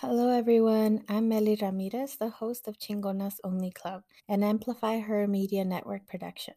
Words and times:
Hello, 0.00 0.28
everyone. 0.28 1.04
I'm 1.08 1.30
Meli 1.30 1.56
Ramirez, 1.58 2.16
the 2.16 2.28
host 2.28 2.68
of 2.68 2.78
Chingonas 2.78 3.40
Only 3.42 3.70
Club, 3.70 4.02
an 4.28 4.44
Amplify 4.44 4.98
Her 4.98 5.26
Media 5.26 5.64
Network 5.64 6.06
production. 6.06 6.52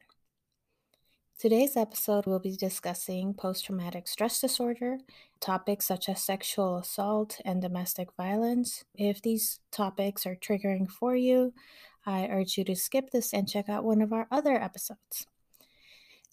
Today's 1.40 1.78
episode 1.78 2.26
will 2.26 2.42
be 2.42 2.58
discussing 2.58 3.34
post 3.34 3.64
traumatic 3.64 4.10
stress 4.10 4.42
disorder, 4.42 4.98
topics 5.40 5.86
such 5.86 6.10
as 6.10 6.22
sexual 6.22 6.80
assault 6.80 7.40
and 7.46 7.62
domestic 7.62 8.10
violence. 8.18 8.84
If 8.94 9.22
these 9.22 9.62
topics 9.72 10.26
are 10.26 10.36
triggering 10.36 10.90
for 10.90 11.16
you, 11.16 11.54
I 12.06 12.28
urge 12.28 12.58
you 12.58 12.66
to 12.66 12.76
skip 12.76 13.12
this 13.12 13.34
and 13.34 13.48
check 13.48 13.70
out 13.70 13.86
one 13.86 14.02
of 14.02 14.12
our 14.12 14.28
other 14.30 14.62
episodes. 14.62 15.28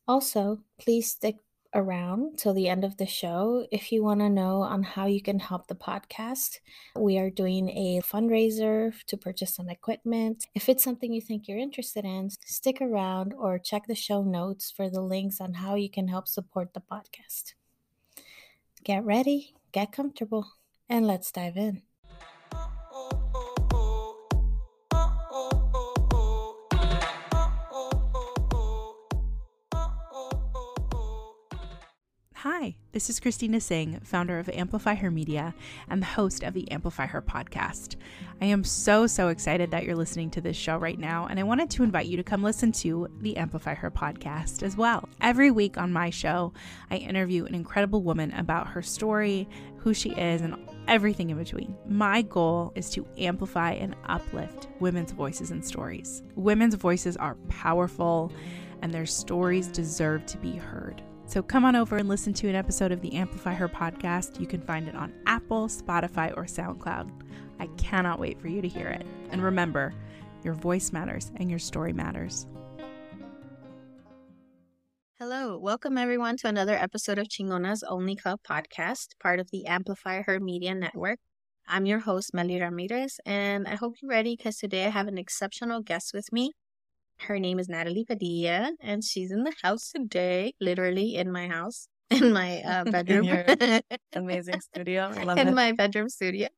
Also, 0.08 0.58
please 0.76 1.12
stick 1.12 1.36
around 1.76 2.38
till 2.38 2.54
the 2.54 2.68
end 2.68 2.84
of 2.84 2.96
the 2.96 3.06
show 3.06 3.66
if 3.70 3.92
you 3.92 4.02
want 4.02 4.20
to 4.20 4.28
know 4.30 4.62
on 4.62 4.82
how 4.82 5.06
you 5.06 5.22
can 5.22 5.38
help 5.38 5.68
the 5.68 5.74
podcast. 5.74 6.58
We 6.96 7.18
are 7.18 7.30
doing 7.30 7.68
a 7.68 8.00
fundraiser 8.02 8.94
to 9.06 9.16
purchase 9.16 9.54
some 9.54 9.68
equipment. 9.68 10.46
If 10.54 10.68
it's 10.68 10.82
something 10.82 11.12
you 11.12 11.20
think 11.20 11.46
you're 11.46 11.58
interested 11.58 12.04
in, 12.04 12.30
stick 12.30 12.80
around 12.80 13.34
or 13.34 13.58
check 13.58 13.86
the 13.86 13.94
show 13.94 14.22
notes 14.22 14.70
for 14.70 14.88
the 14.88 15.02
links 15.02 15.40
on 15.40 15.54
how 15.54 15.74
you 15.74 15.90
can 15.90 16.08
help 16.08 16.26
support 16.26 16.72
the 16.72 16.80
podcast. 16.80 17.54
Get 18.82 19.04
ready, 19.04 19.54
get 19.72 19.92
comfortable, 19.92 20.46
and 20.88 21.06
let's 21.06 21.30
dive 21.30 21.56
in. 21.56 21.82
Hi, 32.48 32.76
this 32.92 33.10
is 33.10 33.18
Christina 33.18 33.60
Singh, 33.60 33.98
founder 34.04 34.38
of 34.38 34.48
Amplify 34.48 34.94
Her 34.94 35.10
Media 35.10 35.52
and 35.88 36.00
the 36.00 36.06
host 36.06 36.44
of 36.44 36.54
the 36.54 36.70
Amplify 36.70 37.06
Her 37.06 37.20
podcast. 37.20 37.96
I 38.40 38.44
am 38.44 38.62
so, 38.62 39.08
so 39.08 39.30
excited 39.30 39.72
that 39.72 39.82
you're 39.82 39.96
listening 39.96 40.30
to 40.30 40.40
this 40.40 40.56
show 40.56 40.76
right 40.76 40.96
now, 40.96 41.26
and 41.26 41.40
I 41.40 41.42
wanted 41.42 41.70
to 41.70 41.82
invite 41.82 42.06
you 42.06 42.16
to 42.16 42.22
come 42.22 42.44
listen 42.44 42.70
to 42.70 43.08
the 43.20 43.36
Amplify 43.36 43.74
Her 43.74 43.90
podcast 43.90 44.62
as 44.62 44.76
well. 44.76 45.08
Every 45.20 45.50
week 45.50 45.76
on 45.76 45.92
my 45.92 46.08
show, 46.10 46.52
I 46.88 46.98
interview 46.98 47.46
an 47.46 47.54
incredible 47.56 48.04
woman 48.04 48.30
about 48.30 48.68
her 48.68 48.80
story, 48.80 49.48
who 49.78 49.92
she 49.92 50.10
is, 50.10 50.40
and 50.40 50.54
everything 50.86 51.30
in 51.30 51.38
between. 51.38 51.74
My 51.88 52.22
goal 52.22 52.70
is 52.76 52.90
to 52.90 53.08
amplify 53.18 53.72
and 53.72 53.96
uplift 54.04 54.68
women's 54.78 55.10
voices 55.10 55.50
and 55.50 55.64
stories. 55.64 56.22
Women's 56.36 56.76
voices 56.76 57.16
are 57.16 57.34
powerful, 57.48 58.30
and 58.82 58.94
their 58.94 59.04
stories 59.04 59.66
deserve 59.66 60.24
to 60.26 60.38
be 60.38 60.52
heard. 60.52 61.02
So 61.28 61.42
come 61.42 61.64
on 61.64 61.74
over 61.74 61.96
and 61.96 62.08
listen 62.08 62.32
to 62.34 62.48
an 62.48 62.54
episode 62.54 62.92
of 62.92 63.00
the 63.00 63.14
Amplify 63.14 63.52
Her 63.52 63.68
podcast. 63.68 64.38
You 64.40 64.46
can 64.46 64.60
find 64.60 64.86
it 64.86 64.94
on 64.94 65.12
Apple, 65.26 65.66
Spotify, 65.66 66.32
or 66.36 66.44
SoundCloud. 66.44 67.10
I 67.58 67.66
cannot 67.76 68.20
wait 68.20 68.40
for 68.40 68.46
you 68.46 68.62
to 68.62 68.68
hear 68.68 68.86
it. 68.86 69.04
And 69.32 69.42
remember, 69.42 69.92
your 70.44 70.54
voice 70.54 70.92
matters 70.92 71.32
and 71.34 71.50
your 71.50 71.58
story 71.58 71.92
matters. 71.92 72.46
Hello, 75.18 75.58
welcome 75.58 75.98
everyone 75.98 76.36
to 76.38 76.48
another 76.48 76.76
episode 76.76 77.18
of 77.18 77.26
Chingonas 77.26 77.82
Only 77.88 78.14
Club 78.14 78.38
podcast, 78.48 79.18
part 79.20 79.40
of 79.40 79.50
the 79.50 79.66
Amplify 79.66 80.22
Her 80.22 80.38
Media 80.38 80.76
Network. 80.76 81.18
I'm 81.66 81.86
your 81.86 81.98
host, 81.98 82.34
Meli 82.34 82.60
Ramirez, 82.60 83.18
and 83.26 83.66
I 83.66 83.74
hope 83.74 83.96
you're 84.00 84.10
ready 84.10 84.36
because 84.36 84.58
today 84.58 84.86
I 84.86 84.90
have 84.90 85.08
an 85.08 85.18
exceptional 85.18 85.80
guest 85.80 86.12
with 86.14 86.32
me. 86.32 86.52
Her 87.18 87.38
name 87.38 87.58
is 87.58 87.68
Natalie 87.68 88.04
Padilla, 88.04 88.72
and 88.80 89.02
she's 89.02 89.32
in 89.32 89.44
the 89.44 89.54
house 89.62 89.90
today, 89.94 90.54
literally 90.60 91.16
in 91.16 91.32
my 91.32 91.48
house, 91.48 91.88
in 92.10 92.32
my 92.32 92.60
uh, 92.62 92.84
bedroom. 92.90 93.28
amazing 94.12 94.60
studio. 94.60 95.12
I 95.14 95.24
love 95.24 95.38
in 95.38 95.48
it. 95.48 95.54
my 95.54 95.72
bedroom 95.72 96.08
studio. 96.08 96.48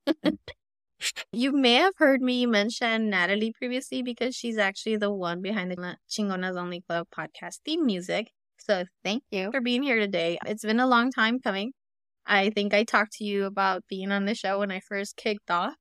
you 1.33 1.53
may 1.53 1.75
have 1.75 1.95
heard 1.97 2.21
me 2.21 2.45
mention 2.47 3.09
Natalie 3.09 3.53
previously 3.57 4.03
because 4.03 4.35
she's 4.35 4.59
actually 4.59 4.97
the 4.97 5.13
one 5.13 5.41
behind 5.41 5.71
the 5.71 5.97
Chingonas 6.11 6.57
Only 6.57 6.83
Club 6.83 7.07
podcast 7.17 7.61
theme 7.65 7.87
music. 7.87 8.31
So 8.59 8.85
thank 9.05 9.23
you 9.31 9.51
for 9.53 9.61
being 9.61 9.83
here 9.83 9.99
today. 10.01 10.39
It's 10.45 10.65
been 10.65 10.81
a 10.81 10.87
long 10.87 11.11
time 11.13 11.39
coming. 11.41 11.73
I 12.27 12.51
think 12.51 12.75
I 12.75 12.85
talked 12.85 13.13
to 13.15 13.25
you 13.25 13.45
about 13.45 13.85
being 13.89 14.13
on 14.13 14.27
the 14.27 14.35
show 14.35 14.59
when 14.59 14.71
I 14.71 14.81
first 14.81 15.17
kicked 15.17 15.51
off 15.51 15.75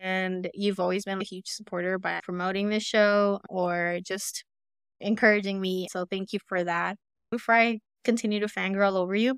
and 0.00 0.50
you've 0.54 0.80
always 0.80 1.04
been 1.04 1.20
a 1.20 1.24
huge 1.24 1.48
supporter 1.48 1.98
by 1.98 2.20
promoting 2.24 2.68
the 2.68 2.80
show 2.80 3.40
or 3.48 3.98
just 4.04 4.44
encouraging 5.00 5.60
me. 5.60 5.88
So 5.90 6.06
thank 6.10 6.32
you 6.32 6.38
for 6.48 6.64
that. 6.64 6.96
Before 7.30 7.54
I 7.54 7.80
continue 8.04 8.40
to 8.40 8.46
fangirl 8.46 8.96
over 8.96 9.14
you, 9.14 9.36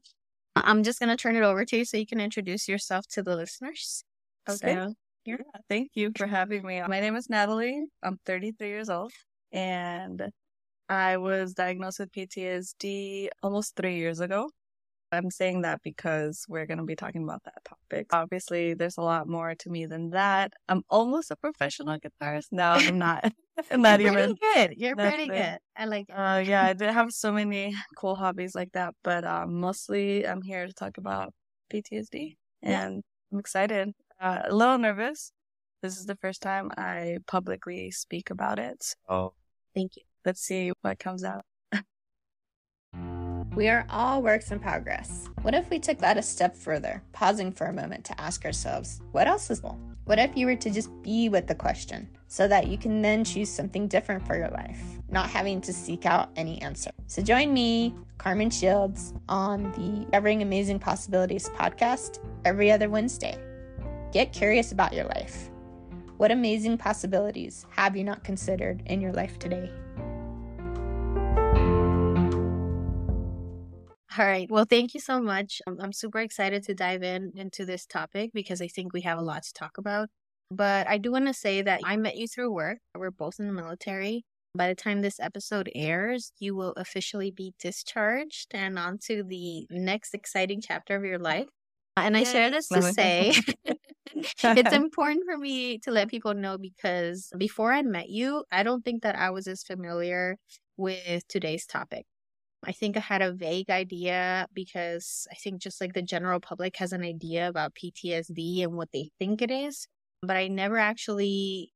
I'm 0.55 0.83
just 0.83 0.99
going 0.99 1.11
to 1.11 1.17
turn 1.17 1.37
it 1.37 1.43
over 1.43 1.65
to 1.65 1.77
you 1.77 1.85
so 1.85 1.97
you 1.97 2.07
can 2.07 2.21
introduce 2.21 2.69
yourself 2.69 3.07
to 3.11 3.23
the 3.23 3.37
listeners. 3.37 4.05
Okay. 4.49 4.75
So, 4.75 4.95
yeah, 5.25 5.37
thank 5.69 5.91
you 5.95 6.13
for 6.17 6.27
having 6.27 6.65
me. 6.65 6.81
My 6.87 7.01
name 7.01 7.17
is 7.17 7.29
Natalie. 7.29 7.85
I'm 8.03 8.19
33 8.25 8.69
years 8.69 8.89
old 8.89 9.13
and 9.53 10.31
I 10.89 11.17
was 11.17 11.55
diagnosed 11.55 11.99
with 11.99 12.13
PTSD 12.13 13.29
almost 13.43 13.75
three 13.77 13.97
years 13.97 14.21
ago. 14.21 14.51
I'm 15.17 15.31
saying 15.31 15.63
that 15.63 15.83
because 15.83 16.45
we're 16.49 16.67
going 16.67 16.79
to 16.79 16.85
be 16.85 16.97
talking 16.97 17.25
about 17.25 17.43
that 17.45 17.65
topic. 17.65 18.07
Obviously, 18.13 18.75
there's 18.75 18.99
a 18.99 19.03
lot 19.03 19.29
more 19.29 19.55
to 19.55 19.71
me 19.71 19.87
than 19.87 20.11
that. 20.11 20.53
I'm 20.69 20.83
almost 20.89 21.31
a 21.31 21.37
professional 21.37 21.99
guitarist. 21.99 22.47
No, 22.53 22.73
I'm 22.73 22.99
not. 22.99 23.33
I'm 23.71 23.83
not 23.83 24.01
You're 24.01 24.13
even. 24.13 24.37
Pretty 24.37 24.55
good. 24.55 24.79
You're 24.79 24.97
pretty 24.97 25.27
good. 25.29 25.59
I 25.77 25.85
like 25.87 26.09
it. 26.09 26.13
Uh, 26.13 26.43
yeah, 26.45 26.65
I 26.65 26.73
did 26.75 26.91
have 26.91 27.11
so 27.13 27.33
many 27.33 27.75
cool 27.97 28.15
hobbies 28.15 28.55
like 28.55 28.73
that, 28.73 28.95
but 29.03 29.25
uh, 29.25 29.47
mostly 29.47 30.27
I'm 30.27 30.43
here 30.43 30.67
to 30.67 30.73
talk 30.73 30.99
about 30.99 31.33
PTSD, 31.73 32.37
and 32.63 32.95
yeah. 32.95 33.01
I'm 33.33 33.39
excited. 33.39 33.93
Uh, 34.21 34.43
a 34.45 34.55
little 34.55 34.79
nervous. 34.79 35.33
This 35.83 35.99
is 35.99 36.07
the 36.07 36.17
first 36.17 36.43
time 36.43 36.71
I 36.77 37.19
publicly 37.27 37.91
speak 37.91 38.31
about 38.31 38.59
it. 38.59 38.95
Oh, 39.09 39.33
thank 39.75 39.97
you. 39.97 40.03
Let's 40.25 40.41
see 40.41 40.73
what 40.83 40.99
comes 40.99 41.25
out. 41.25 41.45
We 43.57 43.69
are 43.69 43.87
all 43.89 44.21
works 44.21 44.53
in 44.53 44.61
progress. 44.61 45.31
What 45.41 45.55
if 45.55 45.71
we 45.71 45.79
took 45.79 45.97
that 46.01 46.19
a 46.19 46.23
step 46.23 46.55
further, 46.55 47.03
pausing 47.15 47.51
for 47.51 47.69
a 47.69 47.73
moment 47.73 48.05
to 48.05 48.21
ask 48.21 48.45
ourselves, 48.45 49.01
what 49.13 49.27
else 49.27 49.51
is 49.51 49.61
possible? 49.61 49.81
What 50.05 50.19
if 50.19 50.37
you 50.37 50.45
were 50.45 50.57
to 50.57 50.71
just 50.71 50.91
be 51.03 51.31
with 51.31 51.47
the 51.47 51.55
question 51.55 52.07
so 52.29 52.47
that 52.49 52.67
you 52.67 52.77
can 52.77 53.01
then 53.01 53.25
choose 53.25 53.49
something 53.49 53.89
different 53.89 54.27
for 54.27 54.37
your 54.37 54.51
life, 54.51 54.79
not 55.09 55.31
having 55.31 55.63
to 55.63 55.73
seek 55.73 56.05
out 56.05 56.29
any 56.37 56.61
answer? 56.61 56.91
So 57.07 57.23
join 57.23 57.55
me, 57.55 57.95
Carmen 58.19 58.51
Shields, 58.51 59.15
on 59.27 59.73
the 59.73 60.05
Discovering 60.05 60.43
Amazing 60.43 60.79
Possibilities 60.79 61.49
podcast 61.49 62.19
every 62.45 62.71
other 62.71 62.91
Wednesday. 62.91 63.39
Get 64.13 64.35
curious 64.35 64.71
about 64.71 64.93
your 64.93 65.07
life. 65.07 65.49
What 66.19 66.31
amazing 66.31 66.77
possibilities 66.77 67.65
have 67.71 67.97
you 67.97 68.05
not 68.05 68.23
considered 68.23 68.83
in 68.85 69.01
your 69.01 69.15
life 69.15 69.39
today? 69.39 69.71
All 74.19 74.25
right. 74.25 74.51
Well, 74.51 74.65
thank 74.65 74.95
you 74.95 75.01
so 75.01 75.21
much. 75.21 75.61
Um, 75.67 75.79
I'm 75.81 75.93
super 75.93 76.21
excited 76.21 76.63
to 76.65 76.75
dive 76.75 77.03
in 77.03 77.33
into 77.37 77.67
this 77.67 77.87
topic 77.87 78.31
because 78.33 78.63
I 78.63 78.69
think 78.69 78.93
we 78.93 79.03
have 79.03 79.19
a 79.19 79.23
lot 79.23 79.43
to 79.43 79.53
talk 79.53 79.79
about. 79.79 80.09
But 80.51 80.89
I 80.89 80.99
do 80.99 81.11
want 81.13 81.27
to 81.27 81.35
say 81.35 81.61
that 81.63 81.81
I 81.85 81.97
met 81.97 82.17
you 82.17 82.29
through 82.29 82.53
work. 82.53 82.79
We're 82.95 83.11
both 83.11 83.41
in 83.41 83.47
the 83.47 83.53
military. 83.53 84.25
By 84.55 84.69
the 84.69 84.75
time 84.75 85.03
this 85.03 85.21
episode 85.21 85.71
airs, 85.75 86.33
you 86.39 86.55
will 86.55 86.73
officially 86.77 87.31
be 87.31 87.53
discharged 87.59 88.55
and 88.55 88.79
on 88.79 88.99
to 89.07 89.23
the 89.23 89.67
next 89.71 90.15
exciting 90.15 90.63
chapter 90.63 90.97
of 90.97 91.05
your 91.05 91.19
life. 91.19 91.49
And 91.97 92.17
I 92.17 92.23
share 92.23 92.51
this 92.51 92.69
to 92.69 92.81
say 92.81 93.35
it's 94.15 94.73
important 94.73 95.25
for 95.27 95.37
me 95.37 95.79
to 95.81 95.91
let 95.91 96.09
people 96.09 96.33
know 96.33 96.57
because 96.57 97.31
before 97.37 97.73
I 97.73 97.83
met 97.83 98.09
you, 98.09 98.45
I 98.51 98.63
don't 98.63 98.85
think 98.85 99.03
that 99.03 99.17
I 99.17 99.31
was 99.31 99.47
as 99.47 99.63
familiar 99.63 100.37
with 100.77 101.27
today's 101.29 101.67
topic. 101.67 102.07
I 102.67 102.73
think 102.73 102.97
I 102.97 103.01
had 103.01 103.23
a 103.23 103.33
vague 103.33 103.71
idea 103.71 104.49
because 104.53 105.29
I 105.31 105.37
think 105.37 105.63
just 105.63 105.81
like 105.81 105.93
the 105.93 106.03
general 106.03 106.41
public 106.41 106.77
has 106.79 106.93
an 106.93 107.03
idea 107.03 107.49
about 107.49 107.77
PTSD 107.77 108.65
and 108.65 108.73
what 108.73 108.91
they 108.93 109.11
think 109.21 109.41
it 109.41 109.53
is, 109.53 109.87
but 110.21 110.37
I 110.37 110.49
never 110.49 110.77
actually 110.77 111.73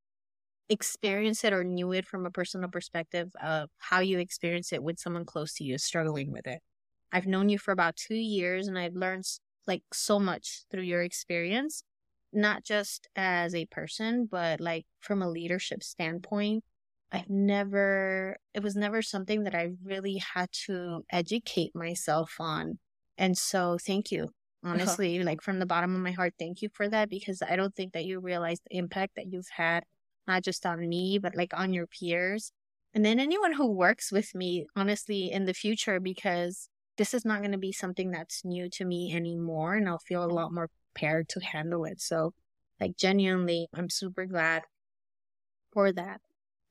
experienced 0.69 1.44
it 1.44 1.53
or 1.53 1.62
knew 1.62 1.93
it 1.93 2.06
from 2.06 2.26
a 2.26 2.31
personal 2.31 2.69
perspective 2.69 3.31
of 3.41 3.70
how 3.79 4.00
you 4.00 4.19
experience 4.19 4.73
it 4.73 4.82
with 4.82 4.99
someone 4.99 5.25
close 5.25 5.55
to 5.55 5.65
you 5.65 5.79
struggling 5.79 6.32
with 6.32 6.47
it. 6.49 6.61
I've 7.12 7.26
known 7.26 7.49
you 7.49 7.59
for 7.59 7.70
about 7.70 7.97
two 7.97 8.17
years 8.17 8.67
and 8.67 8.79
I've 8.79 8.94
learned 8.94 9.25
like 9.69 9.82
so 9.93 10.19
much 10.19 10.65
through 10.70 10.82
your 10.82 11.03
experience, 11.03 11.85
not 12.32 12.65
just 12.65 13.09
as 13.15 13.55
a 13.55 13.67
person, 13.67 14.26
but 14.31 14.61
like 14.61 14.87
from 15.00 15.23
a 15.23 15.31
leadership 15.31 15.85
standpoint 15.85 16.65
I've 17.12 17.29
never, 17.29 18.37
it 18.55 18.62
was 18.62 18.77
never 18.77 19.03
something 19.03 19.45
that 19.45 19.55
I 19.55 19.71
really 19.85 20.23
had 20.35 20.51
to 20.67 21.05
educate 21.11 21.75
myself 21.75 22.37
on. 22.39 22.79
And 23.19 23.37
so 23.37 23.79
thank 23.85 24.12
you. 24.12 24.25
Uh-huh. 24.62 24.75
Honestly, 24.75 25.17
uh-huh. 25.17 25.27
like 25.27 25.43
from 25.43 25.59
the 25.59 25.67
bottom 25.67 25.95
of 25.95 26.03
my 26.03 26.12
heart, 26.12 26.35
thank 26.39 26.62
you 26.62 26.69
for 26.73 26.89
that 26.89 27.11
because 27.11 27.43
I 27.43 27.57
don't 27.57 27.75
think 27.75 27.93
that 27.95 28.05
you 28.05 28.21
realize 28.21 28.61
the 28.61 28.77
impact 28.77 29.17
that 29.17 29.33
you've 29.33 29.49
had, 29.57 29.85
not 30.27 30.43
just 30.43 30.65
on 30.67 30.89
me, 30.89 31.19
but 31.19 31.35
like 31.35 31.53
on 31.55 31.73
your 31.73 31.87
peers. 31.87 32.53
And 32.95 33.05
then 33.05 33.19
anyone 33.21 33.53
who 33.53 33.67
works 33.73 34.13
with 34.13 34.35
me, 34.35 34.67
honestly, 34.77 35.31
in 35.31 35.47
the 35.47 35.55
future, 35.55 36.01
because 36.01 36.69
this 36.99 37.15
is 37.15 37.25
not 37.25 37.41
going 37.41 37.53
to 37.53 37.59
be 37.59 37.73
something 37.73 38.11
that's 38.11 38.45
new 38.45 38.69
to 38.71 38.85
me 38.85 39.15
anymore. 39.15 39.75
And 39.75 39.89
I'll 39.89 39.99
feel 39.99 40.25
a 40.25 40.27
lot 40.27 40.53
more 40.53 40.69
prepared 40.93 41.29
to 41.31 41.41
handle 41.41 41.85
it. 41.85 42.01
So 42.01 42.35
Like, 42.81 42.97
genuinely, 42.97 43.69
I'm 43.75 43.91
super 43.91 44.25
glad 44.25 44.63
for 45.73 45.93
that. 45.93 46.21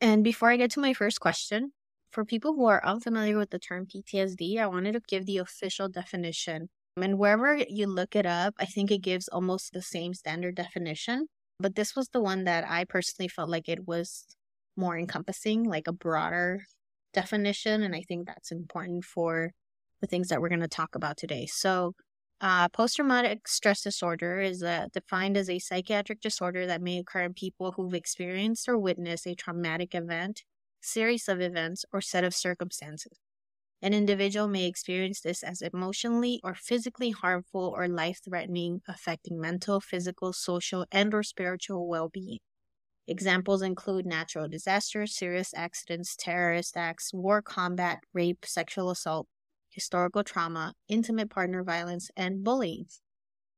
And 0.01 0.23
before 0.23 0.49
I 0.49 0.57
get 0.57 0.71
to 0.71 0.79
my 0.79 0.93
first 0.93 1.19
question, 1.19 1.73
for 2.11 2.25
people 2.25 2.53
who 2.53 2.65
are 2.65 2.85
unfamiliar 2.85 3.37
with 3.37 3.49
the 3.49 3.59
term 3.59 3.85
PTSD, 3.85 4.57
I 4.57 4.67
wanted 4.67 4.93
to 4.93 5.01
give 5.07 5.25
the 5.25 5.37
official 5.37 5.89
definition. 5.89 6.69
And 6.97 7.19
wherever 7.19 7.55
you 7.55 7.87
look 7.87 8.15
it 8.15 8.25
up, 8.25 8.55
I 8.59 8.65
think 8.65 8.91
it 8.91 9.01
gives 9.01 9.27
almost 9.27 9.73
the 9.73 9.81
same 9.81 10.13
standard 10.13 10.55
definition. 10.55 11.27
But 11.59 11.75
this 11.75 11.95
was 11.95 12.09
the 12.09 12.21
one 12.21 12.45
that 12.45 12.65
I 12.67 12.85
personally 12.85 13.27
felt 13.27 13.49
like 13.49 13.67
it 13.67 13.87
was 13.87 14.25
more 14.75 14.97
encompassing, 14.97 15.63
like 15.63 15.87
a 15.87 15.93
broader 15.93 16.63
definition. 17.13 17.83
And 17.83 17.95
I 17.95 18.01
think 18.01 18.27
that's 18.27 18.51
important 18.51 19.03
for 19.03 19.51
the 20.01 20.07
things 20.07 20.29
that 20.29 20.41
we're 20.41 20.49
going 20.49 20.61
to 20.61 20.67
talk 20.67 20.95
about 20.95 21.17
today. 21.17 21.45
So, 21.45 21.93
uh, 22.41 22.69
Post 22.69 22.95
traumatic 22.95 23.47
stress 23.47 23.81
disorder 23.83 24.39
is 24.39 24.63
uh, 24.63 24.88
defined 24.94 25.38
as 25.38 25.50
a 25.50 25.59
psychiatric 25.59 26.21
disorder 26.21 26.65
that 26.65 26.81
may 26.81 26.97
occur 27.00 27.24
in 27.24 27.33
people 27.33 27.74
who've 27.74 27.94
experienced 27.94 28.68
or 28.69 28.77
witnessed 28.77 29.27
a 29.27 29.36
traumatic 29.36 29.94
event, 29.94 30.44
series 30.81 31.27
of 31.27 31.41
events, 31.41 31.86
or 31.91 32.01
set 32.01 32.24
of 32.24 32.33
circumstances. 32.33 33.19
An 33.81 33.94
individual 33.94 34.47
may 34.47 34.65
experience 34.65 35.21
this 35.21 35.44
as 35.44 35.62
emotionally 35.62 36.41
or 36.44 36.56
physically 36.56 37.12
harmful 37.12 37.74
or 37.75 37.88
life-threatening, 37.88 38.81
affecting 38.88 39.39
mental, 39.39 39.81
physical, 39.81 40.33
social, 40.33 40.85
and 40.92 41.13
or 41.13 41.24
spiritual 41.24 41.88
well-being. 41.88 42.39
Examples 43.07 43.62
include 43.62 44.06
natural 44.06 44.47
disasters, 44.47 45.15
serious 45.15 45.53
accidents, 45.53 46.15
terrorist 46.15 46.77
acts, 46.77 47.13
war 47.13 47.42
combat, 47.42 48.03
rape, 48.13 48.45
sexual 48.45 48.89
assault, 48.89 49.27
historical 49.69 50.24
trauma, 50.24 50.74
intimate 50.88 51.30
partner 51.30 51.63
violence, 51.63 52.10
and 52.16 52.44
bullying. 52.44 52.86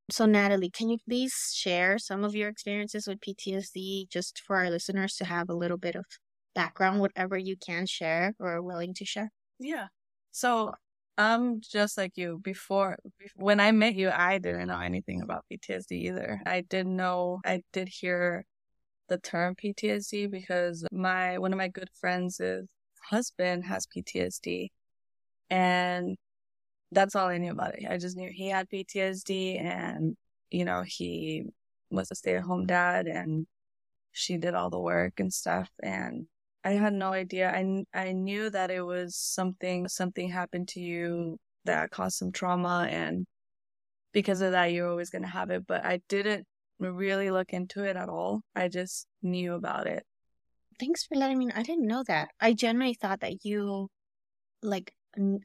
So, 0.10 0.26
Natalie, 0.26 0.70
can 0.70 0.90
you 0.90 0.98
please 1.08 1.34
share 1.54 1.98
some 1.98 2.24
of 2.24 2.36
your 2.36 2.50
experiences 2.50 3.08
with 3.08 3.22
PTSD 3.22 4.10
just 4.10 4.42
for 4.46 4.58
our 4.58 4.70
listeners 4.70 5.16
to 5.16 5.26
have 5.26 5.50
a 5.50 5.54
little 5.54 5.78
bit 5.78 5.96
of 5.96 6.06
background, 6.54 7.00
whatever 7.00 7.38
you 7.38 7.56
can 7.56 7.86
share 7.86 8.34
or 8.40 8.56
are 8.56 8.62
willing 8.62 8.94
to 8.96 9.06
share? 9.06 9.32
Yeah. 9.60 9.88
So, 10.32 10.74
I'm 11.18 11.62
just 11.62 11.98
like 11.98 12.14
you. 12.16 12.40
Before, 12.44 12.98
when 13.36 13.60
I 13.60 13.72
met 13.72 13.96
you, 13.96 14.10
I 14.10 14.38
didn't 14.38 14.68
know 14.68 14.80
anything 14.80 15.22
about 15.22 15.46
PTSD 15.52 15.92
either. 15.92 16.42
I 16.46 16.62
didn't 16.62 16.96
know, 16.96 17.40
I 17.46 17.62
did 17.72 17.90
hear 17.90 18.46
the 19.08 19.18
term 19.18 19.56
PTSD 19.56 20.32
because 20.32 20.86
my 20.92 21.38
one 21.38 21.54
of 21.54 21.58
my 21.58 21.68
good 21.68 21.90
friends' 22.00 22.42
husband 23.10 23.66
has 23.66 23.86
PTSD 23.86 24.70
and 25.52 26.18
that's 26.92 27.16
all 27.16 27.28
I 27.28 27.38
knew 27.38 27.52
about 27.52 27.76
it. 27.76 27.86
I 27.88 27.98
just 27.98 28.16
knew 28.18 28.30
he 28.32 28.48
had 28.48 28.70
PTSD 28.70 29.62
and, 29.62 30.16
you 30.50 30.66
know, 30.66 30.84
he 30.86 31.44
was 31.92 32.10
a 32.10 32.16
stay 32.16 32.38
at 32.38 32.44
home 32.44 32.66
dad 32.66 33.06
and 33.06 33.46
she 34.14 34.38
did 34.38 34.56
all 34.56 34.70
the 34.70 34.80
work 34.80 35.20
and 35.20 35.32
stuff. 35.32 35.70
And 35.84 36.28
I 36.64 36.72
had 36.72 36.94
no 36.94 37.12
idea. 37.12 37.52
I, 37.52 37.84
I 37.94 38.14
knew 38.14 38.50
that 38.50 38.72
it 38.72 38.82
was 38.82 39.16
something, 39.16 39.90
something 39.90 40.30
happened 40.30 40.70
to 40.70 40.80
you 40.80 41.38
that 41.66 41.92
caused 41.92 42.18
some 42.18 42.32
trauma. 42.32 42.88
And 42.90 43.26
because 44.14 44.42
of 44.42 44.54
that, 44.54 44.72
you're 44.72 44.90
always 44.90 45.10
going 45.10 45.24
to 45.24 45.28
have 45.28 45.50
it. 45.50 45.68
But 45.68 45.86
I 45.86 46.02
didn't 46.08 46.48
really 46.80 47.30
look 47.30 47.52
into 47.52 47.84
it 47.84 47.98
at 47.98 48.08
all. 48.08 48.42
I 48.56 48.70
just 48.70 49.06
knew 49.22 49.54
about 49.54 49.88
it. 49.88 50.06
Thanks 50.80 51.04
for 51.04 51.16
letting 51.16 51.40
me 51.40 51.48
know. 51.48 51.56
I 51.58 51.64
didn't 51.64 51.88
know 51.88 52.04
that. 52.08 52.30
I 52.40 52.54
generally 52.54 52.94
thought 52.94 53.20
that 53.20 53.44
you, 53.46 53.90
like, 54.62 54.94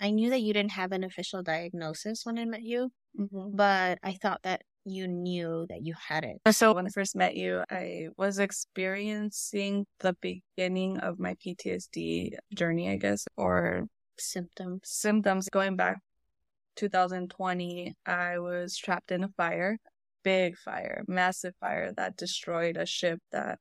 I 0.01 0.11
knew 0.11 0.31
that 0.31 0.43
you 0.43 0.53
didn't 0.53 0.73
have 0.73 0.93
an 0.93 1.05
official 1.05 1.43
diagnosis 1.43 2.25
when 2.25 2.39
I 2.39 2.45
met 2.45 2.63
you, 2.63 2.91
mm-hmm. 3.19 3.57
but 3.57 3.99
I 4.03 4.13
thought 4.13 4.43
that 4.45 4.63
you 4.85 5.09
knew 5.09 5.67
that 5.69 5.85
you 5.85 5.95
had 6.09 6.25
it. 6.25 6.55
So 6.55 6.73
when 6.73 6.87
I 6.87 6.91
first 6.91 7.17
met 7.17 7.37
you, 7.37 7.65
I 7.71 8.09
was 8.17 8.39
experiencing 8.39 9.87
the 10.01 10.15
beginning 10.21 10.99
of 10.99 11.19
my 11.19 11.35
PTSD 11.35 12.35
journey, 12.55 12.91
I 12.91 12.97
guess, 12.97 13.25
or 13.37 13.87
symptoms. 14.19 14.83
Symptoms 14.85 15.49
going 15.51 15.77
back 15.77 15.99
2020, 16.77 17.97
I 18.07 18.39
was 18.39 18.77
trapped 18.77 19.11
in 19.11 19.25
a 19.25 19.29
fire, 19.37 19.79
big 20.23 20.57
fire, 20.57 21.03
massive 21.09 21.55
fire 21.59 21.93
that 21.97 22.17
destroyed 22.17 22.77
a 22.77 22.87
ship 22.87 23.19
that 23.33 23.59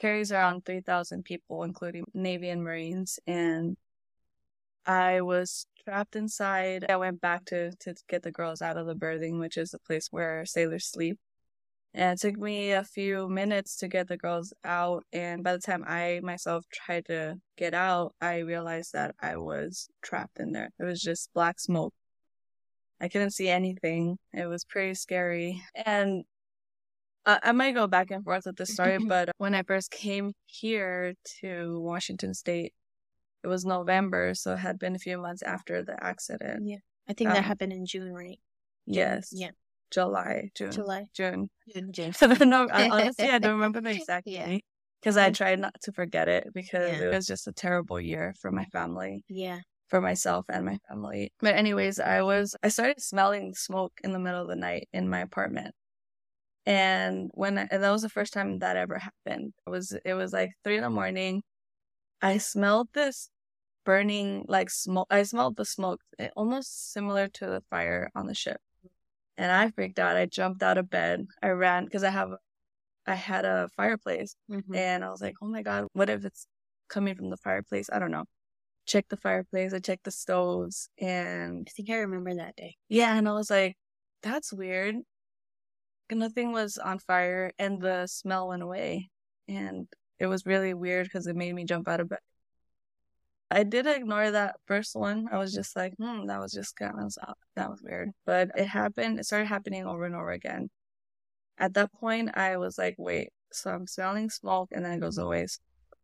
carries 0.00 0.30
around 0.30 0.64
3,000 0.66 1.24
people, 1.24 1.62
including 1.62 2.04
Navy 2.12 2.50
and 2.50 2.62
Marines. 2.62 3.18
And 3.26 3.76
I 4.88 5.20
was 5.20 5.66
trapped 5.84 6.16
inside. 6.16 6.86
I 6.88 6.96
went 6.96 7.20
back 7.20 7.44
to, 7.46 7.72
to 7.80 7.94
get 8.08 8.22
the 8.22 8.32
girls 8.32 8.62
out 8.62 8.78
of 8.78 8.86
the 8.86 8.94
berthing, 8.94 9.38
which 9.38 9.58
is 9.58 9.70
the 9.70 9.78
place 9.78 10.08
where 10.10 10.46
sailors 10.46 10.86
sleep. 10.86 11.18
And 11.92 12.18
it 12.18 12.20
took 12.20 12.38
me 12.38 12.72
a 12.72 12.84
few 12.84 13.28
minutes 13.28 13.76
to 13.78 13.88
get 13.88 14.08
the 14.08 14.16
girls 14.16 14.52
out. 14.64 15.04
And 15.12 15.44
by 15.44 15.52
the 15.52 15.60
time 15.60 15.84
I 15.86 16.20
myself 16.22 16.64
tried 16.72 17.06
to 17.06 17.36
get 17.56 17.74
out, 17.74 18.14
I 18.20 18.38
realized 18.38 18.94
that 18.94 19.14
I 19.20 19.36
was 19.36 19.88
trapped 20.02 20.40
in 20.40 20.52
there. 20.52 20.70
It 20.78 20.84
was 20.84 21.02
just 21.02 21.32
black 21.34 21.60
smoke. 21.60 21.92
I 23.00 23.08
couldn't 23.08 23.32
see 23.32 23.48
anything. 23.48 24.18
It 24.32 24.46
was 24.46 24.64
pretty 24.64 24.94
scary. 24.94 25.62
And 25.74 26.24
I, 27.26 27.38
I 27.42 27.52
might 27.52 27.74
go 27.74 27.86
back 27.86 28.10
and 28.10 28.24
forth 28.24 28.46
with 28.46 28.56
this 28.56 28.72
story, 28.72 28.98
but 29.06 29.30
when 29.36 29.54
I 29.54 29.62
first 29.62 29.90
came 29.90 30.32
here 30.46 31.14
to 31.40 31.80
Washington 31.80 32.32
State, 32.32 32.72
it 33.44 33.46
was 33.46 33.64
November, 33.64 34.34
so 34.34 34.52
it 34.52 34.58
had 34.58 34.78
been 34.78 34.94
a 34.94 34.98
few 34.98 35.18
months 35.18 35.42
after 35.42 35.82
the 35.84 36.02
accident. 36.02 36.66
Yeah. 36.66 36.78
I 37.08 37.12
think 37.14 37.30
um, 37.30 37.36
that 37.36 37.44
happened 37.44 37.72
in 37.72 37.86
June, 37.86 38.12
right? 38.12 38.38
Yes. 38.86 39.30
Yeah. 39.32 39.50
July, 39.90 40.50
June. 40.54 40.72
July. 40.72 41.06
June. 41.14 41.48
June, 41.72 41.92
June. 41.92 42.12
no, 42.48 42.68
honestly, 42.70 43.28
I 43.28 43.38
don't 43.38 43.52
remember 43.52 43.80
the 43.80 43.90
exact 43.90 44.26
date 44.26 44.64
because 45.00 45.16
I 45.16 45.30
tried 45.30 45.60
not 45.60 45.74
to 45.82 45.92
forget 45.92 46.28
it 46.28 46.48
because 46.52 46.98
yeah. 46.98 47.06
it 47.06 47.14
was 47.14 47.26
just 47.26 47.46
a 47.46 47.52
terrible 47.52 48.00
year 48.00 48.34
for 48.40 48.50
my 48.50 48.64
family. 48.66 49.24
Yeah. 49.28 49.60
For 49.88 50.02
myself 50.02 50.44
and 50.50 50.66
my 50.66 50.76
family. 50.86 51.32
But 51.40 51.54
anyways, 51.54 51.98
I 51.98 52.20
was 52.20 52.54
I 52.62 52.68
started 52.68 53.00
smelling 53.00 53.54
smoke 53.54 53.94
in 54.04 54.12
the 54.12 54.18
middle 54.18 54.42
of 54.42 54.48
the 54.48 54.56
night 54.56 54.88
in 54.92 55.08
my 55.08 55.20
apartment. 55.20 55.74
And 56.66 57.30
when 57.32 57.56
I, 57.56 57.68
and 57.70 57.82
that 57.82 57.90
was 57.90 58.02
the 58.02 58.10
first 58.10 58.34
time 58.34 58.58
that 58.58 58.76
ever 58.76 58.98
happened. 58.98 59.54
It 59.66 59.70
was 59.70 59.96
it 60.04 60.12
was 60.12 60.34
like 60.34 60.50
three 60.62 60.76
in 60.76 60.82
the 60.82 60.90
morning. 60.90 61.42
I 62.20 62.38
smelled 62.38 62.88
this 62.94 63.30
burning 63.84 64.44
like 64.48 64.70
smoke. 64.70 65.06
I 65.10 65.22
smelled 65.22 65.56
the 65.56 65.64
smoke, 65.64 66.00
eh, 66.18 66.28
almost 66.36 66.92
similar 66.92 67.28
to 67.28 67.46
the 67.46 67.62
fire 67.70 68.10
on 68.14 68.26
the 68.26 68.34
ship. 68.34 68.60
And 69.36 69.52
I 69.52 69.70
freaked 69.70 69.98
out. 69.98 70.16
I 70.16 70.26
jumped 70.26 70.62
out 70.62 70.78
of 70.78 70.90
bed. 70.90 71.26
I 71.42 71.48
ran 71.48 71.84
because 71.84 72.02
I 72.02 72.10
have, 72.10 72.30
I 73.06 73.14
had 73.14 73.44
a 73.44 73.68
fireplace, 73.76 74.34
mm-hmm. 74.50 74.74
and 74.74 75.04
I 75.04 75.10
was 75.10 75.22
like, 75.22 75.36
"Oh 75.40 75.46
my 75.46 75.62
god, 75.62 75.86
what 75.92 76.10
if 76.10 76.24
it's 76.24 76.46
coming 76.88 77.14
from 77.14 77.30
the 77.30 77.36
fireplace?" 77.36 77.88
I 77.92 77.98
don't 77.98 78.10
know. 78.10 78.24
Check 78.86 79.06
the 79.08 79.16
fireplace. 79.16 79.72
I 79.72 79.78
checked 79.78 80.04
the 80.04 80.10
stoves, 80.10 80.90
and 81.00 81.66
I 81.68 81.70
think 81.70 81.90
I 81.90 81.96
remember 81.96 82.34
that 82.34 82.56
day. 82.56 82.76
Yeah, 82.88 83.16
and 83.16 83.28
I 83.28 83.32
was 83.32 83.50
like, 83.50 83.76
"That's 84.22 84.52
weird." 84.52 84.96
Nothing 86.10 86.52
was 86.52 86.78
on 86.78 86.98
fire, 86.98 87.52
and 87.58 87.80
the 87.80 88.06
smell 88.06 88.48
went 88.48 88.62
away, 88.62 89.10
and 89.46 89.86
it 90.18 90.26
was 90.26 90.46
really 90.46 90.74
weird 90.74 91.06
because 91.06 91.26
it 91.26 91.36
made 91.36 91.54
me 91.54 91.64
jump 91.64 91.88
out 91.88 92.00
of 92.00 92.08
bed. 92.08 92.18
I 93.50 93.62
did 93.64 93.86
ignore 93.86 94.30
that 94.30 94.56
first 94.66 94.94
one. 94.94 95.28
I 95.32 95.38
was 95.38 95.54
just 95.54 95.74
like, 95.74 95.94
hmm, 95.96 96.26
that 96.26 96.38
was 96.38 96.52
just 96.52 96.76
kind 96.76 97.00
of 97.00 97.14
that 97.56 97.70
was 97.70 97.80
weird. 97.82 98.10
But 98.26 98.50
it 98.56 98.66
happened. 98.66 99.18
It 99.18 99.24
started 99.24 99.46
happening 99.46 99.86
over 99.86 100.04
and 100.04 100.14
over 100.14 100.30
again. 100.30 100.68
At 101.58 101.74
that 101.74 101.92
point, 101.92 102.36
I 102.36 102.56
was 102.58 102.78
like, 102.78 102.96
wait. 102.98 103.30
So 103.52 103.70
I'm 103.70 103.86
smelling 103.86 104.30
smoke, 104.30 104.70
and 104.72 104.84
then 104.84 104.92
it 104.92 105.00
goes 105.00 105.18
away. 105.18 105.46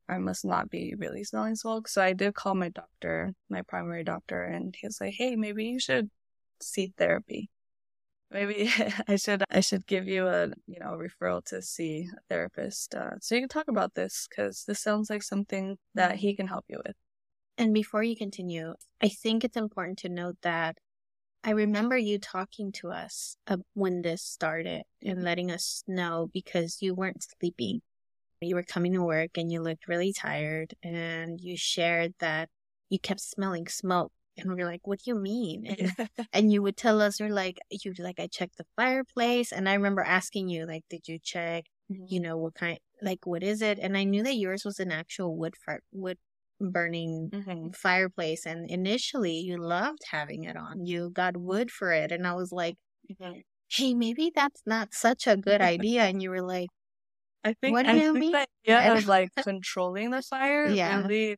I 0.08 0.18
must 0.18 0.44
not 0.44 0.70
be 0.70 0.94
really 0.96 1.24
smelling 1.24 1.56
smoke. 1.56 1.88
So 1.88 2.02
I 2.02 2.14
did 2.14 2.34
call 2.34 2.54
my 2.54 2.70
doctor, 2.70 3.34
my 3.50 3.62
primary 3.62 4.04
doctor, 4.04 4.42
and 4.44 4.74
he 4.78 4.86
was 4.86 5.00
like, 5.00 5.14
hey, 5.14 5.36
maybe 5.36 5.66
you 5.66 5.78
should 5.80 6.10
see 6.60 6.92
therapy 6.96 7.50
maybe 8.34 8.68
I 9.08 9.16
should 9.16 9.44
I 9.50 9.60
should 9.60 9.86
give 9.86 10.06
you 10.06 10.26
a 10.26 10.48
you 10.66 10.80
know 10.80 10.98
referral 10.98 11.42
to 11.46 11.62
see 11.62 12.08
a 12.14 12.20
therapist 12.28 12.94
uh, 12.94 13.12
so 13.20 13.34
you 13.34 13.40
can 13.42 13.48
talk 13.48 13.68
about 13.68 13.94
this 13.94 14.26
because 14.28 14.64
this 14.66 14.80
sounds 14.80 15.08
like 15.08 15.22
something 15.22 15.78
that 15.94 16.16
he 16.16 16.36
can 16.36 16.48
help 16.48 16.66
you 16.68 16.78
with. 16.84 16.96
And 17.56 17.72
before 17.72 18.02
you 18.02 18.16
continue, 18.16 18.74
I 19.00 19.08
think 19.08 19.44
it's 19.44 19.56
important 19.56 19.98
to 20.00 20.08
note 20.08 20.36
that 20.42 20.76
I 21.44 21.50
remember 21.50 21.96
you 21.96 22.18
talking 22.18 22.72
to 22.72 22.90
us 22.90 23.36
when 23.74 24.02
this 24.02 24.22
started 24.22 24.82
and 25.04 25.22
letting 25.22 25.52
us 25.52 25.84
know 25.86 26.28
because 26.32 26.78
you 26.80 26.94
weren't 26.94 27.24
sleeping. 27.38 27.82
You 28.40 28.56
were 28.56 28.64
coming 28.64 28.92
to 28.94 29.02
work 29.02 29.38
and 29.38 29.52
you 29.52 29.62
looked 29.62 29.88
really 29.88 30.12
tired, 30.12 30.74
and 30.82 31.40
you 31.40 31.56
shared 31.56 32.14
that 32.18 32.48
you 32.90 32.98
kept 32.98 33.20
smelling 33.20 33.68
smoke 33.68 34.12
and 34.36 34.52
we 34.52 34.62
are 34.62 34.66
like, 34.66 34.86
what 34.86 35.00
do 35.00 35.10
you 35.10 35.14
mean? 35.14 35.66
And, 35.98 36.08
and 36.32 36.52
you 36.52 36.62
would 36.62 36.76
tell 36.76 37.00
us, 37.00 37.20
you're 37.20 37.30
like, 37.30 37.58
you 37.70 37.92
like, 37.98 38.18
I 38.18 38.26
checked 38.26 38.58
the 38.58 38.66
fireplace. 38.76 39.52
And 39.52 39.68
I 39.68 39.74
remember 39.74 40.02
asking 40.02 40.48
you, 40.48 40.66
like, 40.66 40.84
did 40.90 41.06
you 41.08 41.18
check, 41.22 41.64
mm-hmm. 41.90 42.04
you 42.08 42.20
know, 42.20 42.36
what 42.36 42.54
kind, 42.54 42.78
like, 43.02 43.26
what 43.26 43.42
is 43.42 43.62
it? 43.62 43.78
And 43.78 43.96
I 43.96 44.04
knew 44.04 44.22
that 44.22 44.36
yours 44.36 44.64
was 44.64 44.80
an 44.80 44.90
actual 44.92 45.36
wood 45.36 45.54
fire, 45.64 45.82
wood 45.92 46.18
burning 46.60 47.30
mm-hmm. 47.32 47.70
fireplace. 47.70 48.46
And 48.46 48.68
initially 48.70 49.38
you 49.38 49.56
loved 49.56 50.02
having 50.10 50.44
it 50.44 50.56
on. 50.56 50.84
You 50.86 51.10
got 51.10 51.36
wood 51.36 51.70
for 51.70 51.92
it. 51.92 52.12
And 52.12 52.26
I 52.26 52.34
was 52.34 52.52
like, 52.52 52.76
mm-hmm. 53.10 53.40
hey, 53.70 53.94
maybe 53.94 54.32
that's 54.34 54.62
not 54.66 54.94
such 54.94 55.26
a 55.26 55.36
good 55.36 55.60
idea. 55.74 56.02
And 56.02 56.22
you 56.22 56.30
were 56.30 56.42
like, 56.42 56.68
I 57.44 57.54
think, 57.60 57.74
What 57.74 57.86
I 57.86 57.92
do 57.92 57.98
you 57.98 58.14
mean? 58.14 58.32
the 58.32 58.46
idea 58.66 58.78
And- 58.90 58.98
of 58.98 59.06
like 59.06 59.30
controlling 59.42 60.10
the 60.10 60.22
fire 60.22 60.66
Yeah. 60.70 61.02
really 61.02 61.36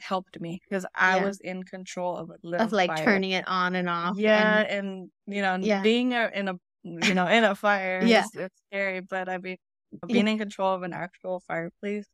helped 0.00 0.40
me 0.40 0.60
because 0.68 0.84
I 0.94 1.16
Yeah. 1.18 1.24
was 1.24 1.40
in 1.40 1.62
control 1.62 2.16
of 2.16 2.30
a 2.30 2.36
little 2.42 2.66
of 2.66 2.72
like 2.72 2.90
fire. 2.90 3.04
turning 3.04 3.30
it 3.32 3.46
on 3.48 3.74
and 3.74 3.88
off. 3.88 4.16
Yeah, 4.18 4.60
and- 4.68 4.86
and, 4.88 5.10
you 5.26 5.42
know, 5.42 5.56
Yeah. 5.60 5.82
being 5.82 6.12
a, 6.14 6.30
in 6.34 6.48
a 6.48 6.54
you 6.84 7.14
know 7.14 7.26
in 7.26 7.44
a 7.44 7.54
fire, 7.54 8.02
Yeah. 8.04 8.24
is, 8.24 8.30
it's 8.34 8.60
scary. 8.68 9.00
But 9.00 9.28
I 9.28 9.38
mean, 9.38 9.56
being 10.06 10.28
in 10.28 10.38
control 10.38 10.74
of 10.74 10.82
an 10.82 10.92
actual 10.92 11.40
fireplace 11.40 12.06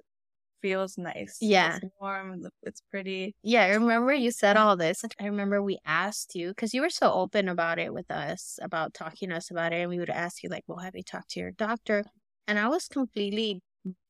feels 0.63 0.99
nice. 0.99 1.39
Yeah. 1.41 1.77
it's 1.83 1.87
warm. 2.01 2.47
It's 2.63 2.83
pretty. 2.91 3.35
Yeah, 3.43 3.63
I 3.65 3.71
remember 3.71 4.13
you 4.13 4.31
said 4.31 4.57
all 4.59 4.77
this. 4.77 5.03
I 5.19 5.25
remember 5.27 5.63
we 5.63 5.79
asked 5.87 6.35
you 6.35 6.49
because 6.51 6.75
you 6.75 6.83
were 6.83 6.91
so 6.91 7.11
open 7.13 7.49
about 7.49 7.79
it 7.79 7.95
with 7.95 8.11
us, 8.11 8.59
about 8.63 8.93
talking 8.95 9.31
to 9.31 9.37
us 9.37 9.51
about 9.51 9.73
it. 9.73 9.77
And 9.81 9.89
we 9.91 9.99
would 9.99 10.11
ask 10.11 10.43
you, 10.43 10.51
like, 10.51 10.65
well, 10.67 10.79
have 10.79 10.95
you 10.95 11.03
talked 11.03 11.31
to 11.31 11.41
your 11.41 11.51
doctor? 11.53 12.05
And 12.47 12.59
I 12.59 12.69
was 12.69 12.89
completely 12.89 13.63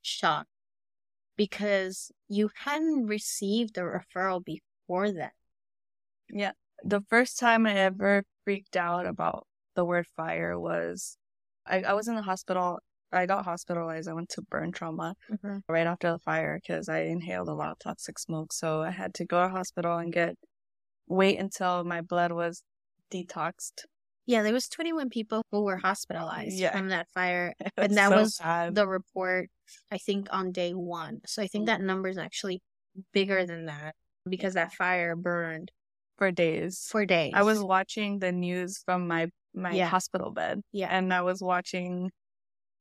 shocked 0.02 0.50
because 1.40 2.12
you 2.28 2.50
hadn't 2.54 3.06
received 3.06 3.78
a 3.78 3.80
referral 3.80 4.44
before 4.44 5.10
that. 5.10 5.32
Yeah. 6.28 6.52
The 6.84 7.00
first 7.08 7.38
time 7.38 7.66
I 7.66 7.76
ever 7.76 8.24
freaked 8.44 8.76
out 8.76 9.06
about 9.06 9.46
the 9.74 9.86
word 9.86 10.06
fire 10.18 10.60
was 10.60 11.16
I, 11.66 11.80
I 11.80 11.94
was 11.94 12.08
in 12.08 12.14
the 12.14 12.20
hospital. 12.20 12.80
I 13.10 13.24
got 13.24 13.46
hospitalized. 13.46 14.06
I 14.06 14.12
went 14.12 14.28
to 14.30 14.42
burn 14.50 14.70
trauma. 14.70 15.14
Mm-hmm. 15.32 15.60
right 15.66 15.86
after 15.86 16.12
the 16.12 16.18
fire 16.18 16.60
because 16.60 16.90
I 16.90 17.04
inhaled 17.04 17.48
a 17.48 17.54
lot 17.54 17.70
of 17.70 17.78
toxic 17.78 18.18
smoke. 18.18 18.52
So 18.52 18.82
I 18.82 18.90
had 18.90 19.14
to 19.14 19.24
go 19.24 19.42
to 19.42 19.48
hospital 19.48 19.96
and 19.96 20.12
get 20.12 20.36
wait 21.06 21.38
until 21.38 21.84
my 21.84 22.02
blood 22.02 22.32
was 22.32 22.62
detoxed. 23.10 23.86
Yeah, 24.30 24.42
there 24.44 24.52
was 24.52 24.68
21 24.68 25.10
people 25.10 25.42
who 25.50 25.62
were 25.64 25.76
hospitalized 25.76 26.56
Yeah. 26.56 26.70
from 26.76 26.88
that 26.90 27.08
fire. 27.10 27.52
And 27.76 27.96
that 27.96 28.10
so 28.10 28.16
was 28.16 28.36
sad. 28.36 28.74
The 28.76 28.86
report, 28.86 29.50
I 29.90 29.98
think, 29.98 30.28
on 30.30 30.52
day 30.52 30.72
one. 30.72 31.20
So 31.26 31.42
I 31.42 31.48
think 31.48 31.66
that 31.66 31.80
number 31.80 32.08
is 32.08 32.16
actually 32.18 32.62
bigger 33.12 33.44
than 33.44 33.66
that 33.66 33.94
because 34.28 34.54
that 34.54 34.72
fire 34.72 35.16
burned 35.16 35.72
for 36.16 36.30
days. 36.30 36.86
for 36.88 37.04
days. 37.06 37.32
I 37.34 37.42
was 37.42 37.60
watching 37.60 38.20
the 38.20 38.30
news 38.32 38.78
from 38.84 39.08
my 39.08 39.30
my 39.52 39.72
Yeah. 39.72 39.88
hospital 39.88 40.30
bed, 40.30 40.62
yeah. 40.70 40.86
and 40.96 41.12
I 41.12 41.22
was 41.22 41.42
watching. 41.42 42.10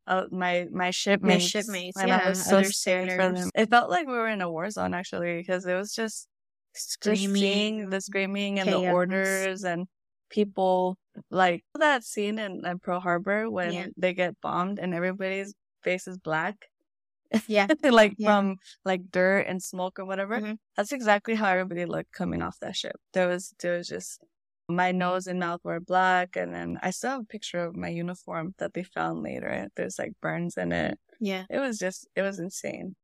Uh, 0.05 0.25
my 0.31 0.67
my 0.71 0.89
shipmates, 0.91 1.45
shipmates, 1.45 1.97
and 1.99 2.09
yeah, 2.09 2.21
I 2.25 2.29
was 2.29 2.43
so 2.43 2.57
other 2.59 2.71
scared 2.71 3.09
for 3.11 3.31
them. 3.31 3.49
It 3.55 3.69
felt 3.69 3.89
like 3.91 4.07
we 4.07 4.13
were 4.13 4.27
in 4.27 4.41
a 4.41 4.49
war 4.51 4.69
zone 4.69 4.93
actually, 4.95 5.37
because 5.37 5.65
it 5.65 5.75
was 5.75 5.93
just 5.93 6.27
just 6.75 6.91
screaming. 6.93 7.35
seeing 7.35 7.89
the 7.89 8.01
screaming 8.01 8.59
and 8.59 8.69
the 8.69 8.89
orders 8.91 9.63
and 9.63 9.85
people 10.29 10.97
like 11.31 11.63
that 11.79 12.03
scene 12.03 12.39
in, 12.39 12.65
in 12.65 12.79
Pearl 12.79 12.99
Harbor 12.99 13.49
when 13.49 13.73
Yeah. 13.73 13.87
they 13.97 14.13
get 14.13 14.39
bombed 14.41 14.79
and 14.79 14.93
everybody's 14.93 15.53
face 15.83 16.07
is 16.07 16.17
black, 16.17 16.67
Yeah. 17.47 17.67
like 17.83 18.15
Yeah. 18.17 18.27
from 18.29 18.57
like 18.85 19.11
dirt 19.11 19.41
and 19.47 19.61
smoke 19.63 19.99
or 19.99 20.05
whatever. 20.05 20.39
Mhm. 20.41 20.57
That's 20.75 20.91
exactly 20.91 21.35
how 21.35 21.49
everybody 21.49 21.85
looked 21.85 22.11
coming 22.13 22.41
off 22.41 22.59
that 22.61 22.75
ship. 22.75 22.95
There 23.13 23.27
was 23.27 23.53
there 23.61 23.77
was 23.77 23.87
just 23.87 24.21
my 24.67 24.91
nose 24.91 25.27
and 25.27 25.39
mouth 25.39 25.61
were 25.63 25.79
black, 25.79 26.35
and 26.35 26.53
then 26.53 26.77
I 26.83 26.91
still 26.91 27.11
have 27.11 27.21
a 27.21 27.25
picture 27.25 27.59
of 27.65 27.75
my 27.75 27.89
uniform 27.89 28.53
that 28.59 28.73
they 28.73 28.83
found 28.83 29.23
later. 29.23 29.67
There's 29.75 29.97
like 29.99 30.13
burns 30.21 30.57
in 30.57 30.71
it 30.71 30.99
Yeah. 31.19 31.45
it 31.49 31.59
was 31.59 31.77
just 31.79 32.07
it 32.15 32.21
was 32.23 32.39
insane 32.39 32.95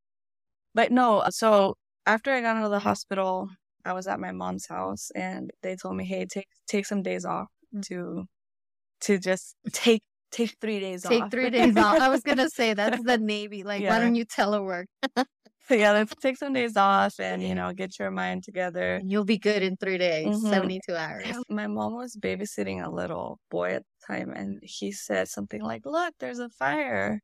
but 0.74 0.92
no 0.92 1.24
so 1.30 1.76
after 2.06 2.32
i 2.34 2.42
got 2.42 2.58
out 2.58 2.66
of 2.66 2.72
the 2.72 2.80
hospital 2.80 3.50
i 3.86 3.94
was 3.94 4.08
at 4.08 4.20
my 4.20 4.32
mom's 4.32 4.68
house 4.68 5.12
and 5.16 5.52
they 5.64 5.76
told 5.76 5.96
me 5.98 6.06
hey 6.06 6.26
take 6.26 6.48
take 6.68 6.86
some 6.86 7.02
days 7.04 7.26
off. 7.26 7.48
To 7.84 8.26
to 9.02 9.18
just 9.20 9.56
take 9.74 10.02
take 10.32 10.56
three 10.60 10.80
days 10.80 11.04
Take 11.04 11.24
off. 11.24 11.32
three 11.32 11.50
days 11.50 11.78
off. 11.78 12.00
I 12.02 12.10
was 12.10 12.22
gonna 12.22 12.50
say 12.54 12.74
that's 12.74 13.02
the 13.04 13.18
Navy. 13.18 13.64
Like, 13.64 13.84
why 13.84 14.00
don't 14.00 14.16
you 14.16 14.26
telework? 14.26 14.86
yeah 15.70 15.94
let's 15.94 16.14
take 16.22 16.38
some 16.38 16.54
days 16.54 16.78
off 16.78 17.20
and 17.20 17.42
you 17.42 17.56
know 17.56 17.74
get 17.74 17.98
your 17.98 18.12
mind 18.12 18.44
together. 18.44 19.02
You'll 19.04 19.26
be 19.26 19.38
good 19.40 19.64
in 19.64 19.78
three 19.78 19.98
days, 19.98 20.28
Mhm. 20.44 20.50
72 20.50 20.96
hours. 20.96 21.26
my 21.50 21.68
mom 21.68 21.96
was 21.96 22.16
babysitting 22.16 22.86
a 22.86 22.90
little 22.90 23.40
boy 23.50 23.72
at 23.76 23.84
the 23.84 24.14
time 24.16 24.30
and 24.32 24.60
he 24.62 24.92
said 24.92 25.28
something 25.28 25.62
like 25.62 25.86
look 25.86 26.14
there's 26.20 26.40
a 26.40 26.50
fire. 26.50 27.22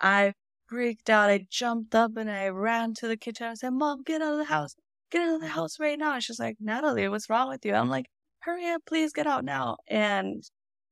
I 0.00 0.34
freaked 0.68 1.10
out. 1.10 1.30
I 1.30 1.46
jumped 1.50 1.94
up 1.94 2.16
and 2.16 2.30
i 2.30 2.48
ran 2.48 2.94
to 2.94 3.08
the 3.08 3.16
kitchen. 3.16 3.48
I 3.48 3.54
said 3.54 3.70
mom 3.72 4.02
get 4.04 4.22
out 4.22 4.32
of 4.32 4.38
the 4.38 4.44
house. 4.44 4.74
Get 5.10 5.22
out 5.22 5.34
of 5.36 5.40
the 5.40 5.48
house 5.48 5.80
right 5.80 5.98
now. 5.98 6.14
And 6.14 6.22
she's 6.22 6.38
like 6.38 6.56
natalie 6.60 7.08
what's 7.08 7.28
wrong 7.30 7.48
with 7.48 7.64
you? 7.64 7.74
I'm 7.74 7.90
like 7.90 8.06
hurry 8.40 8.66
up 8.68 8.82
please 8.86 9.12
get 9.12 9.26
out 9.26 9.44
now 9.44 9.76
and 9.88 10.42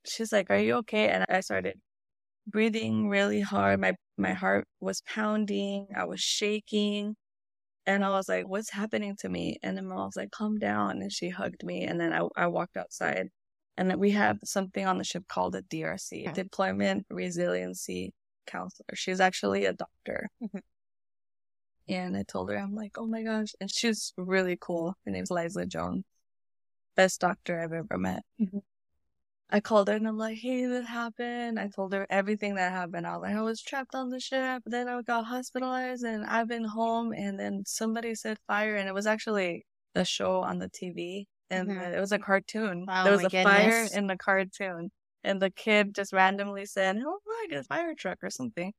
she's 0.07 0.33
like 0.33 0.51
are 0.51 0.59
you 0.59 0.75
okay 0.75 1.09
and 1.09 1.25
i 1.29 1.41
started 1.41 1.79
breathing 2.47 3.09
really 3.09 3.41
hard 3.41 3.81
my 3.81 3.95
my 4.17 4.33
heart 4.33 4.67
was 4.81 5.03
pounding 5.03 5.87
i 5.97 6.05
was 6.05 6.21
shaking 6.21 7.15
and 7.89 8.05
I 8.05 8.11
was 8.11 8.29
like, 8.29 8.47
what's 8.47 8.69
happening 8.69 9.17
to 9.21 9.31
me? 9.31 9.57
And 9.63 9.75
then 9.75 9.87
mom 9.87 10.05
was 10.05 10.17
like, 10.17 10.31
calm 10.31 10.59
down. 10.59 11.01
And 11.01 11.11
she 11.11 11.31
hugged 11.31 11.65
me. 11.65 11.85
And 11.85 11.99
then 11.99 12.13
I, 12.13 12.21
I 12.37 12.47
walked 12.49 12.77
outside. 12.77 13.29
And 13.79 13.97
we 13.97 14.11
have 14.11 14.37
something 14.45 14.87
on 14.87 14.99
the 14.99 15.05
ship 15.05 15.25
called 15.27 15.55
a 15.55 15.63
DRC, 15.63 16.25
Yeah. 16.25 16.33
Deployment 16.33 17.07
Resiliency 17.09 18.13
Counselor. 18.47 18.95
She's 18.95 19.21
actually 19.21 19.65
a 19.65 19.73
doctor. 19.73 20.29
Mhm. 20.43 20.61
And 21.89 22.15
I 22.15 22.25
told 22.25 22.51
her, 22.51 22.59
I'm 22.59 22.75
like, 22.75 22.99
oh 22.99 23.07
my 23.07 23.23
gosh. 23.23 23.55
And 23.59 23.71
she's 23.71 24.13
really 24.19 24.59
cool. 24.61 24.95
Her 25.07 25.11
name's 25.11 25.31
Liza 25.31 25.65
Jones. 25.65 26.05
Best 26.99 27.21
doctor 27.21 27.61
I've 27.61 27.73
ever 27.73 27.97
met. 27.97 28.25
Mhm. 28.41 28.63
I 29.51 29.61
called 29.61 29.89
her 29.89 29.95
and 29.95 30.09
I'm 30.09 30.19
like, 30.19 30.39
hey, 30.39 30.67
this 30.67 30.89
happened. 30.89 31.61
I 31.61 31.69
told 31.69 31.93
her 31.93 32.09
everything 32.11 32.57
that 32.57 32.73
happened. 32.73 33.07
I 33.07 33.17
was 33.17 33.23
like, 33.23 33.37
I 33.37 33.41
was 33.41 33.63
trapped 33.63 33.95
on 33.95 34.11
the 34.11 34.19
ship. 34.19 34.65
Then 34.67 34.89
I 34.89 35.01
got 35.03 35.27
hospitalized 35.27 36.05
and 36.05 36.27
I've 36.27 36.49
been 36.49 36.65
home. 36.65 37.13
And 37.13 37.39
then 37.39 37.63
somebody 37.67 38.17
said 38.17 38.41
fire. 38.49 38.75
And 38.75 38.89
it 38.89 38.95
was 38.95 39.07
actually 39.07 39.65
a 39.95 40.05
show 40.05 40.43
on 40.43 40.59
the 40.59 40.69
TV. 40.69 41.29
And 41.51 41.71
Mhm. 41.71 41.95
it 41.95 42.01
was 42.01 42.11
a 42.11 42.19
cartoon. 42.19 42.85
Wow, 42.87 43.05
there 43.05 43.13
was 43.13 43.25
a 43.25 43.31
fire 43.31 43.87
in 43.93 44.09
the 44.09 44.17
cartoon. 44.19 44.91
And 45.23 45.41
the 45.41 45.51
kid 45.53 45.95
just 45.95 46.13
randomly 46.13 46.67
said, 46.67 46.97
oh, 46.99 47.21
look, 47.25 47.53
a 47.53 47.63
fire 47.65 47.95
truck 47.95 48.19
or 48.25 48.31
something. 48.31 48.73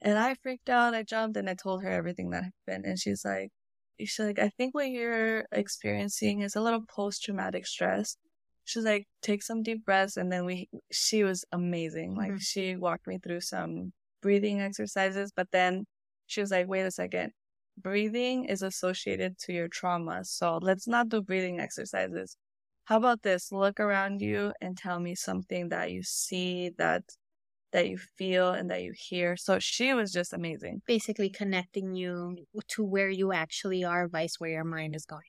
And 0.00 0.18
I 0.18 0.34
freaked 0.36 0.70
out. 0.70 0.94
I 0.94 1.02
jumped 1.04 1.36
and 1.36 1.50
I 1.50 1.54
told 1.54 1.82
her 1.84 1.90
everything 1.90 2.30
that 2.30 2.44
happened. 2.44 2.86
And 2.86 2.98
she's 2.98 3.24
like, 3.24 3.50
she's 3.98 4.18
like, 4.18 4.38
I 4.38 4.48
think 4.50 4.74
what 4.74 4.90
you're 4.90 5.44
experiencing 5.52 6.40
is 6.42 6.56
a 6.56 6.60
little 6.60 6.82
post 6.82 7.22
traumatic 7.24 7.66
stress. 7.66 8.16
She's 8.64 8.84
like, 8.84 9.06
take 9.22 9.42
some 9.42 9.62
deep 9.62 9.84
breaths. 9.84 10.16
And 10.16 10.30
then 10.30 10.44
we, 10.44 10.68
she 10.90 11.24
was 11.24 11.44
amazing. 11.52 12.14
Like, 12.16 12.32
Mhm. 12.32 12.40
she 12.42 12.76
walked 12.76 13.06
me 13.06 13.18
through 13.18 13.40
some 13.40 13.92
breathing 14.22 14.60
exercises, 14.60 15.32
but 15.34 15.50
then 15.50 15.86
she 16.26 16.40
was 16.40 16.50
like, 16.50 16.68
wait 16.68 16.82
a 16.82 16.90
second. 16.90 17.32
Breathing 17.76 18.44
is 18.44 18.62
associated 18.62 19.38
to 19.40 19.52
your 19.52 19.68
trauma. 19.68 20.24
So 20.24 20.58
let's 20.62 20.86
not 20.86 21.08
do 21.08 21.22
breathing 21.22 21.58
exercises. 21.60 22.36
How 22.84 22.98
about 22.98 23.22
this? 23.22 23.50
Look 23.52 23.80
around 23.80 24.20
you 24.20 24.52
and 24.60 24.76
tell 24.76 25.00
me 25.00 25.14
something 25.14 25.68
that 25.70 25.90
you 25.90 26.02
see, 26.02 26.70
that 26.78 27.02
that 27.72 27.88
you 27.88 27.98
feel 27.98 28.50
and 28.50 28.70
that 28.70 28.82
you 28.82 28.92
hear. 28.94 29.36
So 29.36 29.58
she 29.58 29.94
was 29.94 30.12
just 30.12 30.32
amazing. 30.32 30.82
Basically, 30.86 31.30
connecting 31.30 31.94
you 31.94 32.46
to 32.68 32.84
where 32.84 33.08
you 33.08 33.32
actually 33.32 33.84
are, 33.84 34.08
vice 34.08 34.36
where 34.38 34.50
your 34.50 34.64
mind 34.64 34.94
is 34.94 35.06
going. 35.06 35.22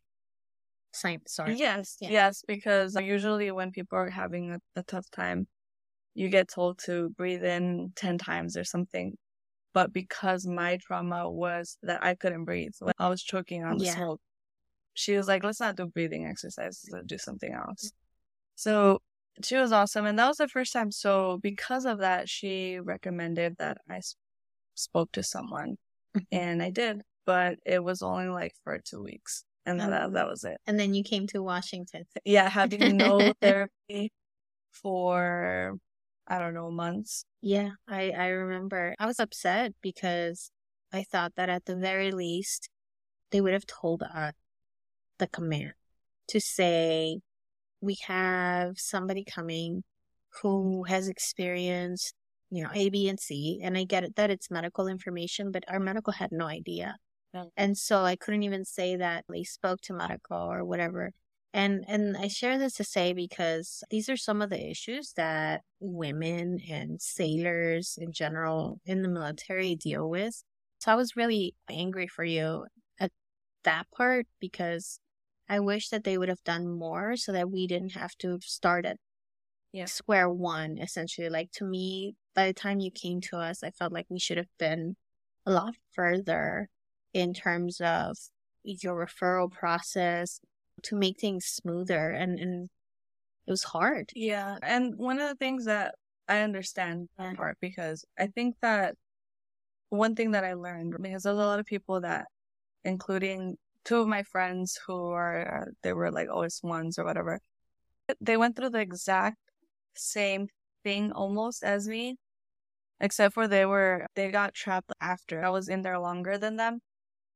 Same, 0.91 1.21
sorry. 1.25 1.55
Yes, 1.57 1.97
Yeah. 2.00 2.09
yes, 2.09 2.43
because 2.47 2.95
usually 2.95 3.50
when 3.51 3.71
people 3.71 3.97
are 3.97 4.09
having 4.09 4.51
a, 4.51 4.59
a 4.75 4.83
tough 4.83 5.09
time, 5.09 5.47
you 6.13 6.29
get 6.29 6.47
told 6.50 6.79
to 6.85 7.09
breathe 7.09 7.43
in 7.43 7.93
10 7.95 8.17
times 8.17 8.55
or 8.55 8.63
something. 8.63 9.17
But 9.73 9.91
because 9.91 10.45
my 10.45 10.77
trauma 10.85 11.29
was 11.29 11.77
that 11.81 12.03
I 12.03 12.13
couldn't 12.13 12.45
breathe, 12.45 12.73
when 12.79 12.93
I 13.00 13.09
was 13.09 13.23
choking 13.23 13.63
on 13.63 13.79
the 13.79 13.85
Yeah. 13.85 13.95
smoke, 13.95 14.21
she 14.93 15.17
was 15.17 15.27
like, 15.27 15.43
let's 15.43 15.59
not 15.59 15.75
do 15.75 15.88
breathing 15.88 16.27
exercises, 16.27 16.88
let's 16.91 17.07
do 17.07 17.17
something 17.17 17.51
else. 17.51 17.85
Mm. 17.88 17.91
So 18.55 19.01
she 19.43 19.55
was 19.57 19.71
awesome. 19.71 20.05
And 20.05 20.19
that 20.19 20.27
was 20.27 20.37
the 20.37 20.47
first 20.47 20.73
time. 20.73 20.91
So 20.91 21.39
because 21.41 21.85
of 21.85 21.99
that, 21.99 22.29
she 22.29 22.79
recommended 22.79 23.55
that 23.57 23.77
I 23.89 23.97
s- 23.97 24.15
spoke 24.75 25.11
to 25.13 25.23
someone. 25.23 25.77
Mm-hmm. 26.15 26.25
And 26.31 26.61
I 26.61 26.69
did, 26.69 27.01
but 27.25 27.57
it 27.65 27.83
was 27.83 28.01
only 28.01 28.27
like 28.27 28.53
for 28.63 28.79
two 28.79 29.01
weeks. 29.01 29.43
And 29.65 29.81
Oh. 29.81 29.89
that, 29.89 30.13
that 30.13 30.27
was 30.27 30.43
it 30.43 30.57
And 30.67 30.77
then 30.77 30.93
you 30.93 31.03
came 31.03 31.25
to 31.27 31.41
Washington. 31.41 32.03
yeah, 32.25 32.49
having 32.49 32.97
no 32.97 33.33
therapy 33.41 34.11
for 34.71 35.77
I 36.27 36.39
don't 36.39 36.53
know 36.53 36.71
months. 36.71 37.25
Yeah, 37.41 37.71
I, 37.87 38.11
I 38.11 38.27
remember. 38.27 38.95
I 38.97 39.05
was 39.05 39.19
upset 39.19 39.73
because 39.81 40.51
I 40.91 41.03
thought 41.03 41.33
that 41.35 41.49
at 41.49 41.65
the 41.65 41.75
very 41.75 42.11
least, 42.11 42.69
they 43.31 43.41
would 43.41 43.51
have 43.53 43.65
told 43.65 44.03
us, 44.03 44.33
the 45.17 45.27
command, 45.27 45.73
to 46.29 46.39
say, 46.39 47.19
we 47.83 47.97
have 48.07 48.79
somebody 48.79 49.25
coming 49.25 49.83
who 50.41 50.83
has 50.85 51.09
experienced, 51.09 52.13
you 52.49 52.63
know, 52.63 52.69
A, 52.73 52.89
B, 52.89 53.09
and 53.09 53.19
C. 53.19 53.59
And 53.61 53.77
I 53.77 53.83
get 53.83 54.03
it 54.05 54.15
that 54.15 54.29
it's 54.29 54.49
medical 54.49 54.87
information, 54.87 55.51
but 55.51 55.65
our 55.67 55.79
medical 55.79 56.13
had 56.13 56.31
no 56.31 56.45
idea. 56.45 56.95
No. 57.33 57.51
And 57.57 57.77
so 57.77 58.03
I 58.03 58.15
couldn't 58.15 58.43
even 58.43 58.63
say 58.63 58.95
that 58.95 59.25
they 59.27 59.43
spoke 59.43 59.81
to 59.81 59.93
medical 59.93 60.37
or 60.37 60.63
whatever. 60.63 61.11
And 61.53 61.83
and 61.87 62.15
I 62.17 62.29
share 62.29 62.57
this 62.57 62.73
to 62.75 62.83
say 62.83 63.13
because 63.13 63.83
these 63.91 64.07
are 64.07 64.17
some 64.17 64.41
of 64.41 64.49
the 64.49 64.69
issues 64.71 65.13
that 65.17 65.61
women 65.79 66.59
and 66.69 67.01
sailors 67.01 67.97
in 67.99 68.13
general 68.13 68.79
in 68.85 69.01
the 69.01 69.09
military 69.09 69.75
deal 69.75 70.09
with. 70.09 70.41
So 70.79 70.91
I 70.91 70.95
was 70.95 71.15
really 71.17 71.53
angry 71.69 72.07
for 72.07 72.23
you 72.23 72.65
at 72.99 73.11
that 73.65 73.87
part 73.95 74.25
because 74.39 74.99
I 75.50 75.59
wish 75.59 75.89
that 75.89 76.03
they 76.03 76.17
would 76.17 76.29
have 76.29 76.43
done 76.43 76.67
more 76.69 77.17
so 77.17 77.31
that 77.33 77.51
we 77.51 77.67
didn't 77.67 77.93
have 77.93 78.15
to 78.19 78.39
start 78.41 78.85
at 78.85 78.97
Yeah. 79.71 79.85
square 79.88 80.29
one 80.29 80.77
essentially. 80.77 81.29
Like 81.29 81.51
to 81.53 81.65
me, 81.65 82.15
by 82.35 82.47
the 82.47 82.53
time 82.53 82.79
you 82.79 82.91
came 82.91 83.21
to 83.21 83.38
us, 83.38 83.63
I 83.63 83.71
felt 83.71 83.93
like 83.93 84.07
we 84.09 84.19
should 84.19 84.38
have 84.38 84.50
been 84.59 84.95
a 85.45 85.51
lot 85.51 85.75
further 85.93 86.69
in 87.13 87.33
terms 87.33 87.81
of 87.81 88.17
your 88.63 89.05
referral 89.05 89.51
process 89.51 90.39
to 90.83 90.95
make 90.95 91.19
things 91.19 91.45
smoother 91.45 92.09
and, 92.12 92.39
and 92.39 92.69
it 93.47 93.51
was 93.51 93.63
hard. 93.63 94.13
Yeah. 94.13 94.57
And 94.62 94.95
one 94.97 95.19
of 95.19 95.29
the 95.29 95.35
things 95.35 95.65
that 95.65 95.95
I 96.27 96.41
understand 96.41 97.09
Yeah. 97.17 97.35
part 97.35 97.57
because 97.59 98.05
I 98.17 98.27
think 98.27 98.55
that 98.62 98.95
one 99.89 100.15
thing 100.15 100.31
that 100.31 100.43
I 100.45 100.53
learned 100.53 100.95
because 101.01 101.23
there's 101.23 101.38
a 101.38 101.45
lot 101.45 101.59
of 101.59 101.65
people 101.65 102.01
that, 102.01 102.27
including 102.85 103.57
two 103.85 103.97
of 103.97 104.07
my 104.07 104.23
friends 104.23 104.79
who 104.85 105.09
are, 105.11 105.71
they 105.83 105.93
were 105.93 106.11
like 106.11 106.29
OS 106.29 106.61
ones 106.63 106.97
or 106.97 107.05
whatever, 107.05 107.39
they 108.21 108.37
went 108.37 108.55
through 108.55 108.69
the 108.69 108.79
exact 108.79 109.37
same 109.95 110.47
thing 110.83 111.11
almost 111.11 111.63
as 111.63 111.87
me, 111.87 112.17
except 112.99 113.33
for 113.33 113.47
they 113.47 113.65
were, 113.65 114.07
they 114.15 114.31
got 114.31 114.53
trapped 114.53 114.91
after. 115.01 115.43
I 115.43 115.49
was 115.49 115.69
in 115.69 115.81
there 115.81 115.99
longer 115.99 116.37
than 116.37 116.55
them. 116.57 116.79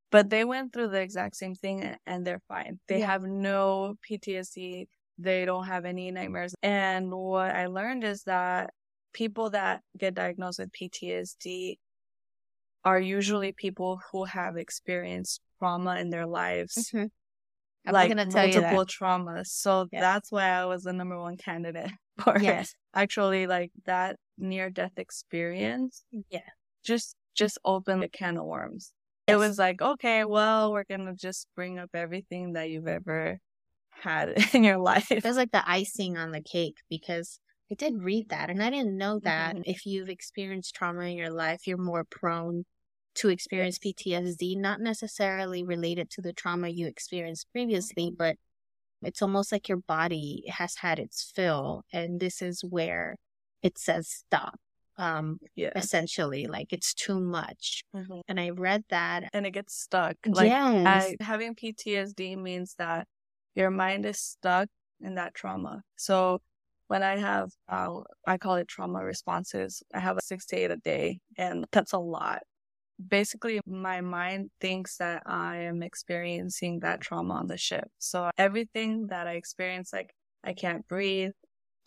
But 0.09 0.29
they 0.29 0.45
went 0.45 0.71
through 0.71 0.87
the 0.89 1.01
exact 1.01 1.35
same 1.35 1.53
thing 1.53 1.97
and 2.05 2.25
they're 2.25 2.41
fine. 2.47 2.79
They 2.87 2.99
Yeah. 2.99 3.07
have 3.07 3.23
no 3.23 3.95
PTSD. 4.09 4.87
They 5.17 5.43
don't 5.43 5.65
have 5.65 5.83
any 5.83 6.11
nightmares. 6.11 6.55
And 6.63 7.11
what 7.11 7.53
I 7.53 7.65
learned 7.67 8.05
is 8.05 8.23
that 8.23 8.73
people 9.11 9.49
that 9.49 9.81
get 9.97 10.13
diagnosed 10.13 10.59
with 10.59 10.71
PTSD 10.71 11.77
are 12.85 12.99
usually 12.99 13.51
people 13.51 13.99
who 14.11 14.23
have 14.23 14.55
experienced 14.55 15.41
trauma 15.59 15.97
in 15.97 16.09
their 16.09 16.25
lives, 16.27 16.93
I 17.85 17.93
was 17.93 18.05
like 18.05 18.07
gonna 18.07 18.25
tell 18.27 18.47
multiple 18.49 18.85
traumas. 18.85 19.47
So 19.47 19.89
Yeah. 19.91 20.01
that's 20.01 20.31
why 20.31 20.49
I 20.49 20.65
was 20.65 20.83
the 20.83 20.93
number 20.93 21.19
one 21.19 21.37
candidate 21.37 21.91
for 22.23 22.39
Yes. 22.39 22.75
actually 22.93 23.47
like 23.47 23.71
that 23.85 24.17
near 24.37 24.69
death 24.69 24.97
experience. 24.97 26.05
Yeah. 26.29 26.49
Just 26.83 27.15
just 27.35 27.59
open 27.65 28.03
a 28.03 28.09
can 28.09 28.37
of 28.37 28.45
worms. 28.45 28.93
It 29.27 29.35
was 29.35 29.57
like, 29.59 29.81
okay, 29.81 30.23
well, 30.25 30.71
we're 30.71 30.85
gonna 30.85 31.13
just 31.15 31.47
bring 31.55 31.79
up 31.79 31.89
everything 31.93 32.53
that 32.53 32.69
you've 32.69 32.87
ever 32.87 33.39
had 33.91 34.29
in 34.55 34.63
your 34.63 34.77
life. 34.79 35.11
It 35.11 35.23
was 35.23 35.37
like 35.37 35.51
the 35.51 35.67
icing 35.69 36.17
on 36.17 36.31
the 36.31 36.41
cake 36.41 36.77
because 36.89 37.39
I 37.71 37.75
did 37.75 38.01
read 38.01 38.29
that 38.29 38.49
and 38.49 38.63
I 38.63 38.69
didn't 38.69 38.97
know 38.97 39.19
that 39.23 39.57
Mhm. 39.57 39.63
if 39.63 39.85
you've 39.85 40.09
experienced 40.09 40.75
trauma 40.75 41.01
in 41.03 41.17
your 41.17 41.31
life, 41.31 41.67
you're 41.67 41.77
more 41.77 42.05
prone 42.05 42.65
to 43.17 43.29
experience 43.29 43.79
PTSD, 43.79 44.57
not 44.57 44.79
necessarily 44.79 45.63
related 45.63 46.09
to 46.11 46.21
the 46.21 46.33
trauma 46.33 46.69
you 46.69 46.87
experienced 46.87 47.51
previously, 47.51 48.11
but 48.15 48.37
it's 49.01 49.21
almost 49.21 49.51
like 49.51 49.67
your 49.69 49.77
body 49.79 50.43
has 50.47 50.75
had 50.75 50.99
its 50.99 51.31
fill 51.35 51.83
and 51.93 52.19
this 52.19 52.41
is 52.41 52.63
where 52.63 53.15
it 53.61 53.77
says 53.77 54.07
stop. 54.07 54.59
Um, 54.97 55.39
Yeah. 55.55 55.71
essentially, 55.75 56.47
like 56.47 56.73
it's 56.73 56.93
too 56.93 57.19
much. 57.19 57.83
Mhm. 57.93 58.21
And 58.27 58.39
I 58.39 58.49
read 58.49 58.83
that. 58.89 59.29
And 59.33 59.45
it 59.45 59.51
gets 59.51 59.75
stuck. 59.75 60.17
Like 60.25 60.49
yes. 60.49 61.15
I, 61.19 61.23
having 61.23 61.53
PTSD 61.53 62.35
means 62.35 62.73
that 62.79 63.07
your 63.53 63.69
mind 63.69 64.05
is 64.05 64.19
stuck 64.19 64.69
in 64.99 65.15
that 65.15 65.35
trauma. 65.35 65.83
So 65.97 66.41
when 66.87 67.03
I 67.03 67.17
have, 67.17 67.51
uh, 67.67 67.99
I 68.25 68.37
call 68.37 68.55
it 68.55 68.67
trauma 68.67 69.03
responses, 69.03 69.83
I 69.93 69.99
have 69.99 70.17
a 70.17 70.21
six 70.21 70.45
to 70.47 70.55
eight 70.55 70.71
a 70.71 70.77
day, 70.77 71.19
and 71.37 71.65
that's 71.71 71.93
a 71.93 71.99
lot. 71.99 72.41
Basically, 73.05 73.59
my 73.67 74.01
mind 74.01 74.49
thinks 74.59 74.97
that 74.97 75.21
I 75.25 75.57
am 75.57 75.83
experiencing 75.83 76.79
that 76.79 76.99
trauma 77.01 77.35
on 77.35 77.47
the 77.47 77.57
ship. 77.57 77.89
So 77.99 78.31
everything 78.37 79.07
that 79.07 79.27
I 79.27 79.33
experience, 79.33 79.93
like 79.93 80.13
I 80.43 80.53
can't 80.53 80.87
breathe, 80.87 81.31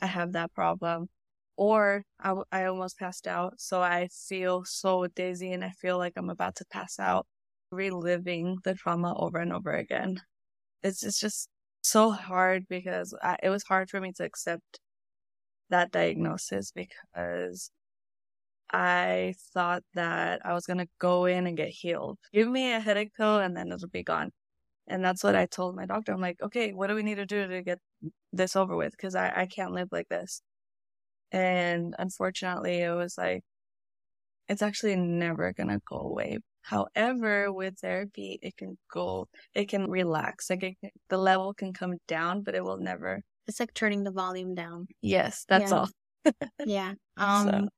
I 0.00 0.06
have 0.06 0.32
that 0.32 0.52
problem, 0.54 1.08
or 1.56 2.04
I, 2.20 2.34
I 2.52 2.64
almost 2.66 2.98
passed 2.98 3.26
out. 3.26 3.60
So 3.60 3.82
I 3.82 4.08
feel 4.28 4.64
so 4.64 5.06
dizzy 5.08 5.52
and 5.52 5.64
I 5.64 5.70
feel 5.70 5.98
like 5.98 6.14
I'm 6.16 6.30
about 6.30 6.56
to 6.56 6.64
pass 6.70 6.98
out 7.00 7.26
reliving 7.72 8.58
the 8.64 8.74
trauma 8.74 9.14
over 9.18 9.38
and 9.38 9.52
over 9.52 9.72
again. 9.72 10.20
It's 10.82 11.02
it's 11.04 11.20
just 11.20 11.48
so 11.82 12.10
hard 12.12 12.68
because 12.68 13.14
I, 13.22 13.38
it 13.42 13.50
was 13.50 13.64
hard 13.64 13.90
for 13.90 14.00
me 14.00 14.12
to 14.18 14.24
accept 14.24 14.80
that 15.70 15.92
diagnosis 15.92 16.72
because 16.72 17.70
I 18.72 19.34
thought 19.52 19.82
that 19.94 20.40
I 20.44 20.52
was 20.54 20.66
gonna 20.66 20.86
go 20.98 21.24
in 21.26 21.46
and 21.46 21.56
get 21.56 21.68
healed. 21.70 22.18
Give 22.32 22.48
me 22.48 22.72
a 22.72 22.80
headache 22.80 23.14
pill 23.14 23.38
and 23.38 23.56
then 23.56 23.72
it'll 23.72 23.88
be 23.88 24.02
gone. 24.04 24.30
And 24.86 25.04
that's 25.04 25.22
what 25.24 25.36
I 25.36 25.46
told 25.46 25.76
my 25.76 25.86
doctor. 25.86 26.12
I'm 26.12 26.20
like, 26.20 26.40
okay, 26.42 26.72
what 26.72 26.88
do 26.88 26.94
we 26.94 27.02
need 27.02 27.16
to 27.16 27.26
do 27.26 27.46
to 27.46 27.62
get 27.62 27.78
this 28.32 28.56
over 28.56 28.76
with? 28.76 28.92
Because 28.92 29.14
I, 29.14 29.32
I 29.42 29.46
can't 29.46 29.72
live 29.72 29.88
like 29.92 30.08
this. 30.08 30.42
And 31.32 31.94
unfortunately, 31.98 32.78
it 32.80 32.90
was 32.94 33.16
like, 33.16 33.42
it's 34.48 34.62
actually 34.62 34.96
never 34.96 35.52
gonna 35.52 35.80
go 35.88 35.98
away. 35.98 36.38
However, 36.62 37.52
with 37.52 37.78
therapy, 37.78 38.38
it 38.42 38.56
can 38.56 38.76
go, 38.92 39.28
it 39.54 39.68
can 39.68 39.88
relax. 39.88 40.50
Like 40.50 40.76
it, 40.82 40.92
the 41.08 41.18
level 41.18 41.54
can 41.54 41.72
come 41.72 41.94
down, 42.08 42.42
but 42.42 42.54
it 42.54 42.64
will 42.64 42.78
never. 42.78 43.20
It's 43.46 43.60
like 43.60 43.74
turning 43.74 44.02
the 44.04 44.10
volume 44.10 44.54
down. 44.54 44.86
Yes, 45.02 45.44
that's 45.48 45.70
Yeah. 45.70 45.78
all. 45.78 45.88
Yeah. 46.66 46.92
So- 47.18 47.24
Um 47.24 47.68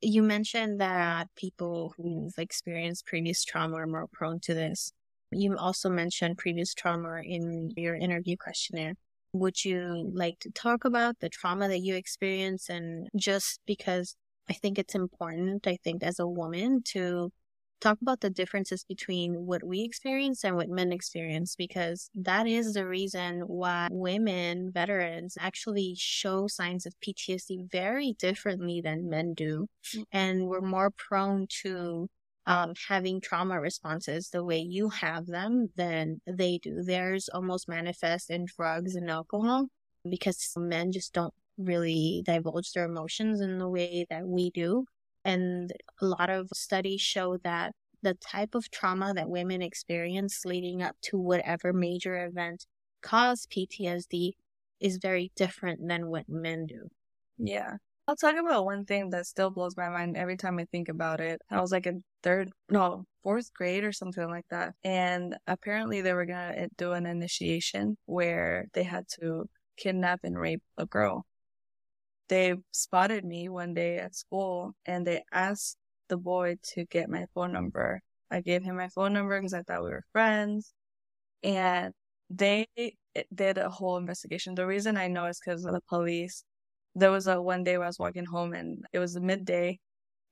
you 0.00 0.22
mentioned 0.22 0.80
that 0.80 1.28
people 1.36 1.94
who've 1.96 2.32
experienced 2.38 3.06
previous 3.06 3.44
trauma 3.44 3.76
are 3.76 3.86
more 3.86 4.06
prone 4.12 4.40
to 4.40 4.54
this. 4.54 4.92
You 5.30 5.56
also 5.56 5.90
mentioned 5.90 6.38
previous 6.38 6.72
trauma 6.74 7.20
in 7.24 7.72
your 7.76 7.94
interview 7.94 8.36
questionnaire. 8.36 8.94
Would 9.32 9.64
you 9.64 10.10
like 10.14 10.38
to 10.40 10.50
talk 10.50 10.84
about 10.84 11.20
the 11.20 11.28
trauma 11.28 11.68
that 11.68 11.80
you 11.80 11.96
experienced 11.96 12.70
and 12.70 13.08
just 13.16 13.60
because 13.66 14.16
I 14.48 14.54
think 14.54 14.78
it's 14.78 14.94
important, 14.94 15.66
I 15.66 15.76
think 15.84 16.02
as 16.02 16.18
a 16.18 16.26
woman 16.26 16.82
to 16.92 17.30
talk 17.80 17.98
about 18.02 18.20
the 18.20 18.30
differences 18.30 18.84
between 18.84 19.46
what 19.46 19.64
we 19.64 19.82
experience 19.82 20.44
and 20.44 20.56
what 20.56 20.68
men 20.68 20.92
experience 20.92 21.54
because 21.56 22.10
that 22.14 22.46
is 22.46 22.74
the 22.74 22.86
reason 22.86 23.40
why 23.40 23.88
women 23.90 24.70
veterans 24.72 25.36
actually 25.40 25.94
show 25.96 26.46
signs 26.46 26.86
of 26.86 26.94
PTSD 27.00 27.70
very 27.70 28.14
differently 28.18 28.80
than 28.80 29.08
men 29.08 29.34
do. 29.34 29.66
And 30.12 30.46
we're 30.46 30.60
more 30.60 30.90
prone 30.90 31.46
to 31.62 32.08
um, 32.46 32.72
having 32.88 33.20
trauma 33.20 33.60
responses 33.60 34.30
the 34.30 34.42
way 34.42 34.58
you 34.58 34.88
have 34.88 35.26
them 35.26 35.68
than 35.76 36.20
they 36.26 36.58
do. 36.58 36.82
Theirs 36.82 37.28
almost 37.32 37.68
manifest 37.68 38.30
in 38.30 38.46
drugs 38.46 38.94
and 38.94 39.10
alcohol 39.10 39.66
because 40.08 40.52
men 40.56 40.90
just 40.90 41.12
don't 41.12 41.34
really 41.58 42.22
divulge 42.24 42.72
their 42.72 42.86
emotions 42.86 43.40
in 43.40 43.58
the 43.58 43.68
way 43.68 44.06
that 44.08 44.26
we 44.26 44.50
do 44.50 44.86
and 45.28 45.70
a 46.00 46.06
lot 46.06 46.30
of 46.30 46.48
studies 46.54 47.02
show 47.02 47.36
that 47.44 47.74
the 48.02 48.14
type 48.14 48.54
of 48.54 48.70
trauma 48.70 49.12
that 49.12 49.28
women 49.28 49.60
experience 49.60 50.46
leading 50.46 50.82
up 50.82 50.96
to 51.02 51.18
whatever 51.18 51.74
major 51.74 52.24
event 52.24 52.64
caused 53.02 53.50
PTSD 53.50 54.32
is 54.80 54.96
very 54.96 55.30
different 55.36 55.86
than 55.86 56.08
what 56.08 56.28
men 56.28 56.64
do. 56.64 56.88
Yeah. 57.36 57.74
I'll 58.06 58.16
talk 58.16 58.36
about 58.36 58.64
one 58.64 58.86
thing 58.86 59.10
that 59.10 59.26
still 59.26 59.50
blows 59.50 59.76
my 59.76 59.90
mind 59.90 60.16
every 60.16 60.38
time 60.38 60.58
I 60.58 60.64
think 60.64 60.88
about 60.88 61.20
it. 61.20 61.42
I 61.50 61.60
was 61.60 61.72
like 61.72 61.86
in 61.86 62.02
third, 62.22 62.48
no, 62.70 63.04
fourth 63.22 63.52
grade 63.52 63.84
or 63.84 63.92
something 63.92 64.30
like 64.30 64.46
that. 64.48 64.72
And 64.82 65.36
apparently 65.46 66.00
they 66.00 66.14
were 66.14 66.24
going 66.24 66.54
to 66.54 66.68
do 66.78 66.92
an 66.92 67.04
initiation 67.04 67.98
where 68.06 68.68
they 68.72 68.84
had 68.84 69.04
to 69.20 69.44
kidnap 69.76 70.20
and 70.24 70.38
rape 70.38 70.62
a 70.78 70.86
girl. 70.86 71.26
They 72.28 72.54
spotted 72.72 73.24
me 73.24 73.48
one 73.48 73.74
day 73.74 73.98
at 73.98 74.14
school 74.14 74.74
and 74.86 75.06
they 75.06 75.22
asked 75.32 75.76
the 76.08 76.16
boy 76.16 76.56
to 76.74 76.84
get 76.86 77.08
my 77.08 77.26
phone 77.34 77.52
number. 77.52 78.00
I 78.30 78.40
gave 78.40 78.62
him 78.62 78.76
my 78.76 78.88
phone 78.88 79.12
number 79.14 79.38
because 79.38 79.54
I 79.54 79.62
thought 79.62 79.84
we 79.84 79.90
were 79.90 80.04
friends. 80.12 80.72
And 81.42 81.94
they 82.30 82.66
did 83.34 83.58
a 83.58 83.70
whole 83.70 83.96
investigation. 83.96 84.54
The 84.54 84.66
reason 84.66 84.96
I 84.96 85.08
know 85.08 85.26
is 85.26 85.40
because 85.44 85.64
of 85.64 85.72
the 85.74 85.80
police 85.88 86.44
there 86.94 87.10
was 87.10 87.26
a 87.26 87.40
one 87.40 87.64
day 87.64 87.76
where 87.78 87.86
I 87.86 87.88
was 87.88 87.98
walking 87.98 88.24
home 88.24 88.52
and 88.54 88.84
it 88.92 88.98
was 88.98 89.18
midday 89.18 89.78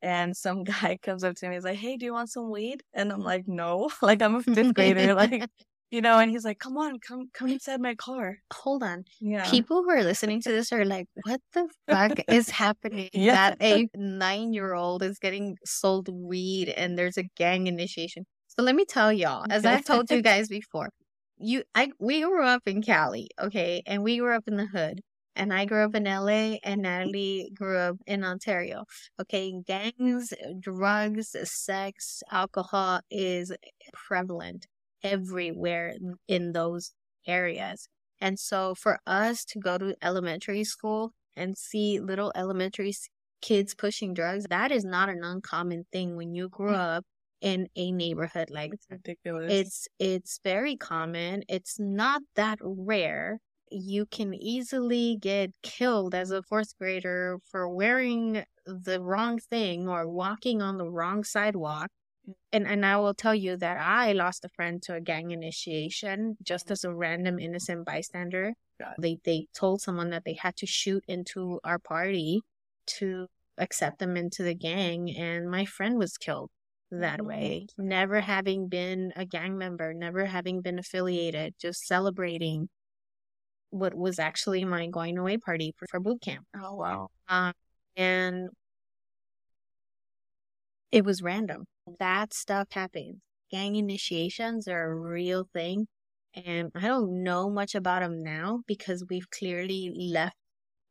and 0.03 0.37
some 0.37 0.65
guy 0.65 0.99
comes 1.03 1.25
up 1.25 1.37
to 1.37 1.49
me. 1.49 1.57
He's 1.57 1.65
like, 1.65 1.79
Hey, 1.79 1.97
do 1.97 2.07
you 2.07 2.13
want 2.13 2.31
some 2.31 2.51
weed? 2.51 2.83
And 2.95 3.13
I'm 3.13 3.21
like, 3.21 3.45
No, 3.47 3.91
like 4.03 4.23
I'm 4.23 4.37
a 4.37 4.43
fifth 4.43 4.75
grader, 4.75 5.15
like, 5.17 5.49
you 5.91 6.01
know, 6.01 6.19
and 6.19 6.31
he's 6.31 6.45
like, 6.45 6.59
Come 6.59 6.77
on, 6.77 6.99
come, 6.99 7.31
come 7.33 7.49
inside 7.49 7.81
my 7.81 7.95
car. 7.95 8.39
Hold 8.53 8.83
on. 8.83 9.05
Yeah. 9.21 9.49
People 9.49 9.83
who 9.83 9.91
are 9.91 10.03
listening 10.03 10.41
to 10.43 10.51
this 10.51 10.73
are 10.73 10.85
like, 10.85 11.07
what 11.25 11.41
the 11.55 11.69
fuck 11.89 12.19
is 12.29 12.51
happening? 12.51 13.11
Yeah. 13.13 13.51
That 13.51 13.63
a 13.63 13.89
nine 13.95 14.53
year 14.53 14.75
old 14.75 15.03
is 15.03 15.19
getting 15.19 15.57
sold 15.65 16.09
weed 16.13 16.69
and 16.69 16.99
there's 16.99 17.19
a 17.19 17.25
gang 17.37 17.67
initiation. 17.67 18.27
So 18.49 18.63
let 18.63 18.75
me 18.75 18.85
tell 18.85 19.13
y'all, 19.13 19.45
as 19.51 19.65
I've 19.67 19.85
told 19.85 20.11
you 20.11 20.23
guys 20.23 20.49
before, 20.49 20.91
you 21.39 21.63
I 21.75 21.91
we 21.99 22.23
grew 22.23 22.45
up 22.45 22.63
in 22.67 22.83
Cali, 22.83 23.29
okay, 23.39 23.83
and 23.87 24.03
we 24.03 24.19
grew 24.19 24.35
up 24.35 24.45
in 24.47 24.57
the 24.57 24.67
hood. 24.67 25.01
And 25.39 25.53
I 25.53 25.67
grew 25.67 25.85
up 25.85 25.95
in 25.95 26.05
LA 26.05 26.57
and 26.65 26.81
Natalie 26.81 27.53
grew 27.55 27.77
up 27.77 27.97
in 28.07 28.25
Ontario. 28.25 28.87
Okay, 29.21 29.53
gangs, 29.67 30.33
drugs, 30.59 31.37
sex, 31.45 32.23
alcohol 32.33 33.01
is 33.11 33.53
prevalent 33.93 34.67
everywhere 35.07 35.95
in 36.29 36.53
those 36.53 36.93
areas. 37.27 37.89
And 38.21 38.39
so 38.39 38.75
for 38.75 38.99
us 39.07 39.45
to 39.47 39.59
go 39.59 39.79
to 39.79 39.95
elementary 40.03 40.65
school 40.65 41.13
and 41.37 41.57
see 41.57 42.01
little 42.01 42.33
elementary 42.35 42.95
kids 43.43 43.75
pushing 43.75 44.15
drugs, 44.15 44.47
that 44.51 44.73
is 44.73 44.85
not 44.85 45.09
an 45.09 45.23
uncommon 45.23 45.85
thing 45.93 46.17
when 46.17 46.35
you 46.35 46.49
grow 46.49 46.73
mm. 46.73 46.97
up 46.97 47.05
in 47.41 47.69
a 47.77 47.93
neighborhood 47.93 48.49
like 48.51 48.73
it's 48.73 48.87
ridiculous. 48.91 49.53
It's 49.53 49.89
it's 49.99 50.41
very 50.43 50.77
common. 50.77 51.43
It's 51.49 51.79
not 51.79 52.23
that 52.35 52.59
rare. 52.63 53.39
You 53.71 54.07
can 54.07 54.33
easily 54.33 55.19
get 55.21 55.51
killed 55.63 56.15
as 56.15 56.31
a 56.31 56.43
fourth 56.43 56.77
grader 56.79 57.39
for 57.51 57.69
wearing 57.69 58.45
the 58.65 59.01
wrong 59.01 59.39
thing 59.39 59.89
or 59.89 60.09
walking 60.09 60.63
on 60.63 60.79
the 60.79 60.91
wrong 60.91 61.25
sidewalk. 61.25 61.89
And 62.53 62.67
and 62.67 62.85
I 62.85 62.97
will 62.97 63.15
tell 63.15 63.35
you 63.35 63.57
that 63.57 63.79
I 63.79 64.13
lost 64.13 64.45
a 64.45 64.49
friend 64.49 64.83
to 64.85 64.95
a 64.95 65.01
gang 65.01 65.31
initiation 65.31 66.37
just 66.43 66.71
as 66.71 66.85
a 66.85 66.95
random 66.95 67.39
innocent 67.39 67.85
bystander. 67.85 68.55
They 68.99 69.19
they 69.25 69.47
told 69.55 69.81
someone 69.81 70.11
that 70.11 70.25
they 70.25 70.35
had 70.35 70.57
to 70.57 70.67
shoot 70.67 71.05
into 71.07 71.61
our 71.65 71.79
party 71.79 72.41
to 72.99 73.27
accept 73.59 73.99
them 73.99 74.17
into 74.17 74.43
the 74.43 74.55
gang 74.55 75.15
and 75.17 75.51
my 75.51 75.65
friend 75.65 75.99
was 75.99 76.19
killed 76.19 76.51
that 76.91 77.25
way. 77.25 77.67
Never 77.79 78.21
having 78.21 78.69
been 78.69 79.13
a 79.17 79.25
gang 79.25 79.57
member, 79.59 79.95
never 79.95 80.27
having 80.27 80.61
been 80.61 80.79
affiliated, 80.79 81.55
just 81.59 81.87
celebrating 81.87 82.69
what 83.71 83.95
was 83.95 84.19
actually 84.19 84.65
my 84.65 84.87
going 84.87 85.19
away 85.19 85.37
party 85.37 85.75
for, 85.77 85.87
for 85.91 86.01
boot 86.01 86.21
camp. 86.21 86.47
Oh, 86.57 86.77
wow. 86.77 87.09
Um, 87.29 87.53
and 87.97 88.49
it 90.93 91.05
was 91.05 91.23
random. 91.23 91.67
That 91.99 92.35
stuff 92.35 92.69
happens. 92.73 93.21
Gang 93.51 93.77
initiations 93.77 94.67
are 94.69 94.91
a 94.91 94.95
real 94.95 95.49
thing. 95.53 95.87
And 96.35 96.71
I 96.75 96.81
don't 96.81 97.23
know 97.23 97.49
much 97.49 97.75
about 97.75 98.03
them 98.03 98.23
now 98.23 98.61
because 98.67 99.05
we've 99.09 99.31
clearly 99.31 99.93
left 99.95 100.37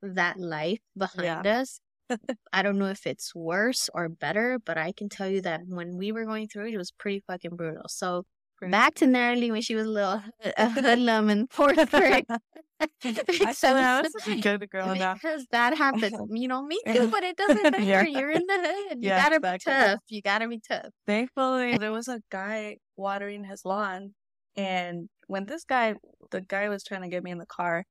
that 0.01 0.39
life 0.39 0.79
behind 0.97 1.45
yeah. 1.45 1.59
us. 1.59 1.79
I 2.53 2.61
don't 2.61 2.77
know 2.77 2.87
if 2.87 3.05
it's 3.05 3.35
worse 3.35 3.89
or 3.93 4.09
better, 4.09 4.59
but 4.63 4.77
I 4.77 4.91
can 4.91 5.09
tell 5.09 5.27
you 5.27 5.41
that 5.41 5.61
when 5.67 5.97
we 5.97 6.11
were 6.11 6.25
going 6.25 6.47
through 6.47 6.67
it, 6.67 6.73
it 6.73 6.77
was 6.77 6.91
pretty 6.91 7.23
fucking 7.27 7.55
brutal. 7.55 7.87
So 7.87 8.25
back 8.61 8.95
to 8.95 9.07
Natalie 9.07 9.51
when 9.51 9.61
she 9.61 9.75
was 9.75 9.85
a 9.85 9.89
little 9.89 10.21
a 10.57 10.69
hoodlum 10.69 11.29
and 11.29 11.51
fourth 11.51 11.89
grade. 11.91 12.25
so 13.53 13.75
I 13.75 14.01
was 14.01 14.27
a 14.27 14.41
good 14.41 14.69
girl 14.69 14.91
enough. 14.91 15.21
Because 15.21 15.45
that 15.51 15.77
happens. 15.77 16.13
You 16.29 16.47
know, 16.47 16.63
me 16.63 16.79
too, 16.85 17.07
but 17.07 17.23
it 17.23 17.37
doesn't 17.37 17.63
matter. 17.63 17.81
yeah. 17.81 18.03
You're 18.03 18.31
in 18.31 18.43
the 18.45 18.53
hood. 18.53 18.97
You 19.01 19.09
yeah, 19.09 19.23
gotta 19.23 19.35
exactly. 19.37 19.71
be 19.71 19.77
tough. 19.77 19.99
You 20.09 20.21
gotta 20.21 20.47
be 20.47 20.61
tough. 20.67 20.89
Thankfully, 21.07 21.77
there 21.77 21.91
was 21.91 22.07
a 22.07 22.21
guy 22.29 22.77
watering 22.97 23.45
his 23.45 23.63
lawn. 23.65 24.13
And 24.57 25.09
when 25.27 25.45
this 25.45 25.63
guy, 25.63 25.95
the 26.31 26.41
guy 26.41 26.69
was 26.69 26.83
trying 26.83 27.01
to 27.01 27.09
get 27.09 27.23
me 27.23 27.31
in 27.31 27.39
the 27.39 27.45
car, 27.45 27.85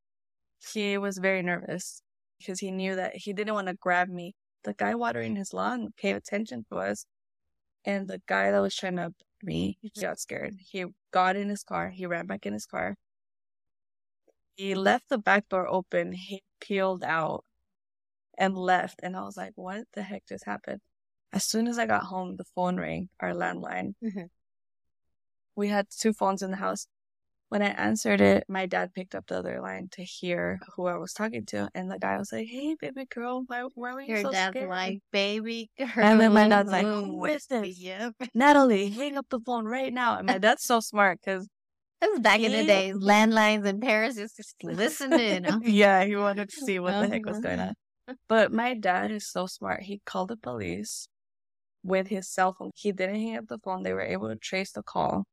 he 0.72 0.96
was 0.98 1.18
very 1.18 1.42
nervous 1.42 2.02
because 2.38 2.60
he 2.60 2.70
knew 2.70 2.96
that 2.96 3.16
he 3.16 3.32
didn't 3.32 3.54
want 3.54 3.68
to 3.68 3.74
grab 3.74 4.08
me. 4.08 4.34
The 4.64 4.74
guy 4.74 4.94
watering 4.94 5.36
his 5.36 5.52
lawn 5.52 5.88
paid 5.96 6.16
attention 6.16 6.64
to 6.70 6.78
us. 6.78 7.06
And 7.84 8.08
the 8.08 8.22
guy 8.26 8.50
that 8.50 8.60
was 8.60 8.74
trying 8.74 8.96
to 8.96 9.12
me, 9.44 9.78
he 9.80 9.92
got 10.00 10.18
scared. 10.18 10.56
He 10.58 10.84
got 11.12 11.36
in 11.36 11.48
his 11.48 11.62
car. 11.62 11.90
He 11.90 12.06
ran 12.06 12.26
back 12.26 12.46
in 12.46 12.52
his 12.52 12.66
car. 12.66 12.96
He 14.56 14.74
left 14.74 15.08
the 15.08 15.18
back 15.18 15.48
door 15.48 15.66
open. 15.68 16.12
He 16.12 16.42
peeled 16.60 17.04
out 17.04 17.44
and 18.38 18.56
left. 18.56 19.00
And 19.02 19.16
I 19.16 19.22
was 19.22 19.36
like, 19.36 19.52
what 19.56 19.84
the 19.94 20.02
heck 20.02 20.26
just 20.26 20.44
happened? 20.44 20.80
As 21.32 21.44
soon 21.44 21.66
as 21.66 21.78
I 21.78 21.86
got 21.86 22.04
home, 22.04 22.36
the 22.36 22.44
phone 22.54 22.76
rang, 22.76 23.08
our 23.20 23.32
landline. 23.32 23.94
Mm-hmm. 24.02 24.26
We 25.56 25.68
had 25.68 25.86
two 25.90 26.12
phones 26.12 26.42
in 26.42 26.50
the 26.50 26.56
house. 26.56 26.86
When 27.48 27.62
I 27.62 27.68
answered 27.68 28.20
it, 28.20 28.44
my 28.48 28.66
dad 28.66 28.94
picked 28.94 29.14
up 29.14 29.26
the 29.26 29.38
other 29.38 29.60
line 29.60 29.88
to 29.92 30.02
hear 30.02 30.60
who 30.74 30.86
I 30.86 30.96
was 30.96 31.12
talking 31.12 31.44
to, 31.46 31.68
and 31.74 31.90
the 31.90 31.98
guy 31.98 32.18
was 32.18 32.32
like, 32.32 32.48
"Hey, 32.48 32.74
baby 32.80 33.06
girl, 33.06 33.44
why, 33.46 33.62
why 33.74 33.92
were 33.92 34.00
you 34.00 34.14
Your 34.14 34.22
so 34.22 34.32
dad's 34.32 34.56
scared?" 34.56 34.70
like, 34.70 35.00
"Baby 35.12 35.70
girl," 35.78 35.88
and 35.98 36.20
then 36.20 36.32
my 36.32 36.48
dad's 36.48 36.70
like, 36.70 36.86
"Who 36.86 37.24
is 37.26 37.46
this?" 37.46 37.78
Yep. 37.78 38.14
Natalie, 38.34 38.90
hang 38.90 39.16
up 39.16 39.26
the 39.30 39.40
phone 39.40 39.66
right 39.66 39.92
now. 39.92 40.18
And 40.18 40.26
my 40.26 40.38
dad's 40.38 40.64
so 40.64 40.80
smart 40.80 41.20
because 41.24 41.48
it 42.02 42.10
was 42.10 42.20
back 42.20 42.40
in 42.40 42.52
the 42.52 42.66
day, 42.66 42.92
landlines 42.94 43.66
in 43.66 43.80
Paris. 43.80 44.16
Is 44.16 44.32
just 44.32 44.56
listening. 44.64 45.44
yeah, 45.62 46.04
he 46.04 46.16
wanted 46.16 46.48
to 46.50 46.56
see 46.56 46.78
what 46.78 47.00
the 47.00 47.08
heck 47.08 47.26
was 47.26 47.38
going 47.40 47.60
on. 47.60 47.68
Uh-huh. 47.68 48.14
But 48.28 48.52
my 48.52 48.74
dad 48.74 49.10
is 49.10 49.30
so 49.30 49.46
smart. 49.46 49.82
He 49.82 50.00
called 50.04 50.28
the 50.28 50.36
police 50.36 51.08
with 51.82 52.08
his 52.08 52.28
cell 52.28 52.54
phone. 52.54 52.70
He 52.74 52.90
didn't 52.92 53.16
hang 53.16 53.36
up 53.36 53.46
the 53.48 53.58
phone. 53.58 53.82
They 53.82 53.92
were 53.92 54.02
able 54.02 54.28
to 54.28 54.36
trace 54.36 54.72
the 54.72 54.82
call 54.82 55.24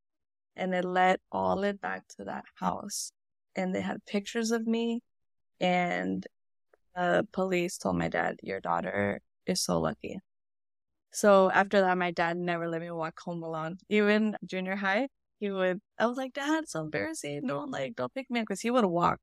and 0.56 0.74
it 0.74 0.84
led 0.84 1.18
all 1.30 1.62
it 1.64 1.80
back 1.80 2.06
to 2.16 2.24
that 2.24 2.44
house. 2.56 3.12
And 3.56 3.74
they 3.74 3.80
had 3.80 4.04
pictures 4.06 4.50
of 4.50 4.66
me 4.66 5.00
and 5.60 6.26
the 6.94 7.26
police 7.32 7.78
told 7.78 7.96
my 7.96 8.08
dad, 8.08 8.36
Your 8.42 8.60
daughter 8.60 9.20
is 9.46 9.62
so 9.62 9.80
lucky. 9.80 10.18
So 11.12 11.50
after 11.50 11.80
that, 11.82 11.98
my 11.98 12.10
dad 12.10 12.36
never 12.36 12.68
let 12.68 12.80
me 12.80 12.90
walk 12.90 13.20
home 13.20 13.42
alone. 13.42 13.78
Even 13.88 14.36
junior 14.44 14.76
high, 14.76 15.08
he 15.40 15.50
would, 15.50 15.80
I 15.98 16.06
was 16.06 16.16
like, 16.16 16.32
Dad, 16.32 16.64
it's 16.64 16.72
so 16.72 16.80
embarrassing. 16.80 17.46
Don't 17.46 17.70
like, 17.70 17.96
don't 17.96 18.12
pick 18.14 18.30
me 18.30 18.40
up. 18.40 18.46
Cause 18.46 18.60
he 18.60 18.70
would 18.70 18.84
walk. 18.84 19.18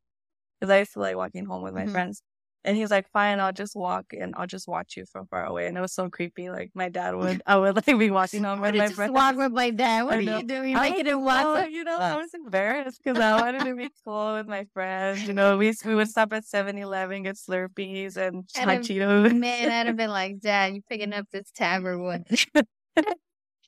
Cause 0.62 0.70
I 0.70 0.80
used 0.80 0.94
to 0.94 1.00
like 1.00 1.16
walking 1.16 1.46
home 1.46 1.64
with 1.64 1.74
my 1.74 1.84
mm-hmm. 1.84 1.92
friends. 1.92 2.22
And 2.66 2.76
he's 2.76 2.92
like, 2.92 3.10
fine, 3.12 3.40
I'll 3.40 3.54
just 3.54 3.76
walk 3.76 4.08
and 4.12 4.34
I'll 4.36 4.48
just 4.48 4.68
watch 4.68 4.98
you 4.98 5.06
from 5.06 5.28
far 5.28 5.46
away. 5.46 5.68
And 5.68 5.78
it 5.78 5.82
was 5.82 5.94
so 5.94 6.10
creepy. 6.10 6.50
Like 6.50 6.72
my 6.74 6.90
dad 6.90 7.16
would, 7.16 7.42
I 7.46 7.56
would 7.56 7.76
like 7.76 7.86
be 7.86 8.12
watching 8.12 8.44
home 8.44 8.60
with 8.60 8.76
my 8.76 8.86
just 8.86 8.96
friends. 8.96 9.14
walk 9.14 9.38
with 9.38 9.54
my 9.54 9.70
dad. 9.70 10.04
What 10.04 10.16
are 10.16 10.22
you 10.22 10.44
doing? 10.44 10.74
Making 10.74 11.06
him 11.06 11.24
walk. 11.24 11.46
Oh, 11.46 11.66
you 11.66 11.86
know, 11.86 11.98
I 11.98 12.18
was 12.18 12.34
embarrassed 12.34 13.00
because 13.02 13.20
I 13.20 13.40
wanted 13.40 13.64
to 13.64 13.76
be 13.76 13.90
cool 14.04 14.34
with 14.34 14.48
my 14.48 14.66
friends. 14.74 15.26
You 15.26 15.34
know, 15.34 15.58
we 15.58 15.74
we 15.86 15.96
would 15.96 16.10
stop 16.10 16.34
at 16.34 16.44
7-Eleven, 16.44 17.24
get 17.24 17.36
Slurpees 17.36 18.18
and 18.18 18.44
hot 18.56 18.80
Cheetos. 18.80 19.38
Man, 19.38 19.72
I'd 19.72 19.88
have 19.88 19.96
been 19.98 20.10
like, 20.10 20.40
Dad, 20.40 20.76
you 20.76 20.82
picking 20.90 21.14
up 21.14 21.28
this 21.32 21.52
tab 21.56 21.86
or 21.86 21.98
what? 21.98 22.24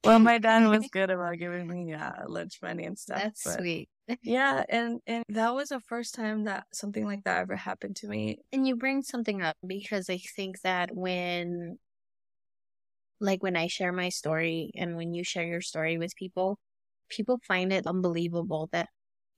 well, 0.03 0.19
my 0.19 0.37
dad 0.37 0.67
was 0.67 0.87
good 0.91 1.09
about 1.09 1.37
giving 1.37 1.65
me 1.65 1.93
uh, 1.93 2.27
lunch 2.27 2.59
money 2.61 2.83
and 2.83 2.99
stuff. 2.99 3.21
That's 3.21 3.43
but... 3.45 3.59
sweet 3.59 3.89
yeah, 4.23 4.63
and 4.69 4.99
and 5.07 5.23
that 5.29 5.53
was 5.53 5.69
the 5.69 5.79
first 5.79 6.15
time 6.15 6.45
that 6.45 6.65
something 6.73 7.05
like 7.05 7.23
that 7.23 7.39
ever 7.39 7.55
happened 7.55 7.95
to 7.97 8.07
me. 8.07 8.39
And 8.51 8.67
you 8.67 8.75
bring 8.75 9.01
something 9.01 9.41
up 9.41 9.57
because 9.65 10.09
I 10.09 10.17
think 10.35 10.61
that 10.61 10.95
when 10.95 11.77
like 13.19 13.43
when 13.43 13.55
I 13.55 13.67
share 13.67 13.91
my 13.91 14.09
story 14.09 14.71
and 14.75 14.97
when 14.97 15.13
you 15.13 15.23
share 15.23 15.45
your 15.45 15.61
story 15.61 15.97
with 15.97 16.15
people, 16.15 16.59
people 17.09 17.39
find 17.47 17.71
it 17.71 17.87
unbelievable 17.87 18.69
that 18.71 18.89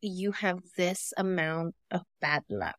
you 0.02 0.32
have 0.32 0.60
this 0.78 1.14
amount 1.18 1.76
of 1.92 2.02
bad 2.22 2.44
luck. 2.50 2.78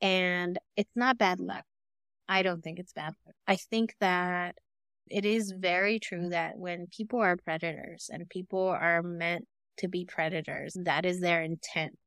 And 0.00 0.58
it's 0.76 0.90
not 0.96 1.18
bad 1.18 1.40
luck. 1.40 1.64
I 2.28 2.42
don't 2.42 2.62
think 2.62 2.78
it's 2.78 2.92
bad 2.92 3.14
luck. 3.26 3.34
I 3.46 3.56
think 3.56 3.94
that 4.00 4.56
it 5.10 5.24
is 5.24 5.52
very 5.52 5.98
true 5.98 6.28
that 6.30 6.56
when 6.56 6.86
people 6.86 7.20
are 7.20 7.36
predators 7.36 8.08
and 8.12 8.28
people 8.28 8.68
are 8.68 9.02
meant 9.02 9.46
to 9.80 9.88
be 9.88 10.04
predators. 10.06 10.76
That 10.84 11.04
is 11.04 11.20
their 11.20 11.42
intent. 11.42 11.98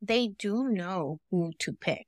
They 0.00 0.28
do 0.28 0.68
know 0.68 1.18
who 1.30 1.52
to 1.60 1.72
pick. 1.72 2.06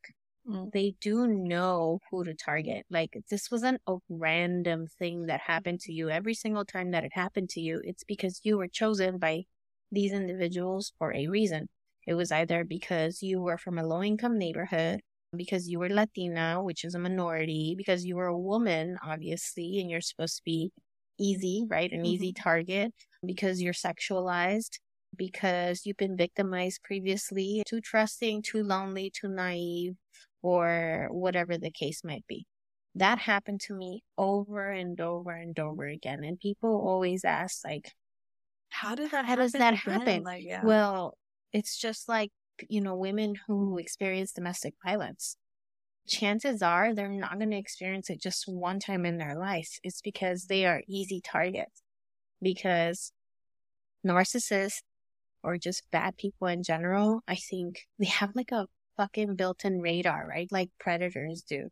Mm. 0.49 0.71
They 0.73 0.95
do 1.01 1.27
know 1.27 2.01
who 2.11 2.25
to 2.25 2.35
target. 2.35 2.87
Like, 2.91 3.19
this 3.31 3.51
wasn't 3.51 3.81
a 3.87 3.97
random 4.09 4.87
thing 4.99 5.27
that 5.27 5.41
happened 5.41 5.81
to 5.81 5.93
you. 5.93 6.09
Every 6.09 6.35
single 6.35 6.65
time 6.65 6.93
that 6.93 7.05
it 7.05 7.13
happened 7.15 7.51
to 7.51 7.61
you, 7.61 7.81
it's 7.85 8.05
because 8.05 8.41
you 8.45 8.57
were 8.59 8.69
chosen 8.69 9.19
by 9.19 9.45
these 9.91 10.13
individuals 10.13 10.93
for 10.99 11.13
a 11.15 11.27
reason. 11.27 11.69
It 12.07 12.15
was 12.15 12.31
either 12.31 12.65
because 12.65 13.23
you 13.23 13.41
were 13.41 13.59
from 13.59 13.79
a 13.79 13.87
low 13.87 14.03
income 14.03 14.39
neighborhood, 14.39 15.01
because 15.37 15.69
you 15.69 15.81
were 15.81 15.89
Latina, 15.89 16.63
which 16.63 16.85
is 16.85 16.95
a 16.95 16.99
minority, 16.99 17.75
because 17.77 18.05
you 18.05 18.17
were 18.17 18.27
a 18.27 18.39
woman, 18.39 18.97
obviously, 19.05 19.81
and 19.81 19.91
you're 19.91 20.01
supposed 20.01 20.37
to 20.37 20.43
be 20.45 20.71
easy, 21.19 21.65
right? 21.69 21.91
An 21.91 21.99
mm-hmm. 21.99 22.07
easy 22.07 22.33
target, 22.33 22.95
because 23.25 23.61
you're 23.61 23.73
sexualized, 23.73 24.79
because 25.17 25.83
you've 25.85 25.97
been 25.97 26.17
victimized 26.17 26.83
previously, 26.83 27.63
too 27.67 27.81
trusting, 27.81 28.43
too 28.43 28.63
lonely, 28.63 29.11
too 29.11 29.29
naive, 29.29 29.95
or 30.43 31.09
whatever 31.11 31.59
the 31.59 31.71
case 31.71 32.03
might 32.05 32.25
be. 32.27 32.47
That 32.95 33.19
happened 33.19 33.61
to 33.63 33.75
me 33.75 34.03
over 34.17 34.71
and 34.71 35.01
over 35.01 35.31
and 35.31 35.59
over 35.59 35.87
again. 35.87 36.25
And 36.25 36.39
people 36.39 36.71
always 36.71 37.25
ask, 37.25 37.65
like, 37.65 37.93
how 38.69 38.95
did 38.95 39.11
that 39.11 39.25
how 39.25 39.37
does 39.37 39.53
that 39.53 39.75
happen? 39.75 40.23
Like, 40.23 40.45
yeah. 40.45 40.65
Well, 40.65 41.17
it's 41.53 41.77
just 41.77 42.09
like, 42.09 42.31
you 42.69 42.81
know, 42.81 42.95
women 42.95 43.35
who 43.47 43.79
experience 43.79 44.33
domestic 44.33 44.75
violence. 44.85 45.37
Chances 46.09 46.63
are 46.63 46.95
they're 46.95 47.09
not 47.09 47.39
going 47.39 47.51
to 47.51 47.57
experience 47.57 48.11
it 48.11 48.21
just 48.21 48.45
one 48.47 48.79
time 48.79 49.05
in 49.05 49.19
their 49.19 49.37
life. 49.37 49.79
It's 49.83 50.01
because 50.01 50.47
they 50.47 50.65
are 50.65 50.83
easy 50.89 51.21
targets. 51.21 51.83
Because 52.41 53.13
narcissists 54.07 54.83
or 55.47 55.57
just 55.57 55.89
bad 55.93 56.17
people 56.17 56.49
in 56.49 56.65
general, 56.65 57.23
I 57.29 57.37
think 57.37 57.87
they 57.99 58.07
have 58.07 58.35
like 58.35 58.53
a 58.53 58.67
fucking 58.97 59.37
built 59.37 59.65
in 59.65 59.81
radar, 59.81 60.27
right? 60.29 60.49
Like 60.51 60.71
predators 60.79 61.43
do, 61.43 61.69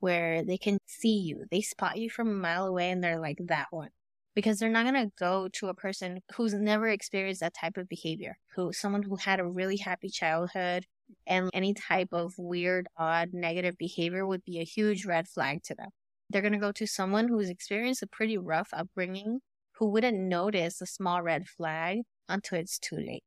where 0.00 0.42
they 0.44 0.56
can 0.56 0.78
see 0.86 1.18
you. 1.18 1.44
They 1.50 1.60
spot 1.60 1.98
you 1.98 2.08
from 2.08 2.28
a 2.28 2.32
mile 2.32 2.66
away 2.66 2.90
and 2.90 3.04
they're 3.04 3.20
like, 3.20 3.38
that 3.46 3.66
one. 3.70 3.90
Because 4.34 4.58
they're 4.58 4.70
not 4.70 4.84
going 4.84 5.06
to 5.06 5.12
go 5.18 5.48
to 5.54 5.68
a 5.68 5.74
person 5.74 6.20
who's 6.34 6.54
never 6.54 6.88
experienced 6.88 7.40
that 7.40 7.54
type 7.54 7.76
of 7.76 7.88
behavior, 7.88 8.38
who 8.54 8.72
someone 8.72 9.02
who 9.02 9.16
had 9.16 9.40
a 9.40 9.44
really 9.44 9.76
happy 9.76 10.08
childhood 10.08 10.86
and 11.26 11.50
any 11.52 11.74
type 11.74 12.10
of 12.12 12.34
weird, 12.38 12.86
odd, 12.96 13.30
negative 13.32 13.76
behavior 13.76 14.24
would 14.26 14.44
be 14.44 14.60
a 14.60 14.64
huge 14.64 15.04
red 15.04 15.26
flag 15.26 15.64
to 15.64 15.74
them. 15.74 15.88
They're 16.30 16.42
going 16.42 16.52
to 16.52 16.58
go 16.58 16.72
to 16.72 16.86
someone 16.86 17.26
who's 17.26 17.48
experienced 17.48 18.02
a 18.02 18.06
pretty 18.06 18.38
rough 18.38 18.68
upbringing 18.72 19.40
who 19.78 19.88
wouldn't 19.88 20.18
notice 20.18 20.80
a 20.80 20.86
small 20.86 21.22
red 21.22 21.48
flag 21.48 22.02
until 22.28 22.58
it's 22.58 22.78
too 22.78 22.96
late. 22.96 23.24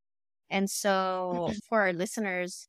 And 0.50 0.70
so 0.70 1.48
mm-hmm. 1.50 1.58
for 1.68 1.82
our 1.82 1.94
listeners, 1.94 2.68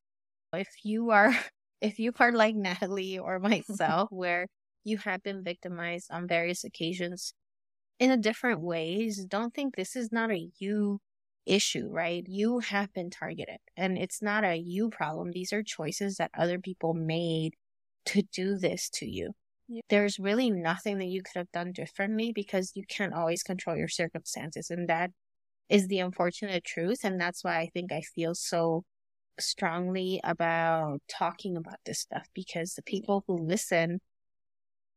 if 0.53 0.68
you 0.85 1.11
are 1.11 1.35
if 1.81 1.99
you 1.99 2.12
are 2.21 2.33
like 2.33 2.55
Natalie 2.55 3.18
or 3.18 3.38
myself 3.38 4.09
where 4.11 4.47
you 4.85 4.99
have 4.99 5.23
been 5.23 5.42
victimized 5.42 6.11
on 6.11 6.29
various 6.29 6.64
occasions 6.64 7.35
in 7.99 8.11
a 8.11 8.16
different 8.16 8.61
ways, 8.61 9.25
don't 9.25 9.55
think 9.55 9.75
this 9.75 9.97
is 9.97 10.12
not 10.12 10.31
a 10.31 10.49
you 10.59 11.01
issue, 11.47 11.88
right? 11.90 12.25
You 12.27 12.61
have 12.61 12.92
been 12.92 13.11
targeted 13.11 13.59
and 13.77 13.99
it's 13.99 14.23
not 14.23 14.45
a 14.45 14.57
you 14.57 14.90
problem. 14.90 15.33
These 15.33 15.53
are 15.53 15.62
choices 15.62 16.16
that 16.16 16.31
other 16.37 16.59
people 16.59 16.95
made 16.95 17.55
to 18.07 18.23
do 18.23 18.57
this 18.57 18.88
to 18.90 19.07
you. 19.07 19.33
Yeah. 19.68 19.83
There's 19.88 20.18
really 20.18 20.51
nothing 20.51 20.99
that 20.99 21.07
you 21.07 21.23
could 21.23 21.38
have 21.38 21.53
done 21.53 21.73
differently 21.73 22.33
because 22.33 22.73
you 22.75 22.85
can't 22.88 23.14
always 23.14 23.42
control 23.42 23.77
your 23.77 23.88
circumstances. 23.88 24.71
And 24.71 24.88
that 24.88 25.11
is 25.73 25.89
the 25.89 26.01
unfortunate 26.01 26.65
truth. 26.65 27.01
And 27.03 27.19
that's 27.19 27.43
why 27.43 27.59
I 27.59 27.71
think 27.73 27.93
I 27.93 28.03
feel 28.03 28.35
so 28.35 28.85
strongly 29.41 30.21
about 30.23 31.01
talking 31.09 31.57
about 31.57 31.79
this 31.87 32.01
stuff 32.01 32.29
because 32.35 32.75
the 32.75 32.83
people 32.83 33.25
who 33.27 33.39
listen 33.39 34.01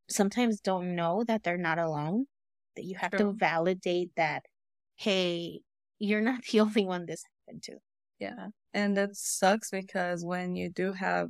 sometimes 0.10 0.60
don't 0.60 0.94
know 0.94 1.24
that 1.26 1.44
they're 1.44 1.58
not 1.58 1.80
alone, 1.80 2.26
that 2.76 2.84
you 2.84 2.98
have 2.98 3.12
True. 3.12 3.20
to 3.20 3.32
validate 3.32 4.12
that, 4.18 4.44
hey, 4.98 5.62
you're 5.98 6.22
not 6.22 6.44
the 6.52 6.60
only 6.60 6.86
one 6.86 7.06
this 7.06 7.24
happened 7.48 7.64
to. 7.64 7.78
Yeah. 8.20 8.48
And 8.74 8.98
it 8.98 9.16
sucks 9.16 9.72
because 9.72 10.26
when 10.26 10.58
you 10.58 10.70
do 10.70 10.92
have 10.92 11.30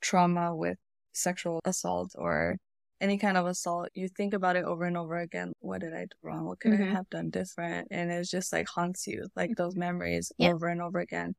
trauma 0.00 0.54
with 0.54 0.78
sexual 1.12 1.60
assault 1.64 2.12
or 2.16 2.56
any 3.02 3.18
kind 3.18 3.36
of 3.36 3.46
assault, 3.46 3.88
you 3.94 4.08
think 4.08 4.32
about 4.32 4.56
it 4.56 4.64
over 4.64 4.84
and 4.84 4.96
over 4.96 5.18
again. 5.18 5.52
What 5.58 5.80
did 5.80 5.92
I 5.92 6.02
do 6.02 6.16
wrong? 6.22 6.44
What 6.46 6.60
could 6.60 6.72
mm-hmm. 6.72 6.84
I 6.84 6.94
have 6.94 7.10
done 7.10 7.30
different? 7.30 7.88
And 7.90 8.12
it 8.12 8.28
just 8.30 8.52
like 8.52 8.68
haunts 8.68 9.06
you, 9.06 9.26
like 9.34 9.50
mm-hmm. 9.50 9.62
those 9.62 9.76
memories 9.76 10.32
yeah. 10.38 10.52
over 10.52 10.68
and 10.68 10.80
over 10.80 11.00
again. 11.00 11.34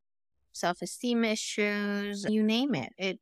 Self 0.52 0.82
esteem 0.82 1.24
issues, 1.24 2.26
you 2.30 2.44
name 2.44 2.76
it. 2.76 2.92
It 2.98 3.20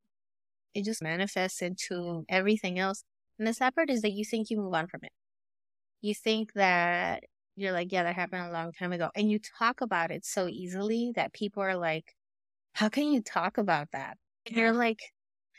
it 0.73 0.83
just 0.83 1.03
manifests 1.03 1.61
into 1.61 2.25
everything 2.27 2.79
else. 2.79 3.03
And 3.37 3.47
the 3.47 3.53
sad 3.53 3.75
part 3.75 3.89
is 3.89 4.01
that 4.01 4.11
you 4.11 4.25
think 4.25 4.49
you 4.49 4.57
move 4.57 4.73
on 4.73 4.87
from 4.87 5.01
it. 5.03 5.11
You 6.01 6.15
think 6.15 6.53
that 6.53 7.23
you're 7.55 7.71
like, 7.71 7.91
yeah, 7.91 8.03
that 8.03 8.15
happened 8.15 8.47
a 8.47 8.51
long 8.51 8.71
time 8.71 8.91
ago. 8.91 9.09
And 9.15 9.29
you 9.29 9.39
talk 9.59 9.81
about 9.81 10.11
it 10.11 10.25
so 10.25 10.47
easily 10.47 11.11
that 11.15 11.33
people 11.33 11.61
are 11.61 11.77
like, 11.77 12.15
how 12.73 12.89
can 12.89 13.11
you 13.11 13.21
talk 13.21 13.57
about 13.57 13.89
that? 13.91 14.17
And 14.47 14.57
you're 14.57 14.73
like, 14.73 14.99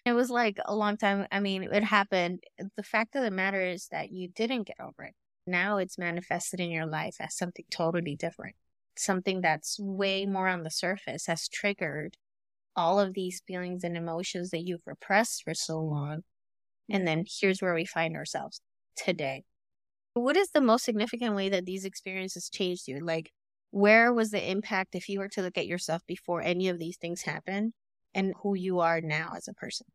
it 0.04 0.12
was 0.12 0.30
like 0.30 0.58
a 0.64 0.74
long 0.74 0.96
time. 0.96 1.26
I 1.30 1.40
mean, 1.40 1.62
it 1.62 1.84
happened. 1.84 2.42
Eh, 2.58 2.64
the 2.76 2.82
fact 2.82 3.14
of 3.14 3.22
the 3.22 3.30
matter 3.30 3.60
is 3.60 3.88
that 3.90 4.10
you 4.10 4.28
didn't 4.28 4.66
get 4.66 4.76
over 4.80 5.04
it. 5.04 5.14
Now 5.46 5.78
it's 5.78 5.98
manifested 5.98 6.60
in 6.60 6.70
your 6.70 6.86
life 6.86 7.16
as 7.20 7.36
something 7.36 7.64
totally 7.70 8.16
different. 8.16 8.56
Something 8.96 9.40
that's 9.40 9.78
way 9.80 10.26
more 10.26 10.48
on 10.48 10.62
the 10.62 10.70
surface 10.70 11.26
has 11.26 11.48
triggered 11.48 12.16
all 12.74 12.98
of 13.00 13.14
these 13.14 13.42
feelings 13.46 13.84
and 13.84 13.96
emotions 13.96 14.50
that 14.50 14.62
you've 14.62 14.86
repressed 14.86 15.42
for 15.44 15.54
so 15.54 15.78
long. 15.78 16.22
And 16.90 17.06
then 17.06 17.24
here's 17.40 17.62
where 17.62 17.74
we 17.74 17.84
find 17.84 18.16
ourselves 18.16 18.60
today. 18.96 19.44
What 20.14 20.36
is 20.36 20.50
the 20.50 20.60
most 20.60 20.84
significant 20.84 21.34
way 21.34 21.48
that 21.48 21.64
these 21.64 21.84
experiences 21.84 22.50
changed 22.50 22.86
you? 22.86 23.00
Like, 23.00 23.30
where 23.70 24.12
was 24.12 24.30
the 24.30 24.50
impact 24.50 24.94
if 24.94 25.08
you 25.08 25.18
were 25.18 25.28
to 25.28 25.42
look 25.42 25.56
at 25.56 25.66
yourself 25.66 26.02
before 26.06 26.42
any 26.42 26.68
of 26.68 26.78
these 26.78 26.98
things 26.98 27.22
happened 27.22 27.72
and 28.14 28.34
who 28.42 28.54
you 28.54 28.80
are 28.80 29.00
now 29.00 29.32
as 29.36 29.48
a 29.48 29.54
person? 29.54 29.86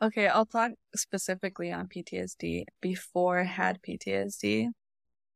Okay, 0.00 0.28
I'll 0.28 0.46
talk 0.46 0.72
specifically 0.94 1.72
on 1.72 1.88
PTSD. 1.88 2.64
Before 2.80 3.40
I 3.40 3.44
had 3.44 3.82
PTSD, 3.82 4.68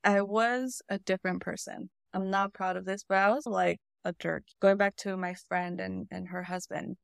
I 0.05 0.23
was 0.23 0.83
a 0.89 0.99
different 0.99 1.43
person. 1.43 1.91
I'm 2.15 2.31
not 2.31 2.53
proud 2.53 2.77
of 2.77 2.85
this, 2.85 3.05
but 3.09 3.19
I 3.19 3.31
was 3.31 3.47
like 3.47 3.81
a 4.05 4.15
jerk. 4.19 4.45
Going 4.61 4.77
back 4.77 4.97
to 4.97 5.17
my 5.17 5.35
friend 5.49 5.81
and, 5.81 6.07
and 6.11 6.29
her 6.29 6.45
husband, 6.45 6.97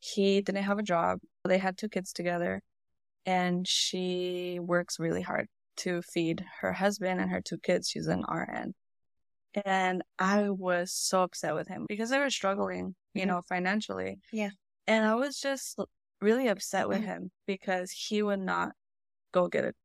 he 0.00 0.40
didn't 0.40 0.64
have 0.64 0.78
a 0.78 0.82
job. 0.82 1.20
They 1.44 1.58
had 1.58 1.76
two 1.78 1.88
kids 1.88 2.12
together, 2.12 2.62
and 3.24 3.66
she 3.66 4.58
works 4.60 4.98
really 4.98 5.22
hard 5.22 5.46
to 5.78 6.02
feed 6.02 6.44
her 6.60 6.72
husband 6.72 7.20
and 7.20 7.30
her 7.30 7.40
two 7.40 7.58
kids. 7.58 7.88
She's 7.88 8.06
an 8.06 8.24
RN. 8.28 8.74
And 9.64 10.02
I 10.18 10.50
was 10.50 10.92
so 10.92 11.22
upset 11.22 11.54
with 11.54 11.68
him 11.68 11.86
because 11.88 12.10
they 12.10 12.18
were 12.18 12.30
struggling, 12.30 12.94
you 13.14 13.22
mm-hmm. 13.22 13.30
know, 13.30 13.42
financially. 13.48 14.18
Yeah. 14.32 14.50
And 14.86 15.04
I 15.04 15.14
was 15.14 15.40
just 15.40 15.78
really 16.20 16.48
upset 16.48 16.88
with 16.88 16.98
mm-hmm. 16.98 17.06
him 17.06 17.30
because 17.46 17.90
he 17.90 18.22
would 18.22 18.40
not 18.40 18.72
go 19.32 19.48
get 19.48 19.64
it, 19.64 19.76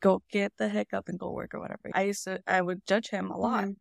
go 0.00 0.22
get 0.30 0.52
the 0.58 0.68
hiccup 0.68 1.08
and 1.08 1.18
go 1.18 1.30
work 1.30 1.54
or 1.54 1.60
whatever. 1.60 1.90
I 1.94 2.02
used 2.02 2.24
to, 2.24 2.40
I 2.46 2.60
would 2.60 2.86
judge 2.86 3.08
him 3.08 3.30
a 3.30 3.38
lot. 3.38 3.64
Mm-hmm. 3.64 3.72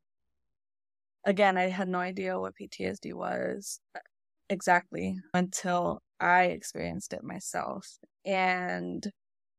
Again, 1.26 1.58
I 1.58 1.64
had 1.64 1.88
no 1.88 2.00
idea 2.00 2.40
what 2.40 2.54
PTSD 2.56 3.14
was 3.14 3.80
uh, 3.96 4.00
exactly 4.50 5.18
until 5.34 6.02
I 6.20 6.46
experienced 6.46 7.14
it 7.14 7.24
myself. 7.24 7.98
And 8.26 9.06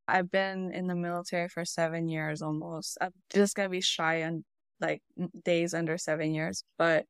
I've 0.07 0.31
been 0.31 0.73
in 0.73 0.87
the 0.87 0.95
military 0.95 1.49
for 1.49 1.65
seven 1.65 2.09
years 2.09 2.43
almost. 2.43 2.99
I'm 3.01 3.13
just 3.33 3.55
gonna 3.55 3.71
be 3.71 3.81
shy 3.81 4.23
on 4.23 4.45
like 4.81 5.03
days 5.45 5.75
under 5.75 5.99
seven 5.99 6.35
years, 6.35 6.65
but 6.79 7.07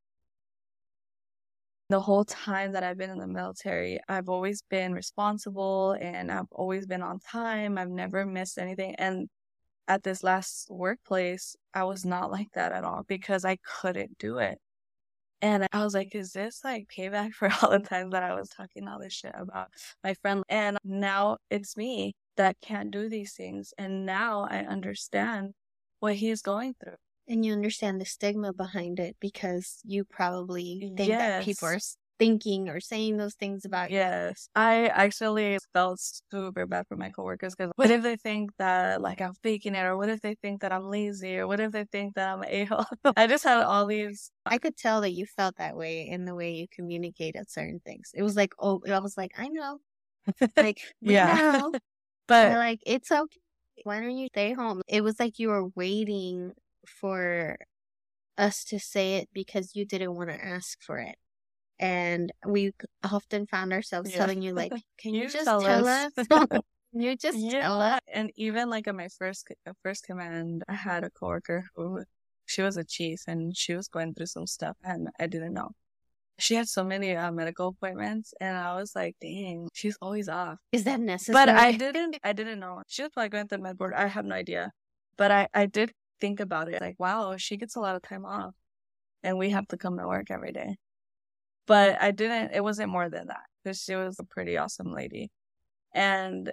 the 1.90 2.00
whole 2.00 2.24
time 2.24 2.72
that 2.72 2.82
I've 2.82 2.96
been 2.96 3.10
in 3.10 3.18
the 3.18 3.26
military, 3.26 4.00
I've 4.08 4.28
always 4.28 4.62
been 4.62 4.94
responsible 4.94 5.92
and 5.92 6.32
I've 6.32 6.50
always 6.50 6.86
been 6.86 7.02
on 7.02 7.18
time. 7.20 7.76
I've 7.76 7.90
never 7.90 8.24
missed 8.24 8.58
anything. 8.58 8.94
And 8.96 9.28
at 9.86 10.02
this 10.02 10.22
last 10.22 10.70
workplace, 10.70 11.56
I 11.74 11.84
was 11.84 12.04
not 12.04 12.30
like 12.30 12.48
that 12.54 12.72
at 12.72 12.84
all 12.84 13.04
because 13.06 13.44
I 13.44 13.56
couldn't 13.56 14.18
do 14.18 14.38
it. 14.38 14.58
And 15.42 15.66
I 15.72 15.84
was 15.84 15.92
like, 15.94 16.14
is 16.14 16.32
this 16.32 16.62
like 16.64 16.88
payback 16.88 17.32
for 17.32 17.50
all 17.62 17.70
the 17.70 17.80
times 17.80 18.12
that 18.12 18.22
I 18.22 18.34
was 18.34 18.48
talking 18.48 18.88
all 18.88 18.98
this 18.98 19.12
shit 19.12 19.34
about 19.34 19.68
my 20.02 20.14
friend? 20.14 20.42
And 20.48 20.78
now 20.84 21.36
it's 21.50 21.76
me 21.76 22.14
that 22.36 22.56
can't 22.62 22.90
do 22.90 23.10
these 23.10 23.34
things. 23.34 23.74
And 23.76 24.06
now 24.06 24.48
I 24.50 24.60
understand 24.60 25.52
what 26.00 26.14
he's 26.14 26.40
going 26.40 26.74
through. 26.82 26.96
And 27.26 27.44
you 27.44 27.52
understand 27.52 28.00
the 28.00 28.04
stigma 28.04 28.52
behind 28.52 29.00
it 29.00 29.16
because 29.20 29.78
you 29.84 30.04
probably 30.04 30.92
think 30.96 31.08
yes. 31.08 31.20
that 31.20 31.44
people 31.44 31.68
are 31.68 31.78
thinking 32.18 32.68
or 32.68 32.80
saying 32.80 33.16
those 33.16 33.34
things 33.34 33.64
about 33.64 33.90
you. 33.90 33.96
Yes. 33.96 34.48
I 34.54 34.86
actually 34.86 35.58
felt 35.72 36.00
super 36.30 36.66
bad 36.66 36.86
for 36.88 36.96
my 36.96 37.10
coworkers 37.10 37.54
because 37.54 37.72
what 37.76 37.90
if 37.90 38.02
they 38.02 38.16
think 38.16 38.50
that 38.58 39.00
like 39.00 39.20
I'm 39.20 39.34
faking 39.42 39.74
it 39.74 39.84
or 39.84 39.96
what 39.96 40.08
if 40.08 40.20
they 40.20 40.34
think 40.34 40.60
that 40.60 40.72
I'm 40.72 40.84
lazy 40.84 41.38
or 41.38 41.46
what 41.46 41.60
if 41.60 41.72
they 41.72 41.84
think 41.84 42.14
that 42.14 42.28
I'm 42.28 42.44
a 42.48 42.64
hole? 42.64 42.84
I 43.16 43.26
just 43.26 43.44
had 43.44 43.62
all 43.62 43.86
these. 43.86 44.30
I 44.46 44.58
could 44.58 44.76
tell 44.76 45.00
that 45.00 45.12
you 45.12 45.26
felt 45.26 45.56
that 45.56 45.76
way 45.76 46.08
in 46.08 46.24
the 46.24 46.34
way 46.34 46.52
you 46.52 46.66
communicated 46.70 47.50
certain 47.50 47.80
things. 47.84 48.10
It 48.14 48.22
was 48.22 48.36
like, 48.36 48.54
oh, 48.58 48.80
I 48.88 48.98
was 49.00 49.16
like, 49.16 49.32
I 49.38 49.48
know. 49.48 49.78
like, 50.56 50.80
yeah. 51.00 51.58
Know. 51.58 51.72
But 52.26 52.48
They're 52.48 52.56
like, 52.56 52.80
it's 52.86 53.12
okay. 53.12 53.40
Why 53.82 54.00
don't 54.00 54.16
you 54.16 54.28
stay 54.28 54.54
home? 54.54 54.80
It 54.88 55.04
was 55.04 55.20
like 55.20 55.38
you 55.38 55.50
were 55.50 55.66
waiting 55.74 56.52
for 56.88 57.56
us 58.36 58.64
to 58.64 58.78
say 58.78 59.16
it 59.16 59.28
because 59.32 59.74
you 59.74 59.84
didn't 59.84 60.14
want 60.14 60.30
to 60.30 60.44
ask 60.44 60.82
for 60.82 60.98
it. 60.98 61.16
And 61.78 62.32
we 62.46 62.72
often 63.02 63.46
found 63.46 63.72
ourselves 63.72 64.10
yeah. 64.10 64.18
telling 64.18 64.42
you, 64.42 64.54
like, 64.54 64.72
can 64.98 65.14
you, 65.14 65.22
you 65.22 65.28
just 65.28 65.44
tell, 65.44 65.60
tell 65.60 65.86
us? 65.86 66.12
us? 66.16 66.60
you 66.92 67.16
just 67.20 67.38
yeah. 67.38 67.62
tell 67.62 67.80
us? 67.80 68.00
And 68.12 68.30
even 68.36 68.70
like 68.70 68.86
at 68.86 68.94
my 68.94 69.08
first 69.18 69.48
first 69.82 70.04
command, 70.04 70.62
I 70.68 70.74
had 70.74 71.04
a 71.04 71.10
coworker 71.10 71.66
who 71.74 72.04
she 72.46 72.62
was 72.62 72.76
a 72.76 72.84
chief 72.84 73.22
and 73.26 73.56
she 73.56 73.74
was 73.74 73.88
going 73.88 74.14
through 74.14 74.26
some 74.26 74.46
stuff 74.46 74.76
and 74.84 75.08
I 75.18 75.26
didn't 75.26 75.54
know 75.54 75.70
she 76.38 76.54
had 76.54 76.68
so 76.68 76.82
many 76.82 77.14
uh, 77.14 77.30
medical 77.30 77.68
appointments 77.68 78.34
and 78.40 78.56
i 78.56 78.74
was 78.74 78.94
like 78.94 79.14
dang 79.20 79.68
she's 79.72 79.96
always 80.00 80.28
off 80.28 80.58
is 80.72 80.84
that 80.84 81.00
necessary 81.00 81.34
but 81.34 81.48
i 81.48 81.72
didn't 81.72 82.16
i 82.24 82.32
didn't 82.32 82.58
know 82.58 82.82
she 82.86 83.02
was 83.02 83.10
probably 83.12 83.28
going 83.28 83.46
to 83.46 83.56
the 83.56 83.62
med 83.62 83.78
board 83.78 83.94
i 83.94 84.06
have 84.06 84.24
no 84.24 84.34
idea 84.34 84.70
but 85.16 85.30
i 85.30 85.48
i 85.54 85.66
did 85.66 85.92
think 86.20 86.40
about 86.40 86.68
it 86.68 86.80
like 86.80 86.96
wow 86.98 87.36
she 87.36 87.56
gets 87.56 87.76
a 87.76 87.80
lot 87.80 87.96
of 87.96 88.02
time 88.02 88.24
off 88.24 88.54
and 89.22 89.38
we 89.38 89.50
have 89.50 89.66
to 89.68 89.76
come 89.76 89.98
to 89.98 90.06
work 90.08 90.30
every 90.30 90.52
day 90.52 90.76
but 91.66 92.00
i 92.02 92.10
didn't 92.10 92.52
it 92.54 92.62
wasn't 92.62 92.88
more 92.90 93.08
than 93.08 93.26
that 93.28 93.44
because 93.62 93.80
she 93.82 93.94
was 93.94 94.18
a 94.18 94.24
pretty 94.24 94.56
awesome 94.56 94.92
lady 94.92 95.30
and 95.94 96.52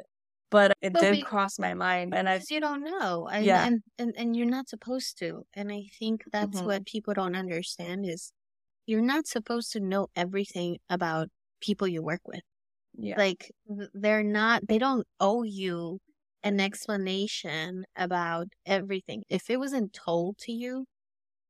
but 0.51 0.73
it 0.81 0.93
But 0.93 1.01
did 1.01 1.11
we- 1.13 1.21
cross 1.21 1.59
my 1.59 1.73
mind, 1.73 2.13
and 2.15 2.29
I 2.29 2.41
you 2.49 2.59
don't 2.59 2.83
know. 2.83 3.27
And, 3.27 3.45
Yeah. 3.45 3.65
and, 3.65 3.83
and, 3.97 4.13
and 4.17 4.35
you're 4.35 4.45
not 4.47 4.69
supposed 4.69 5.17
to. 5.19 5.45
And 5.53 5.71
I 5.71 5.89
think 5.99 6.25
that's 6.31 6.61
Mhm. 6.61 6.65
what 6.65 6.85
people 6.85 7.13
don't 7.13 7.35
understand 7.35 8.05
is 8.05 8.33
you're 8.87 9.01
not 9.01 9.27
supposed 9.27 9.71
to 9.73 9.79
know 9.81 10.09
everything 10.15 10.79
about 10.89 11.29
people 11.61 11.87
you 11.87 12.03
work 12.03 12.21
with. 12.27 12.41
yeah, 12.97 13.15
Like 13.17 13.51
they're 13.93 14.23
not, 14.23 14.67
they 14.67 14.79
don't 14.79 15.07
owe 15.19 15.43
you 15.43 15.99
an 16.43 16.59
explanation 16.59 17.85
about 17.95 18.47
everything. 18.65 19.23
If 19.29 19.49
it 19.49 19.57
wasn't 19.57 19.93
told 19.93 20.37
to 20.39 20.51
you, 20.51 20.85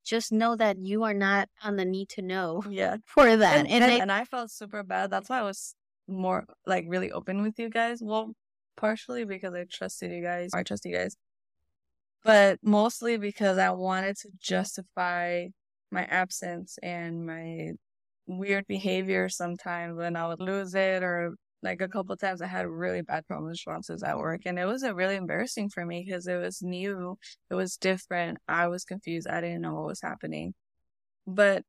just 0.04 0.32
know 0.32 0.56
that 0.56 0.78
you 0.80 1.04
are 1.04 1.14
not 1.14 1.50
on 1.64 1.76
the 1.76 1.86
need 1.86 2.10
to 2.10 2.22
know 2.22 2.64
yeah. 2.70 2.98
for 3.06 3.38
that. 3.38 3.58
and, 3.58 3.68
And, 3.68 3.84
and, 3.84 3.94
I, 3.94 3.98
and 3.98 4.12
I 4.12 4.26
felt 4.26 4.52
super 4.52 4.84
bad. 4.84 5.12
That's 5.12 5.30
why 5.30 5.40
I 5.40 5.44
was 5.44 5.76
more 6.08 6.46
like 6.66 6.86
really 6.88 7.12
open 7.12 7.42
with 7.42 7.58
you 7.60 7.70
guys. 7.70 8.00
Well, 8.02 8.34
partially 8.76 9.26
because 9.26 9.54
I 9.54 9.66
trusted 9.72 10.12
you 10.12 10.22
guys. 10.22 10.50
I 10.54 10.64
trust 10.64 10.86
you 10.86 10.96
guys, 10.96 11.16
but 12.24 12.60
mostly 12.64 13.18
because 13.18 13.58
I 13.58 13.72
wanted 13.72 14.18
to 14.18 14.30
justify 14.40 15.48
my 15.92 16.04
absence 16.06 16.78
and 16.82 17.26
my 17.26 17.72
weird 18.28 18.66
behavior 18.68 19.28
sometimes 19.30 19.98
when 19.98 20.16
I 20.16 20.28
would 20.28 20.40
lose 20.40 20.74
it 20.74 21.04
or 21.04 21.36
like 21.64 21.82
a 21.82 21.88
couple 21.88 22.16
times 22.18 22.42
I 22.42 22.48
had 22.48 22.68
really 22.68 23.02
bad 23.02 23.26
trauma 23.28 23.48
responses 23.48 24.04
at 24.04 24.18
work 24.18 24.42
and 24.46 24.58
it 24.58 24.66
was 24.66 24.84
uh, 24.84 24.96
really 24.96 25.16
embarrassing 25.16 25.70
for 25.70 25.86
me 25.86 26.04
because 26.06 26.28
it 26.28 26.38
was 26.38 26.62
new, 26.62 27.18
it 27.50 27.56
was 27.56 27.78
different. 27.78 28.40
I 28.48 28.68
was 28.68 28.84
confused. 28.84 29.28
I 29.28 29.42
didn't 29.42 29.62
know 29.62 29.76
what 29.76 29.88
was 29.88 30.02
happening. 30.02 30.54
But 31.28 31.64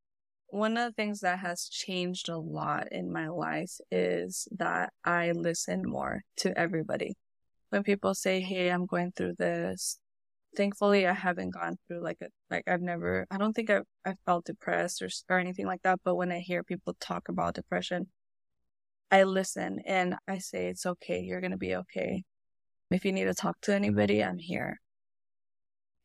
one 0.49 0.77
of 0.77 0.91
the 0.91 0.95
things 0.95 1.21
that 1.21 1.39
has 1.39 1.69
changed 1.69 2.29
a 2.29 2.39
lot 2.39 2.89
in 2.93 3.13
my 3.13 3.29
life 3.29 3.73
is 3.91 4.49
that 4.53 4.93
I 5.05 5.33
listen 5.33 5.83
more 5.87 6.23
to 6.39 6.57
everybody. 6.59 7.17
When 7.71 7.83
people 7.83 8.15
say, 8.15 8.41
"Hey, 8.41 8.71
I'm 8.71 8.87
going 8.87 9.13
through 9.13 9.35
this," 9.39 9.99
thankfully 10.57 11.07
I 11.07 11.15
haven't 11.15 11.51
gone 11.51 11.79
through 11.89 12.03
like 12.03 12.19
a 12.23 12.27
like 12.51 12.65
I've 12.69 12.83
never. 12.83 13.27
I 13.31 13.39
don't 13.39 13.55
think 13.55 13.71
I've 13.71 13.87
I 14.05 14.15
felt 14.27 14.45
depressed 14.45 15.03
or 15.03 15.09
or 15.31 15.39
anything 15.39 15.67
like 15.67 15.83
that. 15.83 16.01
But 16.05 16.17
when 16.17 16.33
I 16.33 16.41
hear 16.41 16.63
people 16.63 16.95
talk 17.01 17.29
about 17.29 17.55
depression, 17.55 18.09
I 19.13 19.23
listen 19.25 19.81
and 19.87 20.17
I 20.27 20.39
say, 20.39 20.67
"It's 20.69 20.87
okay. 20.87 21.21
You're 21.21 21.41
gonna 21.41 21.57
be 21.59 21.77
okay. 21.77 22.25
If 22.91 23.05
you 23.05 23.13
need 23.13 23.25
to 23.27 23.35
talk 23.35 23.61
to 23.63 23.75
anybody, 23.75 24.25
I'm 24.25 24.39
here." 24.39 24.81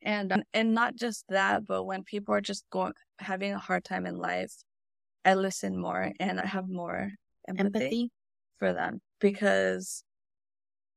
And 0.02 0.32
um, 0.32 0.42
and 0.52 0.74
not 0.74 0.94
just 0.96 1.24
that, 1.28 1.66
but 1.66 1.84
when 1.84 2.04
people 2.04 2.34
are 2.34 2.40
just 2.40 2.64
going 2.70 2.92
having 3.18 3.52
a 3.52 3.58
hard 3.58 3.84
time 3.84 4.06
in 4.06 4.16
life, 4.16 4.52
I 5.24 5.34
listen 5.34 5.78
more 5.80 6.12
and 6.20 6.40
I 6.40 6.46
have 6.46 6.68
more 6.68 7.12
empathy, 7.48 7.76
empathy. 7.76 8.10
for 8.58 8.72
them 8.72 9.00
because 9.20 10.04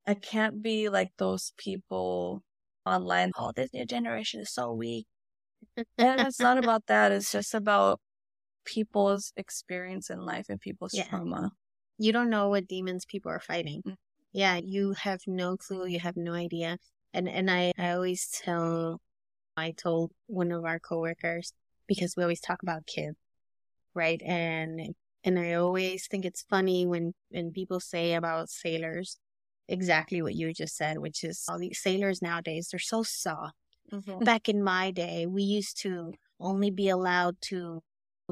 I 0.07 0.13
can't 0.15 0.61
be 0.61 0.89
like 0.89 1.11
those 1.17 1.53
people 1.57 2.43
online. 2.85 3.31
Oh, 3.37 3.51
this 3.51 3.73
new 3.73 3.85
generation 3.85 4.41
is 4.41 4.51
so 4.53 4.73
weak. 4.73 5.07
And 5.99 6.23
it's 6.23 6.39
not 6.39 6.57
about 6.59 6.87
that. 6.87 7.11
It's 7.11 7.31
just 7.31 7.53
about 7.53 7.99
people's 8.65 9.33
experience 9.37 10.09
in 10.09 10.19
life 10.21 10.47
and 10.49 10.59
people's 10.61 10.93
Yeah. 10.93 11.05
trauma. 11.05 11.51
You 12.01 12.11
don't 12.11 12.31
know 12.31 12.49
what 12.49 12.67
demons 12.67 13.05
people 13.05 13.31
are 13.31 13.39
fighting. 13.39 13.83
Mm. 13.87 13.95
Yeah, 14.33 14.57
you 14.57 14.93
have 14.93 15.21
no 15.27 15.55
clue. 15.55 15.85
You 15.85 15.99
have 15.99 16.17
no 16.17 16.33
idea. 16.33 16.77
And 17.13 17.29
and 17.29 17.51
I, 17.51 17.73
I 17.77 17.91
always 17.91 18.27
tell, 18.43 18.99
I 19.55 19.71
told 19.71 20.11
one 20.27 20.51
of 20.51 20.65
our 20.65 20.79
coworkers 20.79 21.53
because 21.87 22.15
we 22.15 22.23
always 22.23 22.41
talk 22.41 22.63
about 22.63 22.87
kids, 22.87 23.17
right? 23.93 24.21
And 24.25 24.95
and 25.23 25.37
I 25.37 25.53
always 25.53 26.07
think 26.07 26.25
it's 26.25 26.43
funny 26.49 26.87
when 26.87 27.13
when 27.29 27.51
people 27.51 27.79
say 27.79 28.13
about 28.15 28.49
sailors 28.49 29.19
exactly 29.67 30.21
what 30.21 30.33
you 30.33 30.53
just 30.53 30.75
said, 30.75 30.97
which 30.97 31.23
is 31.23 31.45
all 31.47 31.59
these 31.59 31.81
sailors 31.81 32.21
nowadays 32.21 32.69
they're 32.71 32.79
so 32.79 33.03
soft. 33.03 33.55
Back 34.21 34.47
in 34.47 34.63
my 34.63 34.91
day, 34.91 35.25
we 35.27 35.43
used 35.43 35.81
to 35.81 36.13
only 36.39 36.71
be 36.71 36.87
allowed 36.89 37.35
to 37.49 37.83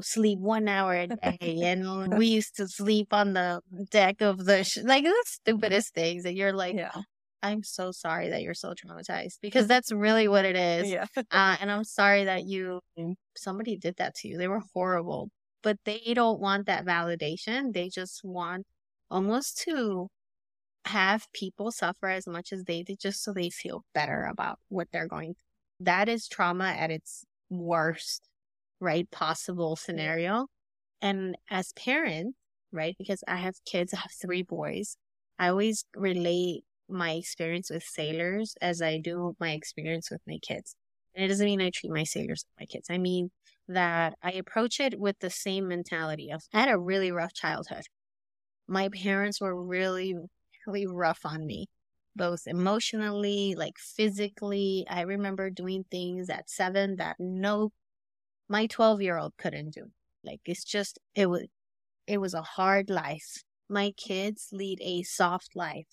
sleep 0.02 0.38
one 0.38 0.68
hour 0.68 0.94
a 0.94 1.06
day, 1.38 1.60
and 1.62 2.16
we 2.16 2.26
used 2.26 2.56
to 2.56 2.68
sleep 2.68 3.12
on 3.12 3.32
the 3.34 3.60
deck 3.90 4.20
of 4.20 4.44
the 4.44 4.64
sh- 4.64 4.78
like 4.84 5.04
the 5.04 5.24
stupidest 5.26 5.94
things. 5.94 6.24
And 6.24 6.36
you're 6.36 6.52
like, 6.52 6.76
yeah. 6.76 6.92
I'm 7.42 7.62
so 7.62 7.90
sorry 7.90 8.28
that 8.28 8.42
you're 8.42 8.52
so 8.54 8.74
traumatized 8.74 9.38
because 9.40 9.66
that's 9.66 9.90
really 9.92 10.28
what 10.28 10.44
it 10.44 10.56
is. 10.56 10.90
Yeah. 10.90 11.06
Uh, 11.30 11.56
and 11.60 11.70
I'm 11.70 11.84
sorry 11.84 12.24
that 12.24 12.44
you 12.44 12.80
somebody 13.36 13.76
did 13.76 13.96
that 13.96 14.14
to 14.16 14.28
you. 14.28 14.36
They 14.36 14.48
were 14.48 14.62
horrible, 14.74 15.30
but 15.62 15.78
they 15.84 16.12
don't 16.14 16.40
want 16.40 16.66
that 16.66 16.84
validation. 16.84 17.72
They 17.72 17.88
just 17.88 18.20
want 18.24 18.66
almost 19.10 19.62
to 19.64 20.08
have 20.86 21.26
people 21.32 21.70
suffer 21.72 22.08
as 22.08 22.26
much 22.26 22.52
as 22.52 22.64
they 22.64 22.82
did, 22.82 22.98
just 23.00 23.22
so 23.22 23.32
they 23.32 23.50
feel 23.50 23.84
better 23.94 24.24
about 24.24 24.58
what 24.68 24.88
they're 24.92 25.08
going. 25.08 25.34
through. 25.34 25.86
That 25.86 26.08
is 26.08 26.28
trauma 26.28 26.68
at 26.68 26.90
its 26.90 27.24
worst, 27.48 28.28
right? 28.80 29.10
Possible 29.10 29.76
scenario. 29.76 30.48
And 31.02 31.36
as 31.50 31.72
parents, 31.72 32.38
right? 32.72 32.96
Because 32.98 33.24
I 33.28 33.36
have 33.36 33.56
kids, 33.64 33.94
I 33.94 33.98
have 33.98 34.12
three 34.20 34.42
boys. 34.42 34.96
I 35.38 35.48
always 35.48 35.84
relate 35.96 36.64
my 36.88 37.12
experience 37.12 37.70
with 37.70 37.84
sailors 37.84 38.56
as 38.60 38.82
I 38.82 38.98
do 38.98 39.36
my 39.40 39.52
experience 39.52 40.10
with 40.10 40.20
my 40.26 40.38
kids. 40.42 40.74
And 41.14 41.24
it 41.24 41.28
doesn't 41.28 41.46
mean 41.46 41.60
I 41.60 41.70
treat 41.70 41.92
my 41.92 42.04
sailors 42.04 42.44
like 42.58 42.66
my 42.68 42.72
kids. 42.72 42.88
I 42.90 42.98
mean 42.98 43.30
that 43.68 44.14
I 44.22 44.32
approach 44.32 44.80
it 44.80 44.98
with 44.98 45.18
the 45.20 45.30
same 45.30 45.68
mentality 45.68 46.30
of 46.32 46.42
I 46.52 46.60
had 46.60 46.68
a 46.70 46.78
really 46.78 47.12
rough 47.12 47.32
childhood. 47.34 47.84
My 48.68 48.88
parents 48.88 49.40
were 49.40 49.54
really, 49.62 50.14
really 50.66 50.86
rough 50.86 51.20
on 51.24 51.46
me, 51.46 51.66
both 52.16 52.46
emotionally, 52.46 53.54
like 53.56 53.78
physically. 53.78 54.86
I 54.88 55.02
remember 55.02 55.50
doing 55.50 55.84
things 55.90 56.30
at 56.30 56.48
seven 56.50 56.96
that 56.96 57.16
no, 57.18 57.72
my 58.50 58.66
12 58.66 59.00
year 59.00 59.16
old 59.16 59.32
couldn't 59.38 59.70
do. 59.74 59.86
Like 60.24 60.40
it's 60.44 60.64
just, 60.64 60.98
it 61.14 61.26
was, 61.30 61.46
it 62.06 62.18
was 62.18 62.34
a 62.34 62.42
hard 62.42 62.90
life. 62.90 63.42
My 63.68 63.92
kids 63.92 64.48
lead 64.52 64.78
a 64.82 65.02
soft 65.04 65.54
life. 65.54 65.86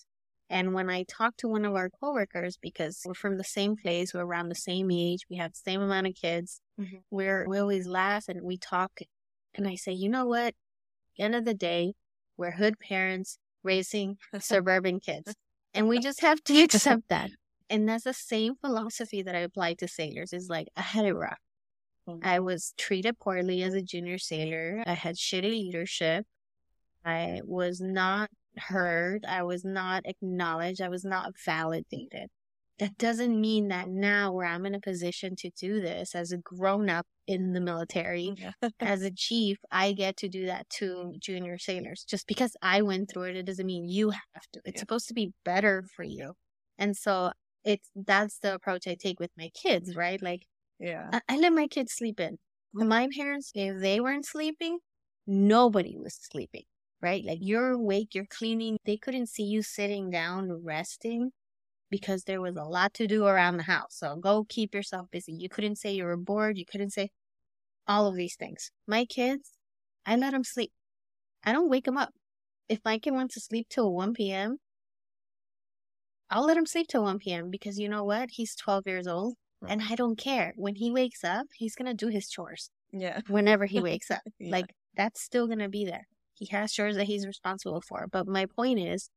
And 0.50 0.74
when 0.74 0.90
I 0.90 1.04
talk 1.04 1.36
to 1.38 1.48
one 1.48 1.64
of 1.64 1.74
our 1.74 1.88
coworkers, 1.88 2.58
because 2.60 3.02
we're 3.06 3.14
from 3.14 3.36
the 3.38 3.44
same 3.44 3.76
place, 3.76 4.12
we're 4.12 4.24
around 4.24 4.48
the 4.48 4.54
same 4.54 4.90
age, 4.90 5.20
we 5.30 5.36
have 5.36 5.52
the 5.52 5.60
same 5.70 5.80
amount 5.80 6.08
of 6.08 6.14
kids, 6.14 6.60
Mhm. 6.80 7.02
we're 7.10 7.46
we 7.48 7.58
always 7.58 7.86
laugh 7.86 8.28
and 8.28 8.42
we 8.42 8.58
talk. 8.58 9.00
And 9.54 9.68
I 9.68 9.76
say, 9.76 9.92
you 9.92 10.08
know 10.08 10.26
what? 10.26 10.54
End 11.18 11.34
of 11.34 11.44
the 11.44 11.54
day, 11.54 11.94
we're 12.36 12.52
hood 12.52 12.78
parents 12.80 13.38
raising 13.62 14.16
suburban 14.40 15.00
kids, 15.00 15.34
and 15.74 15.86
we 15.88 15.98
just 16.00 16.20
have 16.22 16.42
to 16.44 16.60
accept 16.62 17.08
that. 17.08 17.30
And 17.70 17.88
that's 17.88 18.04
the 18.04 18.14
same 18.14 18.54
philosophy 18.56 19.22
that 19.22 19.34
I 19.36 19.40
apply 19.40 19.74
to 19.74 19.86
sailors. 19.88 20.32
Is 20.32 20.48
like 20.48 20.68
I 20.76 20.82
had 20.82 21.04
it 21.04 21.14
rough. 21.14 21.38
Mhm. 22.08 22.24
I 22.24 22.40
was 22.40 22.74
treated 22.78 23.18
poorly 23.18 23.62
as 23.62 23.74
a 23.74 23.82
junior 23.82 24.18
sailor. 24.18 24.82
I 24.86 24.94
had 24.94 25.16
shitty 25.16 25.50
leadership. 25.50 26.26
I 27.04 27.40
was 27.44 27.80
not 27.80 28.30
heard. 28.56 29.24
I 29.24 29.42
was 29.44 29.64
not 29.64 30.02
acknowledged. 30.06 30.80
I 30.80 30.88
was 30.88 31.04
not 31.04 31.34
validated. 31.44 32.28
That 32.78 32.96
doesn't 32.96 33.40
mean 33.40 33.68
that 33.68 33.88
now 33.88 34.32
where 34.32 34.46
I'm 34.46 34.64
in 34.64 34.74
a 34.74 34.80
position 34.80 35.34
to 35.36 35.50
do 35.50 35.80
this 35.80 36.14
as 36.14 36.30
a 36.30 36.38
grown 36.38 36.88
up 36.88 37.06
in 37.26 37.52
the 37.52 37.60
military, 37.60 38.34
as 38.80 39.02
a 39.02 39.10
chief, 39.16 39.58
I 39.70 39.92
get 39.92 40.16
to 40.18 40.28
do 40.28 40.46
that 40.46 40.68
to 40.78 41.12
junior 41.18 41.58
sailors. 41.58 42.04
Just 42.04 42.26
because 42.28 42.56
I 42.62 42.82
went 42.82 43.10
through 43.10 43.24
it, 43.24 43.36
it 43.36 43.46
doesn't 43.46 43.66
mean 43.66 43.88
you 43.88 44.10
have 44.10 44.46
to. 44.52 44.60
It's 44.64 44.76
Yeah. 44.76 44.80
supposed 44.80 45.08
to 45.08 45.14
be 45.14 45.32
better 45.44 45.84
for 45.96 46.04
you. 46.04 46.34
And 46.78 46.96
so 46.96 47.32
it's 47.64 47.90
that's 47.96 48.38
the 48.38 48.54
approach 48.54 48.86
I 48.86 48.94
take 48.94 49.18
with 49.18 49.32
my 49.36 49.50
kids, 49.50 49.96
right? 49.96 50.22
Like 50.22 50.46
Yeah. 50.78 51.08
I, 51.12 51.20
I 51.28 51.36
let 51.38 51.52
my 51.52 51.66
kids 51.66 51.92
sleep 51.92 52.20
in. 52.20 52.38
My 52.72 53.08
parents, 53.14 53.50
if 53.54 53.80
they 53.80 54.00
weren't 54.00 54.26
sleeping, 54.26 54.78
nobody 55.26 55.96
was 55.96 56.14
sleeping, 56.14 56.64
right? 57.00 57.24
Like 57.24 57.38
you're 57.40 57.70
awake, 57.70 58.14
you're 58.14 58.26
cleaning. 58.26 58.78
They 58.84 58.96
couldn't 58.96 59.28
see 59.28 59.44
you 59.44 59.62
sitting 59.62 60.10
down 60.10 60.50
resting 60.64 61.32
because 61.90 62.24
there 62.24 62.40
was 62.40 62.56
a 62.56 62.64
lot 62.64 62.94
to 62.94 63.06
do 63.06 63.26
around 63.26 63.56
the 63.56 63.62
house. 63.64 63.96
So 63.96 64.16
go 64.16 64.44
keep 64.48 64.74
yourself 64.74 65.08
busy. 65.10 65.32
You 65.32 65.48
couldn't 65.48 65.76
say 65.76 65.92
you 65.92 66.04
were 66.04 66.16
bored. 66.16 66.58
You 66.58 66.66
couldn't 66.66 66.90
say 66.92 67.10
all 67.86 68.06
of 68.06 68.16
these 68.16 68.36
things. 68.36 68.70
My 68.86 69.04
kids, 69.04 69.52
I 70.06 70.16
let 70.16 70.32
them 70.32 70.44
sleep. 70.44 70.72
I 71.44 71.52
don't 71.52 71.70
wake 71.70 71.84
them 71.86 71.98
up. 71.98 72.12
If 72.68 72.80
my 72.84 72.98
kid 72.98 73.12
wants 73.12 73.34
to 73.34 73.40
sleep 73.40 73.68
till 73.70 73.92
1 73.92 74.14
p.m., 74.14 74.58
I'll 76.30 76.46
let 76.46 76.56
him 76.58 76.66
sleep 76.66 76.88
till 76.88 77.04
1 77.04 77.32
p.m. 77.32 77.50
because 77.50 77.78
you 77.78 77.88
know 77.88 78.04
what? 78.04 78.30
He's 78.32 78.54
12 78.54 78.86
years 78.86 79.06
old 79.06 79.36
and 79.66 79.82
I 79.88 79.94
don't 79.94 80.18
care. 80.18 80.52
When 80.56 80.74
he 80.74 80.90
wakes 80.90 81.24
up, 81.24 81.46
he's 81.54 81.74
going 81.74 81.86
to 81.86 81.94
do 81.94 82.08
his 82.08 82.28
chores 82.28 82.70
Yeah. 82.92 83.20
whenever 83.28 83.66
he 83.66 83.80
wakes 83.90 84.10
up. 84.10 84.22
Yeah. 84.38 84.52
Like 84.52 84.74
that's 84.96 85.20
still 85.20 85.46
going 85.46 85.58
to 85.58 85.68
be 85.68 85.84
there. 85.84 86.06
He 86.34 86.46
has 86.46 86.72
chores 86.72 86.96
that 86.96 87.06
he's 87.06 87.26
responsible 87.26 87.80
for. 87.80 88.06
But 88.10 88.28
my 88.28 88.46
point 88.46 88.78
is, 88.78 89.10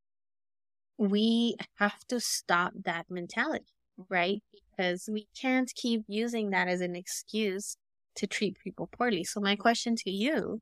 we 0.98 1.56
have 1.76 2.00
to 2.10 2.20
stop 2.20 2.74
that 2.86 3.06
mentality, 3.10 3.66
mm-hmm. 4.00 4.14
right? 4.14 4.44
Because 4.76 5.10
we 5.12 5.28
can't 5.40 5.72
keep 5.76 6.04
using 6.08 6.50
that 6.52 6.68
as 6.68 6.82
an 6.82 6.96
excuse 6.96 7.78
to 8.16 8.28
treat 8.28 8.58
people 8.64 8.88
poorly. 8.88 9.24
So 9.24 9.40
my 9.40 9.56
question 9.56 9.96
to 9.98 10.12
you 10.12 10.62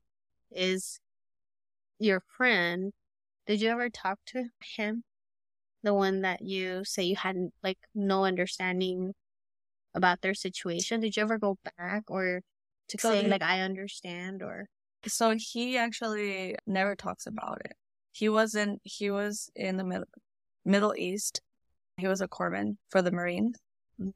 is 0.50 1.00
your 1.98 2.22
friend, 2.36 2.92
did 3.46 3.60
you 3.60 3.70
ever 3.70 3.88
talk 3.88 4.18
to 4.26 4.44
him 4.76 5.04
the 5.82 5.94
one 5.94 6.22
that 6.22 6.42
you 6.42 6.84
say 6.84 7.02
you 7.02 7.16
had 7.16 7.36
like 7.64 7.78
no 7.94 8.24
understanding 8.24 9.14
about 9.94 10.20
their 10.22 10.34
situation? 10.34 11.00
Did 11.00 11.16
you 11.16 11.22
ever 11.22 11.38
go 11.38 11.58
back 11.76 12.04
or 12.08 12.42
to 12.88 12.98
So 12.98 13.12
say 13.12 13.22
he- 13.22 13.28
like 13.28 13.42
I 13.42 13.60
understand 13.60 14.42
or 14.42 14.68
So 15.06 15.34
he 15.36 15.76
actually 15.78 16.56
never 16.66 16.94
talks 16.94 17.26
about 17.26 17.62
it. 17.64 17.74
He 18.12 18.28
wasn't, 18.28 18.80
he 18.84 19.10
was 19.10 19.50
in 19.54 19.76
the 19.76 19.84
Middle, 19.84 20.08
Middle 20.64 20.94
East. 20.96 21.40
He 21.96 22.08
was 22.08 22.20
a 22.20 22.28
corpsman 22.28 22.76
for 22.90 23.02
the 23.02 23.12
Marines. 23.12 23.58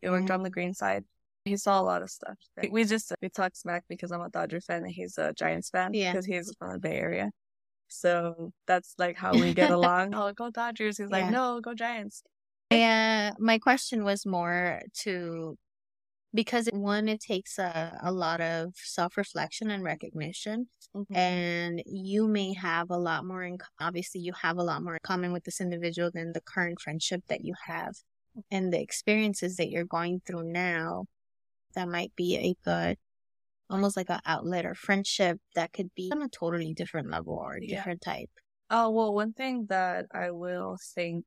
He 0.00 0.08
worked 0.08 0.24
mm-hmm. 0.26 0.34
on 0.34 0.42
the 0.42 0.50
green 0.50 0.74
side. 0.74 1.04
He 1.44 1.56
saw 1.56 1.80
a 1.80 1.82
lot 1.82 2.02
of 2.02 2.10
stuff. 2.10 2.36
We 2.70 2.84
just, 2.84 3.12
we 3.20 3.28
talk 3.28 3.54
smack 3.54 3.84
because 3.88 4.10
I'm 4.10 4.22
a 4.22 4.30
Dodger 4.30 4.60
fan 4.60 4.82
and 4.82 4.90
he's 4.90 5.18
a 5.18 5.32
Giants 5.34 5.70
fan 5.70 5.92
Yeah. 5.92 6.12
because 6.12 6.24
he's 6.24 6.52
from 6.58 6.72
the 6.72 6.78
Bay 6.78 6.96
Area. 6.96 7.30
So 7.88 8.52
that's 8.66 8.94
like 8.98 9.16
how 9.16 9.32
we 9.32 9.54
get 9.54 9.70
along. 9.78 10.14
oh, 10.14 10.32
go 10.32 10.50
Dodgers. 10.50 10.98
He's 10.98 11.10
like, 11.10 11.30
no, 11.30 11.60
go 11.60 11.74
Giants. 11.74 12.22
Yeah, 12.70 13.32
my 13.38 13.58
question 13.58 14.04
was 14.04 14.26
more 14.26 14.80
to 15.02 15.56
because 16.35 16.68
one, 16.72 17.09
it 17.09 17.20
takes 17.20 17.59
a, 17.59 17.99
a 18.03 18.12
lot 18.12 18.41
of 18.41 18.74
self 18.76 19.16
reflection 19.16 19.70
and 19.70 19.82
recognition, 19.82 20.68
Mm-hmm. 20.97 21.14
and 21.16 21.82
you 21.87 22.28
may 22.28 22.53
have 22.55 22.91
a 22.91 22.97
lot 22.99 23.24
more 23.24 23.43
in 23.43 23.59
obviously 23.80 24.20
you 24.20 24.32
have 24.43 24.59
a 24.59 24.62
lot 24.62 24.82
more 24.82 24.95
in 24.95 25.01
common 25.03 25.32
with 25.32 25.45
this 25.45 25.61
individual 25.61 26.11
than 26.12 26.32
the 26.32 26.41
current 26.41 26.80
friendship 26.80 27.22
that 27.28 27.45
you 27.45 27.55
have, 27.66 27.95
and 28.51 28.72
the 28.72 28.80
experiences 28.80 29.57
that 29.57 29.70
you're 29.70 29.85
going 29.85 30.20
through 30.26 30.45
now. 30.53 31.07
That 31.74 31.89
might 31.89 32.14
be 32.14 32.37
a 32.37 32.55
good, 32.64 32.97
almost 33.68 33.97
like 33.97 34.09
an 34.11 34.20
outlet 34.24 34.64
or 34.64 34.74
friendship 34.76 35.41
that 35.57 35.72
could 35.72 35.93
be 35.97 36.11
on 36.12 36.22
a 36.22 36.28
totally 36.28 36.72
different 36.74 37.11
level 37.11 37.35
or 37.35 37.59
Yeah. 37.61 37.78
different 37.78 38.03
type. 38.03 38.30
Oh, 38.70 38.91
well, 38.91 39.12
one 39.12 39.32
thing 39.32 39.66
that 39.70 40.07
I 40.12 40.30
will 40.30 40.78
thank 40.95 41.24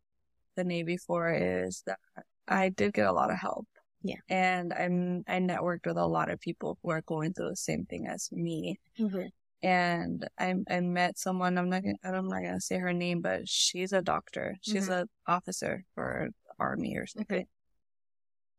the 0.55 0.64
Navy 0.64 0.97
for 0.97 1.34
is 1.34 1.84
that 1.86 1.99
I 2.47 2.70
did 2.70 2.93
get 2.93 3.08
a 3.08 3.12
lot 3.12 3.32
of 3.32 3.38
help. 3.38 3.68
Yeah. 4.03 4.19
And 4.29 4.73
I'm, 4.73 5.23
I 5.27 5.39
networked 5.39 5.85
with 5.85 5.97
a 5.97 6.05
lot 6.05 6.29
of 6.29 6.39
people 6.39 6.77
who 6.81 6.91
are 6.91 7.01
going 7.01 7.33
through 7.33 7.49
the 7.49 7.55
same 7.55 7.85
thing 7.85 8.07
as 8.07 8.29
me. 8.31 8.79
Mm-hmm. 8.99 9.27
And 9.63 10.27
I, 10.37 10.53
I 10.69 10.79
met 10.81 11.17
someone, 11.17 11.57
I'm 11.57 11.69
not 11.69 11.81
gonna, 11.83 11.95
I'm 12.03 12.27
not 12.27 12.43
gonna 12.43 12.61
say 12.61 12.77
her 12.77 12.93
name, 12.93 13.21
but 13.21 13.49
she's 13.49 13.91
a 13.91 14.01
doctor. 14.01 14.55
She's 14.61 14.87
Mhm. 14.87 15.03
a 15.03 15.31
officer 15.31 15.83
for 15.95 16.29
the 16.45 16.53
army 16.59 16.95
or 16.95 17.07
something. 17.07 17.37
Okay. 17.37 17.47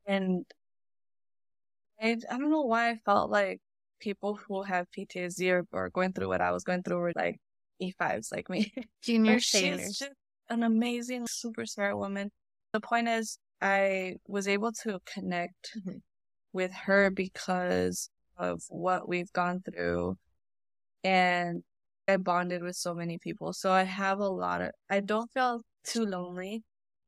And 0.07 0.45
I, 2.01 2.17
I 2.31 2.39
don't 2.39 2.51
know 2.51 2.63
why 2.63 2.91
I 2.91 2.97
felt 3.05 3.31
like 3.31 3.61
people 4.01 4.35
who 4.35 4.63
have 4.63 4.87
PTSD 4.97 5.51
or, 5.51 5.67
or 5.73 5.91
going 5.91 6.13
through 6.13 6.29
what 6.29 6.41
I 6.41 6.51
was 6.53 6.65
going 6.65 6.83
through 6.83 6.99
were 6.99 7.13
like 7.15 7.41
E5s 7.81 8.33
like 8.33 8.49
me. 8.49 8.73
Junior 9.03 9.39
she's 9.41 9.99
just 9.99 10.13
an 10.49 10.63
amazing, 10.63 11.27
super 11.29 11.67
smart 11.67 11.97
woman. 11.97 12.31
The 12.73 12.81
point 12.81 13.09
is, 13.09 13.39
I 13.61 14.17
was 14.27 14.47
able 14.49 14.73
to 14.85 15.01
connect 15.05 15.73
Mhm. 15.77 16.03
with 16.53 16.73
her 16.73 17.11
because 17.11 18.11
of 18.37 18.63
what 18.69 19.09
we've 19.09 19.33
gone 19.33 19.63
through. 19.63 20.17
And 21.05 21.65
I 22.07 22.17
bonded 22.17 22.63
with 22.63 22.77
so 22.77 22.95
many 22.95 23.19
people. 23.19 23.53
So 23.53 23.73
I 23.73 23.83
have 23.83 24.21
a 24.21 24.29
lot 24.29 24.63
of, 24.63 24.71
I 24.89 25.01
don't 25.01 25.31
feel 25.33 25.63
too 25.85 26.07
lonely 26.07 26.65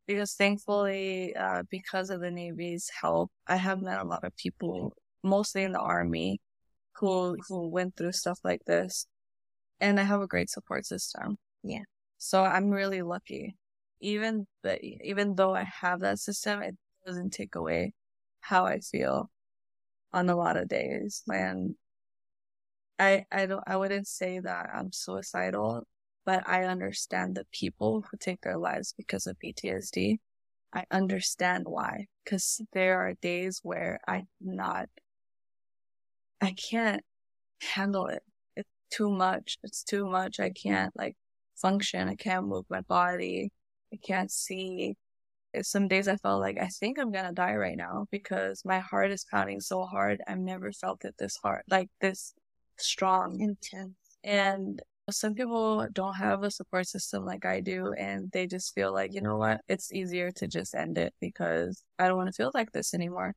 because 0.07 0.35
thankfully, 0.35 1.35
uh, 1.37 1.63
because 1.71 2.11
of 2.11 2.21
the 2.21 2.31
Navy's 2.31 2.91
help, 3.01 3.31
I 3.47 3.57
have 3.57 3.81
met 3.81 4.01
a 4.01 4.05
lot 4.05 4.25
of 4.25 4.35
people, 4.37 4.93
mostly 5.23 5.63
in 5.63 5.73
the 5.73 5.81
Army, 5.81 6.41
who, 6.97 7.37
who 7.49 7.69
went 7.69 7.97
through 7.97 8.13
stuff 8.13 8.41
like 8.45 8.65
this. 8.67 9.07
And 9.81 9.99
I 9.99 10.03
have 10.03 10.21
a 10.21 10.27
great 10.27 10.51
support 10.51 10.85
system. 10.87 11.39
Yeah. 11.63 11.85
So 12.19 12.45
I'm 12.45 12.71
really 12.71 13.03
lucky. 13.03 13.57
Even 14.01 14.47
the, 14.63 14.83
even 15.07 15.35
though 15.35 15.55
I 15.55 15.65
have 15.81 16.01
that 16.01 16.19
system, 16.19 16.63
it 16.63 16.77
doesn't 17.07 17.31
take 17.31 17.55
away 17.55 17.93
how 18.41 18.65
I 18.65 18.81
feel 18.81 19.31
on 20.13 20.29
a 20.29 20.37
lot 20.37 20.57
of 20.57 20.69
days. 20.69 21.23
And 21.29 21.75
I, 22.99 23.25
I 23.33 23.47
don't, 23.47 23.65
I 23.67 23.77
wouldn't 23.77 24.09
say 24.09 24.41
that 24.41 24.69
I'm 24.75 24.93
suicidal, 24.93 25.85
but 26.25 26.49
I 26.49 26.65
understand 26.65 27.35
the 27.35 27.47
people 27.53 28.05
who 28.11 28.17
take 28.19 28.43
their 28.43 28.59
lives 28.59 28.95
because 28.97 29.27
of 29.27 29.37
PTSD. 29.39 30.19
I 30.73 30.85
understand 30.91 31.65
why, 31.67 32.07
because 32.25 32.61
there 32.73 33.01
are 33.01 33.15
days 33.15 33.61
where 33.63 34.01
I 34.07 34.25
not, 34.41 34.89
I 36.41 36.53
can't 36.53 37.03
handle 37.61 38.07
it. 38.07 38.23
It's 38.57 38.69
too 38.91 39.11
much. 39.11 39.59
It's 39.63 39.83
too 39.83 40.07
much. 40.09 40.39
I 40.39 40.51
can't 40.51 40.97
like 40.97 41.17
function. 41.57 42.09
I 42.09 42.15
can't 42.15 42.47
move 42.47 42.67
my 42.71 42.83
body. 42.83 43.51
I 43.93 43.97
can't 43.97 44.31
see. 44.31 44.97
Some 45.63 45.89
days 45.89 46.07
I 46.07 46.17
felt 46.17 46.41
like 46.41 46.59
I 46.61 46.69
think 46.69 46.99
I'm 46.99 47.11
gonna 47.11 47.33
die 47.33 47.57
right 47.57 47.77
now 47.77 48.07
because 48.11 48.63
my 48.65 48.79
heart 48.79 49.11
is 49.11 49.27
pounding 49.31 49.61
so 49.61 49.85
hard. 49.85 50.21
I've 50.29 50.39
never 50.39 50.73
felt 50.73 51.05
it 51.05 51.17
this 51.19 51.37
hard, 51.43 51.63
like 51.69 51.91
this 52.01 52.35
strong. 52.77 53.41
Intense. 53.41 53.95
And 54.23 54.81
some 55.11 55.35
people 55.35 55.89
don't 55.93 56.15
have 56.15 56.45
a 56.45 56.51
support 56.53 56.87
system 56.87 57.25
like 57.25 57.45
I 57.45 57.61
do, 57.61 57.93
and 57.95 58.31
they 58.31 58.47
just 58.47 58.75
feel 58.75 58.93
like, 58.93 59.13
you 59.13 59.21
know 59.23 59.37
what, 59.37 59.61
it's 59.67 59.93
easier 59.93 60.31
to 60.33 60.47
just 60.47 60.75
end 60.75 60.99
it 60.99 61.13
because 61.21 61.83
I 61.99 62.07
don't 62.07 62.17
want 62.17 62.29
to 62.29 62.33
feel 62.33 62.53
like 62.55 62.71
this 62.71 62.95
anymore. 62.95 63.35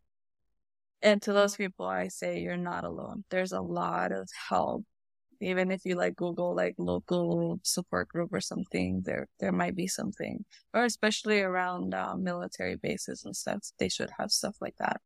And 1.02 1.22
to 1.24 1.34
those 1.34 1.56
people, 1.56 1.88
I 1.88 2.10
say 2.10 2.40
you're 2.42 2.58
not 2.58 2.84
alone. 2.84 3.26
There's 3.30 3.54
a 3.54 3.62
lot 3.62 4.12
of 4.12 4.30
help. 4.50 4.86
Even 5.44 5.72
if 5.72 5.86
you 5.86 5.96
like 5.96 6.16
Google 6.16 6.56
like 6.56 6.76
local 6.78 7.60
support 7.64 8.08
group 8.08 8.34
or 8.34 8.42
something, 8.42 9.02
there 9.06 9.28
there 9.40 9.52
might 9.52 9.76
be 9.76 9.88
something. 9.88 10.46
Or 10.74 10.84
especially 10.86 11.42
around 11.42 11.94
uh, 11.94 12.16
military 12.16 12.76
bases 12.76 13.26
and 13.26 13.36
stuff, 13.36 13.72
they 13.78 13.90
should 13.90 14.10
have 14.18 14.32
stuff 14.32 14.56
like 14.62 14.76
that. 14.80 15.02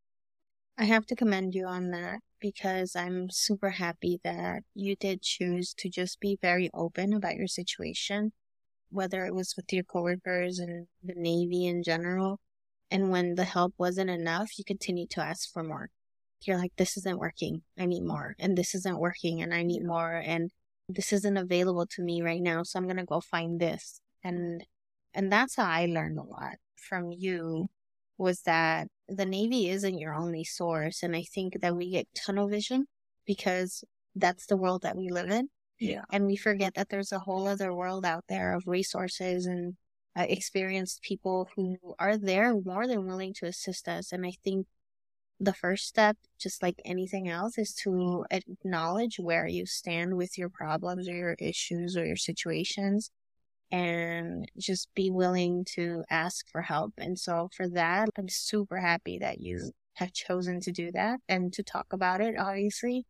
I 0.78 0.84
have 0.84 1.06
to 1.06 1.16
commend 1.16 1.54
you 1.54 1.66
on 1.66 1.90
that 1.90 2.20
because 2.40 2.94
I'm 2.94 3.30
super 3.30 3.70
happy 3.70 4.20
that 4.22 4.62
you 4.74 4.94
did 4.94 5.22
choose 5.22 5.74
to 5.74 5.88
just 5.88 6.20
be 6.20 6.38
very 6.40 6.70
open 6.72 7.12
about 7.12 7.34
your 7.34 7.48
situation, 7.48 8.32
whether 8.90 9.26
it 9.26 9.34
was 9.34 9.54
with 9.56 9.72
your 9.72 9.82
coworkers 9.82 10.60
and 10.60 10.86
the 11.02 11.14
Navy 11.16 11.66
in 11.66 11.82
general. 11.82 12.38
And 12.90 13.10
when 13.10 13.34
the 13.34 13.44
help 13.44 13.74
wasn't 13.76 14.10
enough, 14.10 14.56
you 14.56 14.64
continued 14.64 15.10
to 15.10 15.20
ask 15.20 15.52
for 15.52 15.64
more. 15.64 15.90
You're 16.42 16.58
like, 16.58 16.72
this 16.76 16.96
isn't 16.96 17.18
working. 17.18 17.62
I 17.78 17.86
need 17.86 18.04
more. 18.04 18.34
And 18.38 18.56
this 18.56 18.74
isn't 18.74 18.98
working 18.98 19.42
and 19.42 19.52
I 19.52 19.62
need 19.62 19.84
more. 19.84 20.14
And 20.14 20.50
this 20.88 21.12
isn't 21.12 21.36
available 21.36 21.86
to 21.86 22.02
me 22.02 22.22
right 22.22 22.40
now. 22.40 22.62
So 22.62 22.78
I'm 22.78 22.86
going 22.86 22.96
to 22.96 23.04
go 23.04 23.20
find 23.20 23.60
this. 23.60 24.00
And, 24.24 24.64
and 25.14 25.30
that's 25.32 25.56
how 25.56 25.66
I 25.66 25.86
learned 25.86 26.18
a 26.18 26.22
lot 26.22 26.56
from 26.76 27.12
you 27.12 27.68
was 28.16 28.42
that 28.42 28.88
the 29.08 29.26
Navy 29.26 29.68
isn't 29.68 29.98
your 29.98 30.14
only 30.14 30.44
source. 30.44 31.02
And 31.02 31.14
I 31.14 31.22
think 31.22 31.60
that 31.60 31.76
we 31.76 31.90
get 31.90 32.08
tunnel 32.14 32.48
vision 32.48 32.86
because 33.26 33.84
that's 34.14 34.46
the 34.46 34.56
world 34.56 34.82
that 34.82 34.96
we 34.96 35.10
live 35.10 35.30
in. 35.30 35.48
Yeah. 35.78 36.02
And 36.10 36.26
we 36.26 36.36
forget 36.36 36.74
that 36.74 36.88
there's 36.88 37.12
a 37.12 37.20
whole 37.20 37.46
other 37.46 37.72
world 37.72 38.04
out 38.04 38.24
there 38.28 38.54
of 38.54 38.64
resources 38.66 39.46
and 39.46 39.76
uh, 40.18 40.26
experienced 40.28 41.02
people 41.02 41.48
who 41.54 41.76
are 41.98 42.16
there 42.16 42.52
more 42.64 42.86
than 42.88 43.06
willing 43.06 43.32
to 43.34 43.46
assist 43.46 43.86
us. 43.86 44.10
And 44.10 44.26
I 44.26 44.32
think 44.42 44.66
the 45.40 45.54
first 45.54 45.86
step, 45.86 46.16
just 46.38 46.62
like 46.62 46.80
anything 46.84 47.28
else, 47.28 47.58
is 47.58 47.72
to 47.74 48.24
acknowledge 48.30 49.18
where 49.18 49.46
you 49.46 49.66
stand 49.66 50.16
with 50.16 50.36
your 50.36 50.48
problems 50.48 51.08
or 51.08 51.14
your 51.14 51.36
issues 51.38 51.96
or 51.96 52.04
your 52.04 52.16
situations 52.16 53.10
and 53.70 54.50
just 54.58 54.88
be 54.94 55.10
willing 55.10 55.64
to 55.74 56.02
ask 56.10 56.46
for 56.50 56.62
help. 56.62 56.94
And 56.98 57.18
so 57.18 57.50
for 57.54 57.68
that, 57.68 58.08
I'm 58.16 58.28
super 58.28 58.78
happy 58.78 59.18
that 59.18 59.40
you 59.40 59.72
have 59.94 60.12
chosen 60.12 60.60
to 60.60 60.72
do 60.72 60.90
that 60.92 61.20
and 61.28 61.52
to 61.52 61.62
talk 61.62 61.92
about 61.92 62.20
it, 62.20 62.34
obviously, 62.38 63.04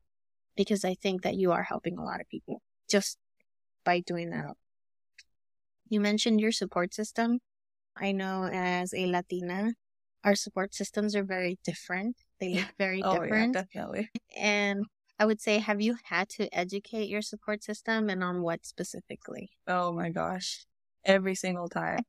because 0.56 0.84
I 0.84 0.94
think 0.94 1.22
that 1.22 1.36
you 1.36 1.52
are 1.52 1.62
helping 1.62 1.96
a 1.96 2.04
lot 2.04 2.20
of 2.20 2.28
people 2.28 2.60
just 2.90 3.18
by 3.84 4.00
doing 4.00 4.30
that. 4.30 4.54
You 5.88 6.00
mentioned 6.00 6.40
your 6.40 6.52
support 6.52 6.92
system. 6.92 7.38
I 7.96 8.12
know 8.12 8.44
as 8.52 8.92
a 8.92 9.06
Latina, 9.06 9.72
our 10.24 10.34
support 10.34 10.74
systems 10.74 11.14
are 11.16 11.24
very 11.24 11.58
different. 11.64 12.16
They 12.40 12.54
look 12.54 12.72
very 12.78 13.02
Oh 13.02 13.20
different. 13.20 13.54
yeah, 13.54 13.62
definitely. 13.62 14.10
and 14.36 14.84
I 15.18 15.26
would 15.26 15.40
say, 15.40 15.58
have 15.58 15.80
you 15.80 15.96
had 16.04 16.28
to 16.30 16.48
educate 16.56 17.08
your 17.08 17.22
support 17.22 17.64
system 17.64 18.08
and 18.08 18.22
on 18.22 18.42
what 18.42 18.64
specifically? 18.64 19.50
Oh 19.66 19.92
my 19.92 20.10
gosh. 20.10 20.64
Every 21.04 21.34
single 21.34 21.68
time. 21.68 22.00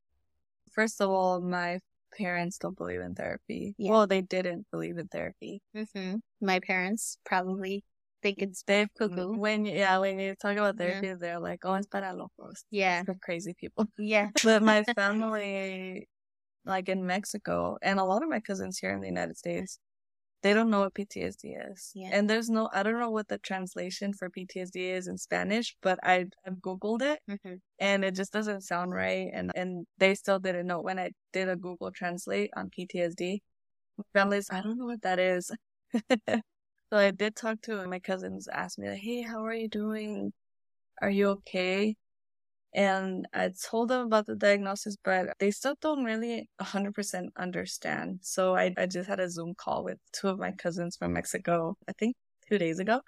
First 0.71 1.01
of 1.01 1.09
all, 1.09 1.41
my 1.41 1.79
parents 2.17 2.57
don't 2.57 2.77
believe 2.77 3.01
in 3.01 3.15
therapy. 3.15 3.73
Yeah. 3.77 3.91
Well, 3.91 4.07
they 4.07 4.21
didn't 4.21 4.67
believe 4.71 4.97
in 4.97 5.07
therapy. 5.07 5.61
Mm-hmm. 5.75 6.17
My 6.41 6.59
parents 6.59 7.17
probably 7.25 7.83
think 8.21 8.39
it's 8.39 8.63
they've 8.63 8.89
cuckoo. 8.97 9.37
when 9.37 9.65
yeah, 9.65 9.97
when 9.97 10.19
you 10.19 10.35
talk 10.35 10.57
about 10.57 10.75
Yeah. 10.77 10.99
therapy, 11.01 11.13
they're 11.19 11.39
like, 11.39 11.61
"Oh, 11.63 11.73
es 11.73 11.87
para 11.87 12.13
locos." 12.13 12.63
Yeah. 12.69 12.99
It's 12.99 13.05
for 13.05 13.15
crazy 13.15 13.53
people. 13.59 13.87
Yeah. 13.97 14.29
But 14.43 14.61
my 14.61 14.83
family, 14.95 16.07
like 16.69 16.89
in 16.89 17.05
Mexico, 17.05 17.77
and 17.81 17.99
a 17.99 18.05
lot 18.05 18.23
of 18.23 18.29
my 18.29 18.39
cousins 18.39 18.79
here 18.79 18.91
in 18.91 19.01
the 19.01 19.07
United 19.07 19.37
States, 19.37 19.79
they 20.43 20.53
don't 20.53 20.69
know 20.69 20.81
what 20.81 20.93
PTSD 20.93 21.55
is. 21.71 21.91
Yeah. 21.95 22.11
And 22.13 22.29
there's 22.29 22.49
no, 22.49 22.69
I 22.73 22.83
don't 22.83 22.99
know 22.99 23.11
what 23.11 23.27
the 23.27 23.37
translation 23.39 24.13
for 24.13 24.29
PTSD 24.29 24.91
is 24.91 25.07
in 25.07 25.17
Spanish, 25.17 25.75
but 25.81 25.99
I, 26.03 26.27
I've 26.45 26.55
Googled 26.55 27.01
it 27.01 27.19
Mm-hmm. 27.29 27.55
and 27.79 28.05
it 28.05 28.15
just 28.15 28.31
doesn't 28.33 28.61
sound 28.61 28.91
right. 28.93 29.29
And, 29.33 29.51
and 29.55 29.85
they 29.97 30.15
still 30.15 30.39
didn't 30.39 30.67
know 30.67 30.81
when 30.81 30.99
I 30.99 31.11
did 31.33 31.49
a 31.49 31.55
Google 31.55 31.91
translate 31.91 32.51
on 32.55 32.69
PTSD. 32.69 33.41
My 33.97 34.03
family's, 34.13 34.47
I 34.51 34.61
don't 34.61 34.77
know 34.77 34.85
what 34.85 35.01
that 35.01 35.19
is. 35.19 35.51
so 36.29 36.41
I 36.93 37.11
did 37.11 37.35
talk 37.35 37.61
to 37.63 37.85
my 37.87 37.99
cousins, 37.99 38.47
asked 38.47 38.79
me 38.79 38.89
like, 38.89 38.99
Hey, 38.99 39.21
how 39.23 39.45
are 39.45 39.53
you 39.53 39.67
doing? 39.69 40.31
Are 41.01 41.09
you 41.09 41.29
okay? 41.29 41.95
And 42.73 43.27
I 43.33 43.49
told 43.69 43.89
them 43.89 44.05
about 44.05 44.27
the 44.27 44.35
diagnosis, 44.35 44.95
but 45.03 45.29
they 45.39 45.51
still 45.51 45.75
don't 45.81 46.03
really 46.03 46.49
100% 46.57 47.31
understand. 47.37 48.19
So 48.21 48.55
I, 48.55 48.73
I 48.77 48.85
just 48.85 49.09
had 49.09 49.19
a 49.19 49.29
Zoom 49.29 49.55
call 49.55 49.83
with 49.83 49.97
two 50.13 50.29
of 50.29 50.39
my 50.39 50.51
cousins 50.51 50.95
from 50.97 51.13
Mexico, 51.13 51.77
I 51.87 51.93
think 51.93 52.15
two 52.47 52.57
days 52.59 52.79
ago. 52.79 53.01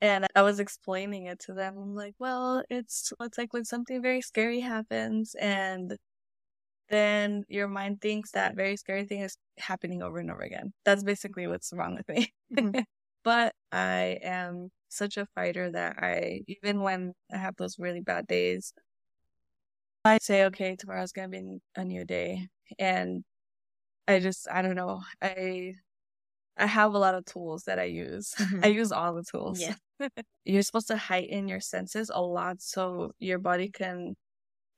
And 0.00 0.26
I 0.34 0.42
was 0.42 0.60
explaining 0.60 1.26
it 1.26 1.40
to 1.40 1.54
them. 1.54 1.76
I'm 1.78 1.94
like, 1.94 2.14
well, 2.18 2.62
it's, 2.68 3.12
it's 3.20 3.38
like 3.38 3.52
when 3.52 3.64
something 3.64 4.02
very 4.02 4.20
scary 4.20 4.60
happens 4.60 5.34
and 5.40 5.96
then 6.88 7.44
your 7.48 7.68
mind 7.68 8.00
thinks 8.00 8.32
that 8.32 8.56
very 8.56 8.76
scary 8.76 9.06
thing 9.06 9.20
is 9.20 9.36
happening 9.58 10.02
over 10.02 10.18
and 10.18 10.30
over 10.30 10.42
again. 10.42 10.72
That's 10.84 11.02
basically 11.02 11.46
what's 11.46 11.72
wrong 11.72 11.96
with 11.96 12.08
me. 12.08 12.32
Mhm. 12.54 12.84
but 13.24 13.54
I 13.72 14.18
am 14.22 14.70
such 14.88 15.16
a 15.16 15.26
fighter 15.26 15.70
that 15.72 15.96
I, 16.02 16.42
even 16.48 16.80
when 16.82 17.14
I 17.32 17.38
have 17.38 17.56
those 17.56 17.78
really 17.78 18.00
bad 18.00 18.26
days, 18.26 18.72
I 20.04 20.18
say, 20.18 20.44
okay, 20.46 20.76
tomorrow's 20.76 21.12
going 21.12 21.30
to 21.30 21.40
be 21.40 21.58
a 21.74 21.84
new 21.84 22.04
day. 22.04 22.48
And 22.78 23.24
I 24.08 24.20
just, 24.20 24.48
I 24.50 24.62
don't 24.62 24.76
know. 24.76 25.02
I, 25.22 25.74
I 26.56 26.66
have 26.66 26.94
a 26.94 26.98
lot 26.98 27.14
of 27.16 27.26
tools 27.26 27.64
that 27.64 27.78
I 27.80 27.84
use. 27.84 28.34
Mhm. 28.38 28.60
I 28.64 28.68
use 28.68 28.92
all 28.92 29.14
the 29.14 29.24
tools. 29.24 29.68
Yeah. 29.68 29.76
You're 30.44 30.62
supposed 30.62 30.88
to 30.88 30.96
heighten 30.98 31.48
your 31.48 31.60
senses 31.60 32.10
a 32.14 32.22
lot 32.22 32.62
so 32.62 33.12
your 33.18 33.38
body 33.38 33.70
can 33.70 34.16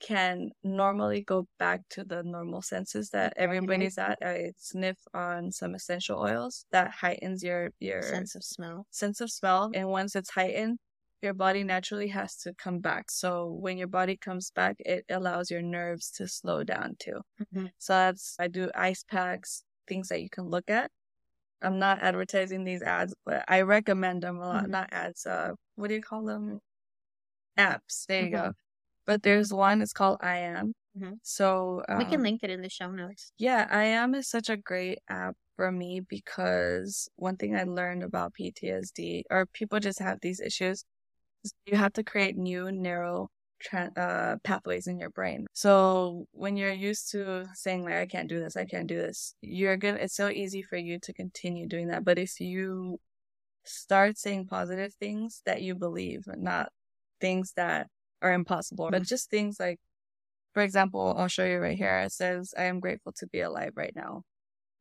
can 0.00 0.50
normally 0.62 1.22
go 1.22 1.48
back 1.58 1.82
to 1.90 2.04
the 2.04 2.22
normal 2.22 2.62
senses 2.62 3.10
that 3.10 3.34
everybody's 3.36 3.98
at. 3.98 4.18
I 4.22 4.52
sniff 4.58 4.98
on 5.14 5.52
some 5.52 5.74
essential 5.74 6.20
oils 6.20 6.66
that 6.72 6.90
heightens 6.92 7.42
your 7.44 7.70
your 7.80 8.26
Sense 8.26 8.34
of 8.34 8.42
smell. 8.44 8.86
sense 8.90 9.20
of 9.20 9.30
smell. 9.30 9.70
And 9.74 9.90
once 9.90 10.16
it's 10.16 10.30
heightened, 10.30 10.78
your 11.22 11.34
body 11.34 11.64
naturally 11.64 12.08
has 12.08 12.36
to 12.38 12.54
come 12.54 12.80
back. 12.80 13.10
So 13.10 13.50
when 13.52 13.78
your 13.78 13.88
body 13.88 14.16
comes 14.16 14.50
back, 14.52 14.76
it 14.80 15.04
allows 15.10 15.50
your 15.50 15.62
nerves 15.62 16.10
to 16.12 16.28
slow 16.28 16.64
down 16.64 16.96
too. 16.98 17.22
Mhm. 17.38 17.68
So 17.78 17.94
that's, 17.94 18.36
I 18.40 18.48
do 18.48 18.70
ice 18.74 19.04
packs, 19.04 19.64
things 19.88 20.08
that 20.10 20.22
you 20.22 20.30
can 20.30 20.46
look 20.50 20.70
at. 20.70 20.90
I'm 21.62 21.78
not 21.78 22.00
advertising 22.02 22.64
these 22.64 22.82
ads, 22.82 23.14
but 23.26 23.44
I 23.48 23.62
recommend 23.62 24.22
them 24.24 24.38
a 24.38 24.46
lot. 24.48 24.68
Mhm. 24.68 24.70
Not 24.70 24.92
ads, 24.92 25.26
uh, 25.26 25.52
what 25.76 25.88
do 25.88 25.94
you 25.94 26.02
call 26.02 26.24
them? 26.24 26.60
Apps. 27.58 28.06
There 28.06 28.24
you 28.24 28.30
Mhm. 28.30 28.36
go. 28.36 28.52
But 29.08 29.22
there's 29.22 29.54
one, 29.54 29.80
it's 29.80 29.94
called 29.94 30.18
I 30.20 30.36
Am. 30.36 30.74
Mhm. 30.94 31.18
So 31.22 31.82
we 31.96 32.04
can 32.04 32.16
um, 32.16 32.22
link 32.22 32.40
it 32.42 32.50
in 32.50 32.60
the 32.60 32.68
show 32.68 32.90
notes. 32.90 33.32
yeah, 33.38 33.66
I 33.70 33.84
am 33.84 34.14
is 34.14 34.28
such 34.28 34.50
a 34.50 34.56
great 34.58 34.98
app 35.08 35.34
for 35.56 35.72
me 35.72 36.00
because 36.00 37.08
one 37.16 37.36
thing 37.38 37.56
I 37.56 37.64
learned 37.64 38.02
about 38.02 38.34
PTSD 38.34 39.24
or 39.30 39.46
people 39.46 39.80
just 39.80 39.98
have 39.98 40.18
these 40.20 40.40
issues 40.40 40.84
is 41.42 41.54
you 41.64 41.76
have 41.78 41.94
to 41.94 42.04
create 42.04 42.36
new 42.36 42.70
narrow 42.70 43.30
tra- 43.60 43.92
uh, 43.96 44.36
pathways 44.44 44.86
in 44.86 44.98
your 44.98 45.10
brain. 45.10 45.46
So 45.54 46.26
when 46.32 46.58
you're 46.58 46.70
used 46.72 47.10
to 47.12 47.46
saying 47.54 47.84
like 47.84 47.94
I 47.94 48.06
can't 48.06 48.28
do 48.28 48.40
this, 48.40 48.56
I 48.58 48.66
can't 48.66 48.88
do 48.88 48.98
this, 48.98 49.34
you're 49.40 49.78
gonna 49.78 49.98
it's 50.04 50.16
so 50.16 50.28
easy 50.28 50.60
for 50.60 50.76
you 50.76 50.98
to 51.00 51.14
continue 51.14 51.66
doing 51.66 51.88
that. 51.88 52.04
But 52.04 52.18
if 52.18 52.40
you 52.40 53.00
start 53.64 54.18
saying 54.18 54.48
positive 54.48 54.92
things 55.00 55.40
that 55.46 55.62
you 55.62 55.74
believe, 55.74 56.26
not 56.26 56.70
things 57.22 57.54
that 57.56 57.88
are 58.22 58.32
impossible, 58.32 58.90
but 58.90 59.02
just 59.04 59.30
things 59.30 59.58
like 59.60 59.78
for 60.54 60.62
example, 60.62 61.14
I'll 61.16 61.28
show 61.28 61.44
you 61.44 61.58
right 61.58 61.76
here. 61.78 61.98
It 62.00 62.12
says, 62.12 62.54
I 62.58 62.64
am 62.64 62.80
grateful 62.80 63.12
to 63.18 63.26
be 63.28 63.40
alive 63.40 63.72
right 63.76 63.92
now. 63.94 64.22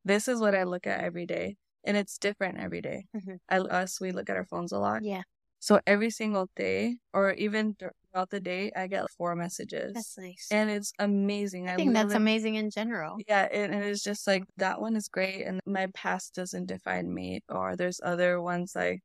This 0.04 0.28
is 0.28 0.40
what 0.40 0.54
I 0.54 0.64
look 0.64 0.86
at 0.86 1.00
every 1.00 1.26
day. 1.26 1.56
And 1.84 1.96
it's 1.96 2.18
different 2.18 2.58
every 2.58 2.80
day. 2.80 3.06
Mhm. 3.14 3.38
I, 3.48 3.58
us, 3.58 4.00
we 4.00 4.12
look 4.12 4.28
at 4.30 4.36
our 4.36 4.44
phones 4.46 4.72
a 4.72 4.78
lot. 4.78 5.02
Yeah, 5.04 5.22
So 5.60 5.80
every 5.86 6.10
single 6.10 6.48
day, 6.56 6.96
or 7.12 7.32
even 7.32 7.74
throughout 7.76 8.30
the 8.30 8.40
day, 8.40 8.72
I 8.76 8.86
get 8.88 9.10
four 9.10 9.34
messages. 9.36 9.92
that's 9.94 10.18
nice. 10.18 10.48
and 10.50 10.70
it's 10.70 10.92
amazing. 10.98 11.68
I 11.68 11.76
think 11.76 11.94
that's 11.94 12.14
amazing 12.14 12.56
in 12.56 12.70
general. 12.70 13.18
Yeah, 13.28 13.48
and 13.52 13.74
it 13.74 13.84
is 13.86 14.02
just 14.02 14.26
like 14.26 14.44
that 14.56 14.80
one 14.80 14.96
is 14.96 15.08
great, 15.08 15.42
and 15.44 15.60
my 15.66 15.86
past 15.94 16.34
doesn't 16.34 16.66
define 16.66 17.12
me. 17.14 17.42
Or 17.48 17.76
there's 17.76 18.00
other 18.02 18.40
ones 18.40 18.72
like 18.74 19.00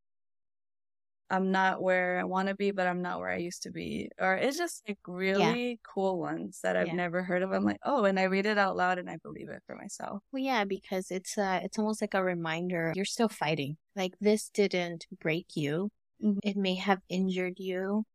I'm 1.33 1.51
not 1.51 1.81
where 1.81 2.19
I 2.19 2.23
want 2.25 2.47
to 2.49 2.55
be, 2.55 2.69
but 2.71 2.85
I'm 2.87 3.01
not 3.01 3.19
where 3.19 3.29
I 3.29 3.37
used 3.37 3.63
to 3.63 3.71
be. 3.71 4.09
Or 4.19 4.35
it's 4.35 4.57
just 4.57 4.83
like 4.87 4.99
really 5.07 5.79
cool 5.83 6.19
ones 6.19 6.59
that 6.63 6.77
I've 6.77 6.87
Yeah. 6.87 6.93
never 7.05 7.23
heard 7.23 7.41
of. 7.43 7.51
I'm 7.51 7.63
like, 7.63 7.79
oh, 7.83 8.05
and 8.05 8.19
I 8.19 8.23
read 8.23 8.45
it 8.45 8.57
out 8.57 8.75
loud 8.77 8.99
and 8.99 9.09
I 9.09 9.17
believe 9.17 9.49
it 9.49 9.63
for 9.65 9.75
myself. 9.75 10.21
Well, 10.31 10.43
yeah, 10.43 10.63
because 10.63 11.09
it's 11.09 11.37
uh, 11.37 11.59
it's 11.63 11.79
almost 11.79 12.01
like 12.01 12.13
a 12.13 12.23
reminder 12.23 12.93
you're 12.95 13.05
still 13.17 13.29
fighting. 13.29 13.77
Like 13.95 14.13
this 14.21 14.49
didn't 14.49 15.05
break 15.19 15.47
you. 15.55 15.89
Mhm. 16.23 16.39
It 16.43 16.55
may 16.55 16.75
have 16.75 17.01
injured 17.09 17.55
you, 17.57 18.05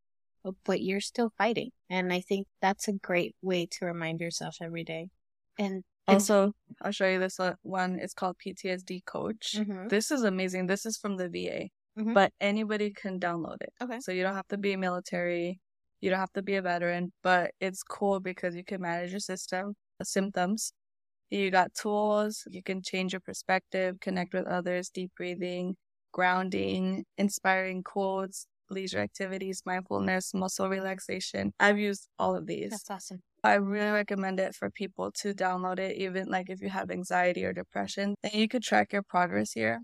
but- 0.65 0.81
you're 0.81 1.01
still 1.13 1.31
fighting. 1.37 1.71
And 1.91 2.13
I 2.13 2.21
think 2.21 2.47
that's 2.63 2.87
a 2.89 2.93
great 2.93 3.35
way 3.43 3.67
to 3.73 3.85
remind 3.87 4.21
yourself 4.21 4.57
every 4.63 4.85
day. 4.85 5.11
And 5.59 5.83
Also, 6.07 6.55
I'll 6.81 6.91
show 6.93 7.07
you 7.07 7.19
this 7.19 7.39
uh, 7.39 7.57
one. 7.63 7.99
It's 7.99 8.15
called 8.15 8.37
PTSD 8.39 9.05
Coach. 9.05 9.57
Mhm. 9.59 9.91
This 9.91 10.11
is 10.11 10.23
amazing. 10.23 10.67
This 10.67 10.87
is 10.87 10.97
from 10.97 11.17
the 11.19 11.29
VA, 11.29 11.69
Mhm. 11.99 12.15
but 12.15 12.33
anybody 12.41 12.93
can 12.93 13.21
download 13.21 13.59
it. 13.63 13.73
Okay. 13.83 14.01
So 14.01 14.13
you 14.13 14.23
don't 14.23 14.35
have 14.35 14.49
to 14.49 14.59
be 14.59 14.77
military, 14.77 15.61
you 16.01 16.11
don't 16.11 16.19
have 16.21 16.33
to 16.35 16.43
be 16.43 16.57
a 16.57 16.63
veteran, 16.63 17.13
but 17.23 17.53
it's 17.61 17.83
cool 17.83 18.21
because 18.21 18.55
you 18.57 18.65
can 18.65 18.81
manage 18.83 19.11
your 19.13 19.21
system, 19.21 19.75
symptoms. 20.03 20.73
You 21.31 21.51
got 21.51 21.75
tools, 21.75 22.45
you 22.51 22.63
can 22.63 22.83
change 22.83 23.13
your 23.13 23.21
perspective, 23.21 24.01
connect 24.01 24.33
with 24.35 24.47
others, 24.47 24.91
deep 24.91 25.13
breathing, 25.17 25.77
grounding, 26.13 27.05
inspiring 27.19 27.83
quotes, 27.83 28.47
leisure 28.71 29.01
activities, 29.01 29.63
mindfulness, 29.67 30.33
muscle 30.35 30.69
relaxation. 30.71 31.53
I've 31.61 31.79
used 31.79 32.09
all 32.19 32.35
of 32.37 32.47
these. 32.47 32.71
that's 32.71 32.91
awesome. 32.91 33.23
I 33.45 33.55
really 33.55 33.91
recommend 33.93 34.41
it 34.41 34.55
for 34.55 34.71
people 34.71 35.13
to 35.21 35.35
download 35.35 35.79
it, 35.79 35.97
even 35.97 36.29
like 36.29 36.51
if 36.51 36.61
you 36.61 36.71
have 36.71 36.91
anxiety 36.91 37.45
or 37.45 37.53
depression. 37.53 38.15
Then 38.23 38.33
you 38.35 38.49
could 38.49 38.63
track 38.63 38.93
your 38.93 39.03
progress 39.03 39.53
here. 39.53 39.81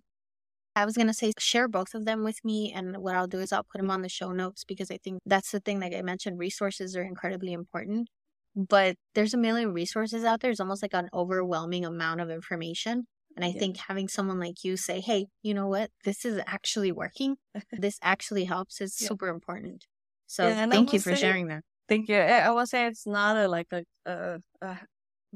I 0.76 0.84
was 0.84 0.96
gonna 0.96 1.14
say 1.14 1.32
share 1.38 1.68
both 1.68 1.94
of 1.94 2.04
them 2.04 2.24
with 2.24 2.44
me, 2.44 2.72
and 2.72 2.96
what 2.98 3.14
I'll 3.14 3.26
do 3.28 3.38
is 3.40 3.52
I'll 3.52 3.64
put 3.64 3.78
them 3.80 3.90
on 3.90 4.02
the 4.02 4.08
show 4.08 4.32
notes 4.32 4.64
because 4.64 4.90
I 4.90 4.98
think 4.98 5.20
that's 5.26 5.50
the 5.52 5.60
thing. 5.60 5.80
Like 5.80 5.94
I 5.94 6.02
mentioned, 6.02 6.38
resources 6.38 6.96
are 6.96 7.02
incredibly 7.02 7.52
important, 7.52 8.08
but 8.56 8.96
there's 9.14 9.34
a 9.34 9.38
million 9.38 9.72
resources 9.72 10.24
out 10.24 10.40
there. 10.40 10.50
It's 10.50 10.60
almost 10.60 10.82
like 10.82 10.94
an 10.94 11.08
overwhelming 11.14 11.84
amount 11.84 12.20
of 12.20 12.30
information, 12.30 13.06
and 13.36 13.44
I 13.44 13.48
Yeah. 13.48 13.58
think 13.60 13.76
having 13.88 14.08
someone 14.08 14.38
like 14.40 14.64
you 14.64 14.76
say, 14.76 15.00
"Hey, 15.00 15.26
you 15.42 15.54
know 15.54 15.68
what? 15.68 15.90
This 16.04 16.24
is 16.24 16.40
actually 16.46 16.92
working. 16.92 17.36
this 17.86 17.98
actually 18.02 18.44
helps." 18.44 18.80
is 18.80 18.96
Yeah. 19.00 19.08
super 19.08 19.28
important. 19.28 19.84
So 20.26 20.48
Yeah, 20.48 20.66
thank 20.68 20.92
you 20.92 20.98
for 21.00 21.14
say- 21.14 21.20
sharing 21.22 21.46
that. 21.48 21.62
Thank 21.88 22.08
you. 22.08 22.16
I 22.16 22.38
I 22.48 22.50
will 22.50 22.66
say 22.66 22.86
it's 22.86 23.06
not 23.06 23.36
a 23.36 23.46
like 23.48 23.68
a 23.72 23.84
a, 24.06 24.40
a 24.62 24.78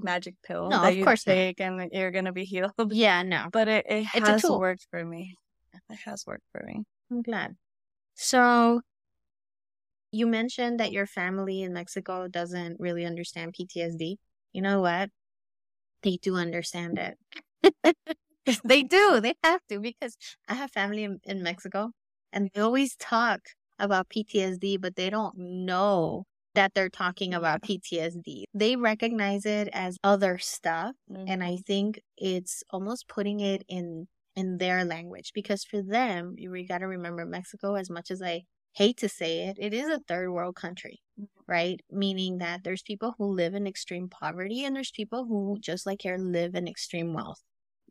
magic 0.03 0.34
pill 0.42 0.70
No, 0.70 0.82
that 0.82 0.90
of 0.90 0.96
you 0.96 1.05
course 1.05 1.24
not. 1.26 1.36
take 1.36 1.61
and 1.61 1.90
you're 1.92 2.11
gonna 2.11 2.32
be 2.32 2.44
healed. 2.44 2.72
Yeah, 2.92 3.22
no, 3.22 3.49
But 3.53 3.68
it, 3.68 3.86
it 3.88 4.05
It's 4.14 4.28
has 4.28 4.44
worked 4.44 4.86
for 4.90 5.05
me. 5.05 5.36
It 5.90 5.99
has 6.05 6.26
worked 6.26 6.44
for 6.53 6.62
me. 6.64 6.84
I'm 7.11 7.22
glad. 7.22 7.57
So, 8.14 8.80
you 10.11 10.26
mentioned 10.26 10.80
that 10.80 10.92
your 10.92 11.07
family 11.07 11.62
in 11.62 11.72
Mexico 11.72 12.28
doesn't 12.28 12.80
really 12.80 13.05
understand 13.05 13.55
PTSD. 13.55 14.18
You 14.53 14.62
know 14.62 14.80
what? 14.80 15.11
They 16.03 16.16
do 16.16 16.36
understand 16.36 16.99
it. 16.99 17.18
they 18.64 18.82
do. 18.82 19.20
They 19.20 19.34
have 19.44 19.61
to 19.68 19.80
because 19.80 20.16
I 20.49 20.55
have 20.55 20.70
family 20.70 21.05
in, 21.05 21.20
in 21.24 21.42
Mexico 21.42 21.92
and 22.32 22.51
they 22.55 22.61
always 22.61 22.96
talk 22.96 23.40
about 23.78 24.09
PTSD, 24.09 24.76
but 24.76 24.96
they 24.96 25.11
don't 25.11 25.36
know 25.36 26.24
that 26.59 26.74
they're 26.74 26.90
talking 26.90 27.34
about 27.34 27.62
PTSD. 27.62 28.44
They 28.54 28.76
recognize 28.76 29.46
it 29.46 29.68
as 29.72 29.96
other 30.04 30.38
stuff 30.38 30.94
and 31.26 31.42
I 31.44 31.59
think 31.59 32.00
it's 32.16 32.62
almost 32.70 33.09
putting 33.09 33.40
it 33.40 33.62
in 33.68 34.09
in 34.36 34.59
their 34.59 34.84
language 34.84 35.32
because 35.34 35.64
for 35.64 35.82
them, 35.82 36.34
you 36.38 36.66
got 36.66 36.78
to 36.78 36.86
remember 36.86 37.26
Mexico. 37.26 37.74
As 37.74 37.90
much 37.90 38.11
as 38.11 38.22
I 38.22 38.44
hate 38.74 38.96
to 38.98 39.09
say 39.09 39.48
it, 39.48 39.56
it 39.61 39.74
is 39.74 39.88
a 39.88 40.00
third 40.09 40.30
world 40.30 40.56
country, 40.56 41.00
Mhm. 41.18 41.28
right? 41.48 41.80
Meaning 41.90 42.38
that 42.38 42.62
there's 42.64 42.82
people 42.82 43.14
who 43.18 43.26
live 43.34 43.54
in 43.54 43.66
extreme 43.66 44.09
poverty 44.09 44.64
and 44.64 44.76
there's 44.76 44.92
people 44.92 45.26
who 45.26 45.59
just 45.61 45.86
like 45.86 46.02
here 46.02 46.18
live 46.18 46.54
in 46.54 46.68
extreme 46.68 47.12
wealth. 47.14 47.42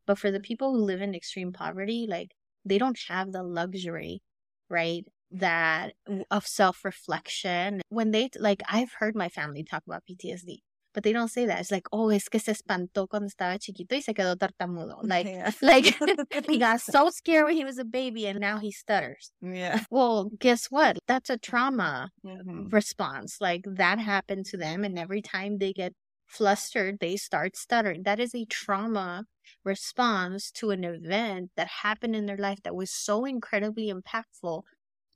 But 0.07 0.17
for 0.19 0.31
the 0.31 0.39
people 0.39 0.73
who 0.73 0.79
live 0.83 1.01
in 1.01 1.13
extreme 1.15 1.53
poverty, 1.53 2.07
like 2.07 2.35
they 2.65 2.77
don't 2.79 2.99
have 3.09 3.31
the 3.31 3.43
luxury, 3.43 4.21
right? 4.69 5.05
That 5.31 5.93
of 6.31 6.47
self 6.47 6.85
reflection 6.85 7.81
when 7.89 8.11
they 8.11 8.29
like 8.39 8.61
I've 8.69 8.93
heard 8.99 9.15
my 9.15 9.29
family 9.29 9.63
talk 9.63 9.83
about 9.85 10.03
PTSD 10.09 10.63
But 10.93 11.03
they 11.03 11.13
don't 11.13 11.27
say 11.29 11.45
that. 11.45 11.59
It's 11.59 11.69
like, 11.71 11.87
oh, 11.91 12.09
es 12.09 12.27
que 12.29 12.39
se 12.39 12.53
espantó 12.53 13.07
cuando 13.09 13.27
estaba 13.27 13.59
chiquito 13.59 13.93
y 13.95 13.99
se 14.01 14.13
quedó 14.13 14.35
tartamudo. 14.37 14.99
Like, 15.03 15.27
Yeah. 15.27 15.51
like 15.61 15.85
he 16.49 16.57
got 16.57 16.81
so 16.81 17.09
scared 17.09 17.45
when 17.45 17.55
he 17.57 17.65
was 17.65 17.77
a 17.77 17.83
baby 17.85 18.25
and 18.27 18.39
now 18.39 18.57
he 18.59 18.71
stutters. 18.71 19.31
yeah. 19.41 19.83
Well, 19.91 20.31
guess 20.39 20.67
what? 20.71 20.97
That's 21.07 21.29
a 21.29 21.37
trauma 21.37 22.09
Mhm. 22.25 22.71
response. 22.71 23.37
Like 23.41 23.63
that 23.65 23.99
happened 23.99 24.45
to 24.47 24.57
them, 24.57 24.83
and 24.83 24.97
every 24.97 25.21
time 25.21 25.57
they 25.59 25.73
get 25.73 25.93
flustered, 26.25 26.99
they 26.99 27.15
start 27.17 27.55
stuttering. 27.55 28.03
That 28.03 28.19
is 28.19 28.33
a 28.35 28.45
trauma 28.45 29.25
response 29.63 30.51
to 30.51 30.71
an 30.71 30.83
event 30.83 31.51
that 31.55 31.67
happened 31.83 32.15
in 32.15 32.25
their 32.25 32.37
life 32.37 32.59
that 32.63 32.75
was 32.75 32.91
so 32.91 33.25
incredibly 33.25 33.91
impactful 33.91 34.63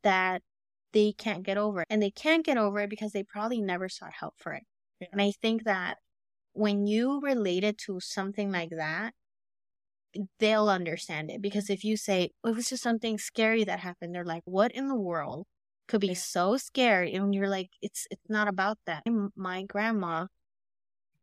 that 0.04 0.41
they 0.93 1.14
can't 1.14 1.43
get 1.43 1.58
over 1.58 1.82
it. 1.82 1.88
And 1.89 2.02
they 2.02 2.12
can't 2.12 2.45
get 2.45 2.58
over 2.58 2.80
it 2.80 2.89
because 2.89 3.12
they 3.12 3.24
probably 3.24 3.62
never 3.62 3.88
sought 3.89 4.14
help 4.14 4.36
for 4.38 4.54
it. 4.54 4.64
Yeah. 4.99 5.08
And 5.12 5.22
I 5.22 5.32
think 5.41 5.64
that 5.64 5.97
when 6.54 6.86
you 6.88 7.20
relate 7.22 7.64
it 7.64 7.78
to 7.80 7.99
something 8.02 8.52
like 8.52 8.72
that, 8.72 9.14
they'll 10.39 10.70
understand 10.70 11.32
it. 11.32 11.41
Because 11.41 11.70
if 11.70 11.84
you 11.84 11.95
say, 11.97 12.32
"Oh, 12.43 12.49
it 12.49 12.56
was 12.56 12.70
just 12.70 12.84
something 12.84 13.18
scary 13.18 13.64
that 13.64 13.80
happened, 13.80 14.14
they're 14.14 14.26
like, 14.26 14.43
what 14.45 14.72
in 14.74 14.88
the 14.88 14.95
world 14.95 15.47
could 15.88 16.02
be 16.02 16.08
Yeah. 16.08 16.14
so 16.16 16.58
scary? 16.58 17.14
And 17.14 17.34
you're 17.34 17.47
like, 17.49 17.70
it's 17.82 18.08
it's 18.12 18.30
not 18.30 18.47
about 18.47 18.78
that. 18.86 19.04
My 19.36 19.64
grandma, 19.64 20.28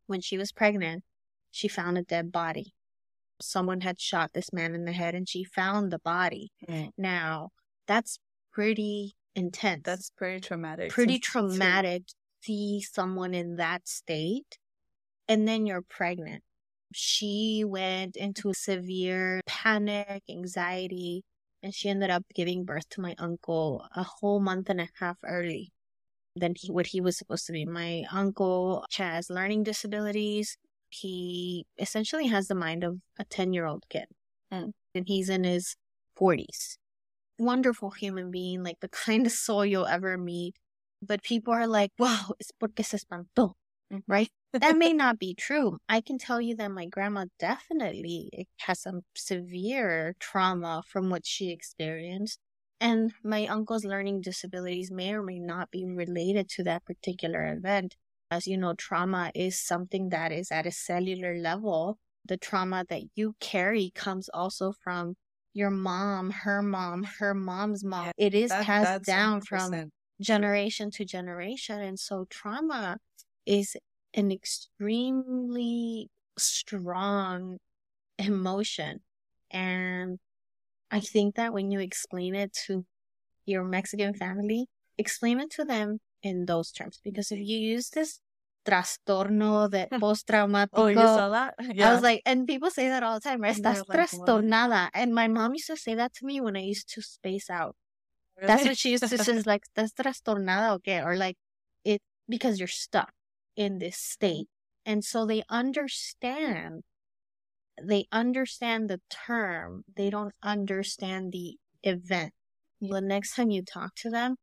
when 0.07 0.21
she 0.21 0.37
was 0.37 0.51
pregnant, 0.51 1.03
she 1.51 1.67
found 1.67 1.97
a 1.97 2.03
dead 2.03 2.31
body. 2.31 2.73
Someone 3.41 3.81
had 3.81 3.99
shot 4.01 4.31
this 4.33 4.51
man 4.51 4.73
in 4.75 4.85
the 4.85 4.91
head 4.91 5.15
and 5.15 5.29
she 5.29 5.43
found 5.43 5.91
the 5.91 5.99
body. 5.99 6.51
Mm. 6.67 6.89
Now, 6.97 7.49
that's 7.87 8.19
pretty 8.53 9.15
intense. 9.35 9.81
That's 9.83 10.11
pretty 10.11 10.41
traumatic. 10.41 10.91
pretty 10.91 11.19
traumatic 11.19 12.07
to 12.07 12.13
see 12.43 12.81
someone 12.81 13.33
in 13.33 13.57
that 13.57 13.87
state. 13.87 14.57
And 15.27 15.47
then 15.47 15.65
you're 15.65 15.83
pregnant. 15.83 16.43
She 16.93 17.63
went 17.65 18.15
into 18.15 18.53
severe 18.53 19.41
panic, 19.45 20.23
anxiety, 20.27 21.23
and 21.61 21.73
she 21.73 21.89
ended 21.89 22.09
up 22.09 22.23
giving 22.33 22.63
birth 22.65 22.89
to 22.89 23.01
my 23.01 23.15
uncle 23.19 23.85
a 23.95 24.03
whole 24.03 24.39
month 24.39 24.69
and 24.69 24.81
a 24.81 24.89
half 24.99 25.17
early 25.23 25.71
than 26.35 26.53
he, 26.55 26.71
what 26.71 26.87
he 26.87 27.01
was 27.01 27.17
supposed 27.17 27.45
to 27.47 27.53
be. 27.53 27.65
My 27.65 28.05
uncle 28.11 28.85
has 28.95 29.29
learning 29.29 29.63
disabilities. 29.63 30.57
He 30.89 31.67
essentially 31.77 32.27
has 32.27 32.47
the 32.47 32.55
mind 32.55 32.83
of 32.83 32.97
a 33.19 33.25
10 33.25 33.53
year 33.53 33.65
old 33.65 33.83
kid. 33.89 34.05
Mm. 34.51 34.71
And 34.95 35.07
he's 35.07 35.29
in 35.29 35.43
his 35.43 35.75
40s. 36.19 36.77
Wonderful 37.39 37.91
human 37.91 38.31
being, 38.31 38.63
like 38.63 38.79
the 38.81 38.89
kindest 38.89 39.43
soul 39.45 39.65
you'll 39.65 39.87
ever 39.87 40.17
meet. 40.17 40.57
But 41.01 41.23
people 41.23 41.53
are 41.53 41.67
like, 41.67 41.91
wow, 41.97 42.33
it's 42.39 42.51
porque 42.51 42.83
se 42.83 42.97
espantó, 42.97 43.53
Mhm. 43.91 44.03
right? 44.07 44.29
that 44.61 44.75
may 44.75 44.93
not 44.93 45.19
be 45.19 45.33
true. 45.33 45.79
I 45.87 46.01
can 46.01 46.17
tell 46.17 46.41
you 46.41 46.55
that 46.57 46.69
my 46.71 46.85
grandma 46.85 47.25
definitely 47.39 48.47
has 48.61 48.81
some 48.81 49.01
severe 49.15 50.15
trauma 50.19 50.83
from 50.87 51.09
what 51.09 51.25
she 51.25 51.49
experienced. 51.51 52.39
And 52.81 53.13
my 53.23 53.45
uncle's 53.47 53.85
learning 53.85 54.21
disabilities 54.21 54.91
may 54.91 55.13
or 55.13 55.21
may 55.23 55.39
not 55.39 55.71
be 55.71 55.85
related 55.85 56.49
to 56.51 56.63
that 56.63 56.85
particular 56.85 57.45
event. 57.53 57.95
As 58.31 58.47
you 58.47 58.57
know, 58.57 58.73
trauma 58.73 59.31
is 59.35 59.59
something 59.59 60.09
that 60.09 60.31
is 60.31 60.51
at 60.51 60.65
a 60.67 60.71
cellular 60.71 61.35
level. 61.37 61.99
The 62.25 62.37
trauma 62.37 62.85
that 62.89 63.03
you 63.15 63.35
carry 63.39 63.91
comes 63.91 64.29
also 64.29 64.71
from 64.73 65.15
your 65.53 65.69
mom, 65.69 66.31
her 66.31 66.61
mom, 66.61 67.03
her 67.03 67.33
mom's 67.33 67.83
mom. 67.83 68.05
Yeah, 68.05 68.11
it 68.17 68.33
is 68.33 68.49
That- 68.49 68.65
passed 68.65 69.03
down 69.05 69.41
from 69.41 69.71
100%. 69.71 69.93
generation 70.21 70.91
to 70.91 71.05
generation. 71.05 71.81
And 71.81 71.99
so 71.99 72.25
trauma 72.29 72.97
is 73.45 73.75
an 74.13 74.31
extremely 74.31 76.09
strong 76.37 77.59
emotion. 78.17 79.01
And 79.51 80.19
I 80.91 80.99
think 80.99 81.35
that 81.35 81.53
when 81.53 81.71
you 81.71 81.79
explain 81.79 82.35
it 82.35 82.53
to 82.67 82.85
your 83.45 83.63
Mexican 83.63 84.13
family, 84.13 84.67
explain 84.97 85.39
it 85.39 85.49
to 85.51 85.65
them 85.65 85.99
in 86.21 86.45
those 86.45 86.71
terms. 86.71 86.99
Because 87.03 87.31
if 87.31 87.39
you 87.39 87.57
use 87.57 87.89
this 87.89 88.19
trastorno 88.65 89.69
de 89.69 89.87
post-traumático, 89.99 90.83
Oh, 90.83 90.87
you 90.87 90.95
saw 90.95 91.29
that? 91.29 91.55
Yeah. 91.73 91.89
I 91.89 91.93
was 91.93 92.01
like, 92.03 92.21
and 92.25 92.47
people 92.47 92.69
say 92.69 92.89
that 92.89 93.03
all 93.03 93.15
the 93.15 93.21
time, 93.21 93.41
right? 93.41 93.55
And 93.55 93.65
Estás 93.65 93.87
like, 93.87 93.87
what? 93.87 93.97
trastornada. 93.97 94.89
And 94.93 95.13
my 95.13 95.27
mom 95.27 95.53
used 95.53 95.67
to 95.67 95.77
say 95.77 95.95
that 95.95 96.13
to 96.15 96.25
me 96.25 96.41
when 96.41 96.55
I 96.55 96.61
used 96.61 96.89
to 96.93 97.01
space 97.01 97.49
out. 97.49 97.75
That's 98.41 98.63
what 98.63 98.77
she 98.77 98.91
used 98.91 99.03
to 99.03 99.17
say, 99.17 99.41
like, 99.45 99.63
¿estás 99.67 99.93
trastornada 99.93 100.73
o 100.73 100.79
qué? 100.79 101.03
Or 101.05 101.17
like, 101.17 101.35
it, 101.83 102.01
because 102.27 102.59
you're 102.59 102.67
stuck 102.67 103.11
in 103.55 103.79
this 103.79 103.97
state. 103.97 104.47
And 104.85 105.03
so 105.03 105.25
they 105.25 105.43
understand, 105.49 106.83
they 107.81 108.07
understand 108.11 108.89
the 108.89 109.01
term. 109.09 109.83
They 109.93 110.09
don't 110.09 110.33
understand 110.41 111.33
the 111.33 111.57
event. 111.83 112.33
The 112.81 113.01
next 113.01 113.35
time 113.35 113.51
you 113.51 113.61
talk 113.61 113.93
to 113.95 114.09
them, 114.09 114.37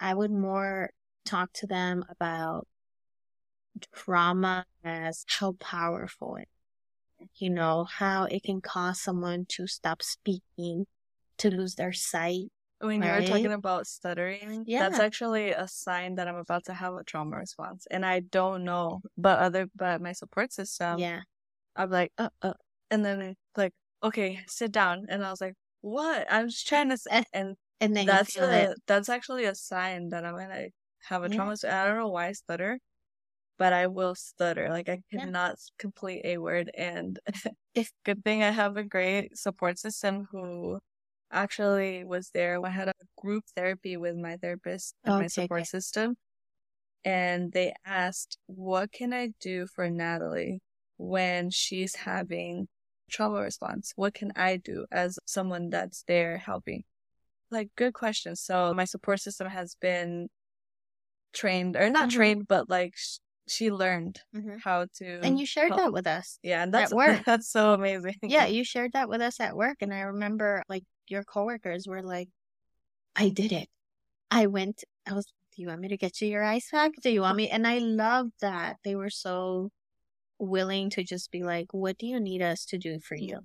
I 0.00 0.14
would 0.14 0.30
more 0.30 0.90
talk 1.26 1.52
to 1.54 1.66
them 1.66 2.04
about 2.08 2.66
trauma 3.92 4.64
as 4.84 5.24
how 5.28 5.52
powerful 5.52 6.36
it, 6.36 6.48
you 7.36 7.50
know, 7.50 7.84
how 7.84 8.24
it 8.24 8.42
can 8.42 8.60
cause 8.60 9.00
someone 9.00 9.46
to 9.48 9.66
stop 9.66 10.02
speaking, 10.02 10.86
to 11.38 11.50
lose 11.50 11.74
their 11.74 11.92
sight. 11.92 12.46
When 12.80 13.02
you 13.02 13.08
were 13.08 13.22
talking 13.22 13.52
about 13.52 13.86
stuttering, 13.86 14.64
Yeah. 14.66 14.88
that's 14.88 14.98
actually 14.98 15.50
a 15.52 15.68
sign 15.68 16.16
that 16.16 16.26
I'm 16.26 16.34
about 16.36 16.64
to 16.64 16.74
have 16.74 16.94
a 16.94 17.04
trauma 17.04 17.36
response, 17.36 17.86
and 17.90 18.04
I 18.04 18.20
don't 18.20 18.64
know. 18.64 19.00
But 19.16 19.38
other, 19.38 19.68
but 19.76 20.00
my 20.00 20.12
support 20.12 20.52
system, 20.52 20.98
yeah. 20.98 21.20
I'm 21.76 21.90
like, 21.90 22.12
uh, 22.18 22.30
uh, 22.42 22.54
and 22.90 23.04
then 23.04 23.36
like, 23.56 23.72
okay, 24.02 24.40
sit 24.48 24.72
down, 24.72 25.06
and 25.08 25.24
I 25.24 25.30
was 25.30 25.40
like, 25.40 25.54
what? 25.80 26.26
I'm 26.30 26.48
just 26.48 26.66
trying 26.66 26.90
to, 26.90 26.96
say, 26.98 27.24
and 27.32 27.56
And 27.80 27.96
then 27.96 28.06
that's 28.06 28.36
a, 28.36 28.70
it. 28.72 28.78
that's 28.86 29.08
actually 29.08 29.44
a 29.44 29.54
sign 29.54 30.08
that 30.10 30.24
I'm 30.24 30.36
gonna 30.36 30.66
have 31.08 31.22
a 31.22 31.28
Yeah. 31.28 31.36
trauma. 31.36 31.54
I 31.68 31.86
don't 31.86 31.98
know 31.98 32.08
why 32.08 32.26
I 32.28 32.32
stutter, 32.32 32.78
but 33.58 33.72
I 33.72 33.86
will 33.86 34.14
stutter. 34.14 34.68
Like 34.70 34.88
I 34.88 35.02
Yeah. 35.10 35.20
cannot 35.20 35.56
complete 35.78 36.22
a 36.24 36.38
word, 36.38 36.70
and 36.76 37.18
good 38.04 38.24
thing 38.24 38.42
I 38.42 38.50
have 38.50 38.76
a 38.76 38.84
great 38.84 39.38
support 39.38 39.78
system 39.78 40.26
who 40.30 40.80
actually 41.30 42.04
was 42.04 42.30
there. 42.30 42.64
I 42.64 42.70
had 42.70 42.88
a 42.88 42.94
group 43.18 43.44
therapy 43.56 43.96
with 43.96 44.16
my 44.16 44.36
therapist 44.36 44.94
and 45.04 45.18
my 45.18 45.26
support 45.28 45.66
system, 45.66 46.16
and 47.04 47.52
they 47.52 47.74
asked, 47.84 48.38
"What 48.46 48.92
can 48.92 49.12
I 49.12 49.28
do 49.40 49.66
for 49.66 49.90
Natalie 49.90 50.60
when 50.98 51.50
she's 51.50 51.96
having 51.96 52.68
trauma 53.10 53.40
response? 53.42 53.92
What 53.96 54.14
can 54.14 54.32
I 54.36 54.56
do 54.58 54.86
as 54.92 55.18
someone 55.26 55.70
that's 55.70 56.04
there 56.04 56.38
helping?" 56.38 56.84
Like 57.50 57.70
good 57.76 57.94
question. 57.94 58.36
So 58.36 58.74
my 58.74 58.84
support 58.86 59.20
system 59.20 59.48
has 59.48 59.74
been 59.76 60.28
trained 61.32 61.76
or 61.76 61.90
not 61.90 62.08
Mhm. 62.08 62.12
trained, 62.12 62.48
but 62.48 62.68
like 62.68 62.94
she 63.48 63.70
learned 63.70 64.20
Mhm. 64.34 64.60
how 64.62 64.86
to. 64.96 65.20
And 65.22 65.38
you 65.38 65.46
shared 65.46 65.68
help- 65.70 65.80
that 65.80 65.92
with 65.92 66.06
us. 66.06 66.38
Yeah, 66.42 66.62
and 66.62 66.72
that's 66.72 66.92
work. 66.94 67.24
That's 67.24 67.48
so 67.48 67.74
amazing. 67.74 68.16
Yeah, 68.22 68.46
you 68.46 68.64
shared 68.64 68.92
that 68.92 69.08
with 69.08 69.20
us 69.20 69.40
at 69.40 69.56
work. 69.56 69.78
And 69.80 69.92
I 69.92 70.00
remember 70.00 70.62
like 70.68 70.84
your 71.08 71.24
coworkers 71.24 71.86
were 71.86 72.02
like, 72.02 72.28
I 73.16 73.28
did 73.28 73.52
it. 73.52 73.68
I 74.30 74.46
went, 74.46 74.84
I 75.06 75.12
was, 75.12 75.26
do 75.54 75.60
you 75.62 75.68
want 75.68 75.80
me 75.80 75.88
to 75.88 75.96
get 75.96 76.20
you 76.20 76.28
your 76.28 76.44
ice 76.44 76.68
pack? 76.70 76.92
Do 77.02 77.10
you 77.10 77.20
want 77.20 77.36
me? 77.36 77.48
And 77.50 77.66
I 77.66 77.78
loved 77.78 78.32
that. 78.40 78.76
They 78.84 78.94
were 78.94 79.10
so 79.10 79.70
willing 80.38 80.90
to 80.90 81.04
just 81.04 81.30
be 81.30 81.42
like, 81.42 81.72
what 81.72 81.98
do 81.98 82.06
you 82.06 82.18
need 82.20 82.42
us 82.42 82.64
to 82.66 82.78
do 82.78 82.98
for 83.00 83.14
you? 83.16 83.38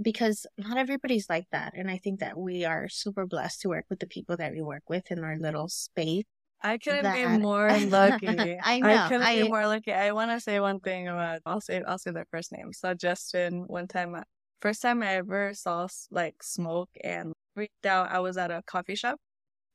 Because 0.00 0.46
not 0.58 0.78
everybody's 0.78 1.28
like 1.30 1.46
that. 1.52 1.74
And 1.76 1.90
I 1.90 1.98
think 1.98 2.20
that 2.20 2.36
we 2.36 2.64
are 2.64 2.88
super 2.88 3.26
blessed 3.26 3.60
to 3.60 3.68
work 3.68 3.84
with 3.88 4.00
the 4.00 4.06
people 4.06 4.36
that 4.38 4.52
we 4.52 4.60
work 4.62 4.82
with 4.88 5.10
in 5.10 5.22
our 5.22 5.38
little 5.38 5.68
space. 5.68 6.24
I 6.62 6.78
couldn't 6.78 7.02
that- 7.04 7.16
be 7.36 7.38
more 7.38 7.68
lucky. 7.68 8.58
I 8.62 8.80
know, 8.80 9.06
couldn't 9.08 9.22
I- 9.22 9.42
be 9.42 9.48
more 9.48 9.66
lucky. 9.66 9.92
I 9.92 10.12
want 10.12 10.30
to 10.30 10.40
say 10.40 10.60
one 10.60 10.80
thing 10.80 11.08
about. 11.08 11.40
I'll 11.46 11.60
say. 11.60 11.82
I'll 11.86 11.98
say 11.98 12.10
their 12.12 12.26
first 12.30 12.52
name. 12.52 12.72
So 12.72 12.94
Justin. 12.94 13.64
One 13.66 13.88
time, 13.88 14.14
uh, 14.14 14.22
first 14.60 14.82
time 14.82 15.02
I 15.02 15.16
ever 15.16 15.52
saw 15.54 15.86
like 16.10 16.42
smoke 16.42 16.90
and 17.02 17.32
freaked 17.54 17.86
out. 17.86 18.10
I 18.10 18.20
was 18.20 18.36
at 18.36 18.50
a 18.50 18.62
coffee 18.66 18.94
shop. 18.94 19.18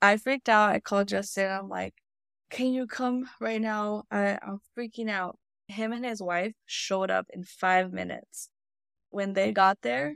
I 0.01 0.17
freaked 0.17 0.49
out. 0.49 0.69
I 0.71 0.79
called 0.79 1.07
Justin. 1.07 1.51
I'm 1.51 1.69
like, 1.69 1.93
"Can 2.49 2.73
you 2.73 2.88
come 2.88 3.29
right 3.41 3.61
now? 3.61 4.03
I, 4.11 4.38
I'm 4.41 4.59
freaking 4.77 5.09
out." 5.09 5.38
Him 5.67 5.91
and 5.91 6.05
his 6.05 6.21
wife 6.21 6.53
showed 6.65 7.11
up 7.11 7.25
in 7.33 7.43
five 7.43 7.91
minutes. 7.91 8.49
When 9.09 9.33
they 9.33 9.51
got 9.51 9.79
there, 9.81 10.13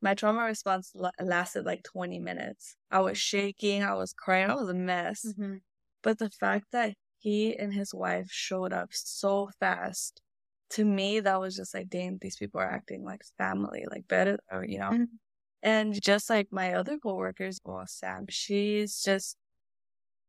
my 0.00 0.14
trauma 0.14 0.44
response 0.44 0.92
la- 0.94 1.10
lasted 1.20 1.66
like 1.66 1.82
20 1.82 2.18
minutes. 2.18 2.76
I 2.90 3.00
was 3.00 3.18
shaking. 3.18 3.82
I 3.82 3.92
was 3.94 4.14
crying. 4.14 4.48
I 4.48 4.54
was 4.54 4.68
a 4.70 4.74
mess. 4.74 5.26
But 6.02 6.18
the 6.18 6.30
fact 6.30 6.66
that 6.72 6.94
he 7.18 7.56
and 7.56 7.74
his 7.74 7.94
wife 7.94 8.30
showed 8.30 8.72
up 8.72 8.90
so 8.92 9.50
fast, 9.60 10.20
to 10.70 10.84
me, 10.84 11.20
that 11.20 11.40
was 11.40 11.56
just 11.56 11.74
like, 11.74 11.88
dang, 11.88 12.18
these 12.20 12.36
people 12.36 12.60
are 12.60 12.70
acting 12.70 13.04
like 13.04 13.22
family, 13.38 13.84
like 13.90 14.08
better, 14.08 14.38
or, 14.50 14.64
you 14.64 14.78
know. 14.78 14.96
Mhm. 14.96 15.18
And 15.62 16.00
just 16.02 16.30
like 16.30 16.48
my 16.52 16.74
other 16.74 16.98
coworkers, 16.98 17.60
well, 17.64 17.86
Sam, 17.86 18.26
she's 18.30 19.02
just, 19.02 19.36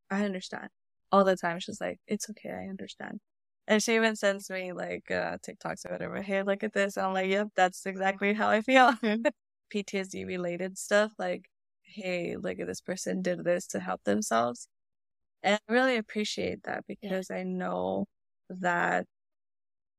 I 0.10 0.24
understand 0.26 0.70
all 1.12 1.24
the 1.24 1.36
time. 1.36 1.60
She's 1.60 1.82
like, 1.82 2.00
it's 2.08 2.30
okay, 2.30 2.50
I 2.52 2.68
understand. 2.70 3.20
And 3.68 3.82
she 3.82 3.96
even 3.96 4.16
sends 4.16 4.50
me 4.50 4.74
like 4.74 5.10
uh, 5.12 5.38
TikToks 5.48 5.86
or 5.86 5.92
whatever. 5.94 6.22
Hey, 6.22 6.44
look 6.44 6.64
at 6.64 6.74
this. 6.74 6.98
And 6.98 7.06
I'm 7.06 7.14
like, 7.14 7.30
yep, 7.30 7.50
that's 7.56 7.86
exactly 7.86 8.34
how 8.34 8.50
I 8.50 8.62
feel. 8.62 8.94
PTSD 9.70 10.26
related 10.26 10.78
stuff. 10.78 11.12
Like, 11.18 11.46
hey, 11.84 12.36
look 12.38 12.60
at 12.60 12.68
this 12.68 12.82
person 12.82 13.22
did 13.22 13.44
this 13.44 13.68
to 13.68 13.80
help 13.80 14.04
themselves. 14.04 14.68
And 15.44 15.60
I 15.68 15.74
really 15.74 15.98
appreciate 15.98 16.64
that 16.64 16.84
because 16.88 17.28
yeah. 17.30 17.38
I 17.38 17.44
know 17.44 18.06
that 18.50 19.06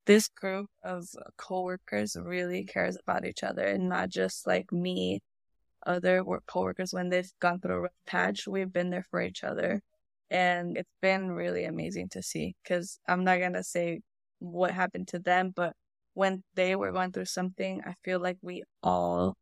this 0.07 0.29
group 0.29 0.69
of 0.83 1.07
coworkers 1.37 2.17
really 2.21 2.65
cares 2.65 2.97
about 2.97 3.25
each 3.25 3.43
other 3.43 3.65
and 3.65 3.89
not 3.89 4.09
just 4.09 4.47
like 4.47 4.73
me, 4.73 5.21
other 5.87 6.25
work 6.25 6.45
coworkers 6.47 6.93
when 6.93 7.09
they've 7.09 7.31
gone 7.41 7.61
through 7.61 7.75
a 7.75 7.81
rough 7.81 7.93
patch. 8.07 8.47
We've 8.47 8.73
been 8.73 8.91
there 8.91 9.07
for 9.11 9.21
each 9.21 9.45
other. 9.45 9.81
And 10.31 10.79
it's 10.79 10.89
been 11.03 11.31
really 11.33 11.65
amazing 11.65 12.09
to 12.11 12.23
see 12.23 12.55
because 12.63 12.99
I'm 13.07 13.23
not 13.25 13.39
going 13.39 13.53
to 13.53 13.63
say 13.63 14.01
what 14.39 14.71
happened 14.71 15.09
to 15.09 15.19
them, 15.19 15.53
but 15.55 15.75
when 16.15 16.43
they 16.55 16.75
were 16.75 16.93
going 16.93 17.13
through 17.13 17.27
something, 17.27 17.83
I 17.87 17.95
feel 18.05 18.21
like 18.21 18.39
we 18.43 18.63
all 18.83 19.37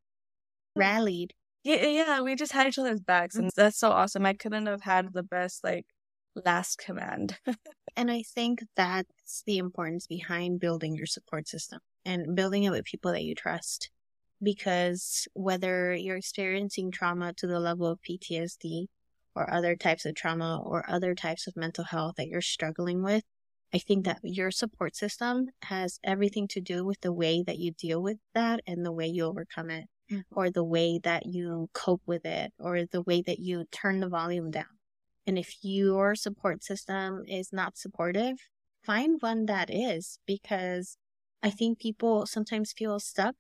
rallied. 0.75 1.33
Yeah, 1.63 1.87
yeah, 1.87 2.21
we 2.23 2.37
just 2.37 2.53
had 2.53 2.67
each 2.67 2.79
other's 2.79 3.01
backs, 3.01 3.37
and 3.37 3.51
that's 3.55 3.79
so 3.79 3.91
awesome. 3.91 4.25
I 4.25 4.33
couldn't 4.33 4.67
have 4.67 4.83
had 4.83 5.13
the 5.13 5.23
best 5.23 5.63
like 5.63 5.87
last 6.35 6.79
command. 6.79 7.39
and 7.97 8.11
I 8.11 8.23
think 8.23 8.65
that's 8.77 9.43
the 9.47 9.59
importance 9.59 10.07
behind 10.07 10.61
building 10.61 10.95
your 10.95 11.07
support 11.07 11.49
system 11.49 11.81
and 12.05 12.35
building 12.35 12.65
it 12.65 12.71
with 12.71 12.85
people 12.85 13.13
that 13.13 13.25
you 13.25 13.35
trust. 13.35 13.91
Because 14.43 15.29
whether 15.35 15.95
you're 15.95 16.17
experiencing 16.17 16.91
trauma 16.91 17.35
to 17.35 17.47
the 17.47 17.61
level 17.61 17.87
of 17.87 18.01
PTSD 18.01 18.87
or 19.35 19.53
other 19.53 19.77
types 19.77 20.07
of 20.07 20.15
trauma 20.15 20.63
or 20.65 20.89
other 20.89 21.15
types 21.15 21.47
of 21.47 21.57
mental 21.57 21.85
health 21.85 22.15
that 22.17 22.29
you're 22.29 22.41
struggling 22.41 23.03
with, 23.03 23.23
I 23.73 23.79
think 23.79 24.07
that 24.07 24.21
your 24.23 24.51
support 24.51 24.97
system 24.97 25.51
has 25.63 26.01
everything 26.03 26.49
to 26.49 26.61
do 26.61 26.85
with 26.85 27.03
the 27.03 27.13
way 27.13 27.45
that 27.47 27.59
you 27.59 27.73
deal 27.73 28.03
with 28.03 28.17
that 28.35 28.61
and 28.67 28.85
the 28.85 28.93
way 28.93 29.07
you 29.07 29.27
overcome 29.27 29.71
it 29.71 29.85
mm-hmm. 29.85 30.00
Or 30.31 30.51
the 30.51 30.65
way 30.65 30.99
that 31.03 31.27
you 31.27 31.69
cope 31.73 32.03
with 32.07 32.25
it 32.25 32.53
or 32.59 32.85
the 32.85 33.03
way 33.03 33.23
that 33.23 33.39
you 33.39 33.65
turn 33.71 34.01
the 34.01 34.09
volume 34.09 34.51
down. 34.51 34.79
And 35.27 35.39
if 35.39 35.57
your 35.63 36.15
support 36.15 36.65
system 36.65 37.25
is 37.27 37.53
not 37.53 37.77
supportive, 37.77 38.37
find 38.83 39.21
one 39.21 39.47
that 39.47 39.71
is 39.73 40.19
because 40.27 40.97
I 41.43 41.51
think 41.51 41.79
people 41.79 42.27
sometimes 42.27 42.73
feel 42.73 42.99
stuck. 42.99 43.37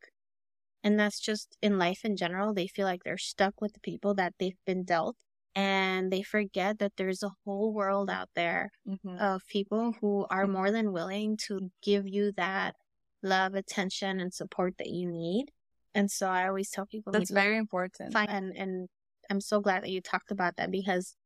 And 0.83 0.99
that's 0.99 1.21
just 1.21 1.57
in 1.61 1.79
life 1.79 2.05
in 2.05 2.16
general. 2.16 2.55
They 2.55 2.66
feel 2.66 2.87
like 2.87 3.05
they're 3.05 3.18
stuck 3.18 3.61
with 3.61 3.75
the 3.75 3.81
people 3.81 4.14
that 4.14 4.35
they've 4.39 4.59
been 4.64 4.85
dealt. 4.85 5.16
And 5.55 6.12
they 6.12 6.23
forget 6.23 6.79
that 6.79 6.93
there's 6.97 7.23
a 7.23 7.33
whole 7.45 7.73
world 7.73 8.09
out 8.09 8.29
there 8.35 8.71
mm-hmm. 8.89 9.18
of 9.18 9.47
people 9.47 9.95
who 10.01 10.27
are 10.31 10.47
more 10.47 10.71
than 10.71 10.93
willing 10.93 11.37
to 11.49 11.71
give 11.83 12.07
you 12.07 12.33
that 12.37 12.77
love, 13.23 13.55
attention, 13.55 14.21
and 14.21 14.33
support 14.33 14.75
that 14.79 14.89
you 14.89 15.11
need. 15.11 15.47
And 15.95 16.11
so 16.11 16.28
I 16.28 16.47
always 16.47 16.70
tell 16.70 16.86
people 16.86 17.12
that's 17.12 17.30
very 17.30 17.57
important. 17.57 18.12
Fine. 18.12 18.28
And 18.28 18.57
and 18.57 18.88
I'm 19.30 19.41
so 19.41 19.61
glad 19.61 19.82
that 19.82 19.91
you 19.91 20.01
talked 20.01 20.30
about 20.30 20.57
that 20.57 20.70
because 20.70 21.16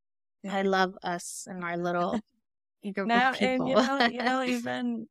yeah. 0.43 0.57
I 0.57 0.63
love 0.63 0.95
us 1.03 1.47
and 1.49 1.65
our 1.65 1.77
little 1.77 2.21
group 2.95 3.09
now, 3.09 3.31
of 3.31 3.39
people. 3.39 3.49
And 3.49 3.69
you 3.69 3.75
know, 3.75 4.07
you 4.07 4.23
know, 4.23 4.43
even 4.47 5.07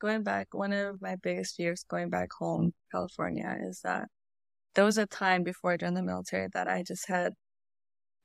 going 0.00 0.22
back, 0.22 0.48
one 0.52 0.72
of 0.72 1.00
my 1.02 1.16
biggest 1.16 1.56
fears 1.56 1.84
going 1.88 2.10
back 2.10 2.30
home, 2.32 2.70
to 2.70 2.78
California, 2.92 3.56
is 3.62 3.80
that 3.82 4.08
there 4.74 4.84
was 4.84 4.98
a 4.98 5.06
time 5.06 5.42
before 5.42 5.72
I 5.72 5.76
joined 5.76 5.96
the 5.96 6.02
military 6.02 6.48
that 6.52 6.68
I 6.68 6.82
just 6.82 7.08
had, 7.08 7.32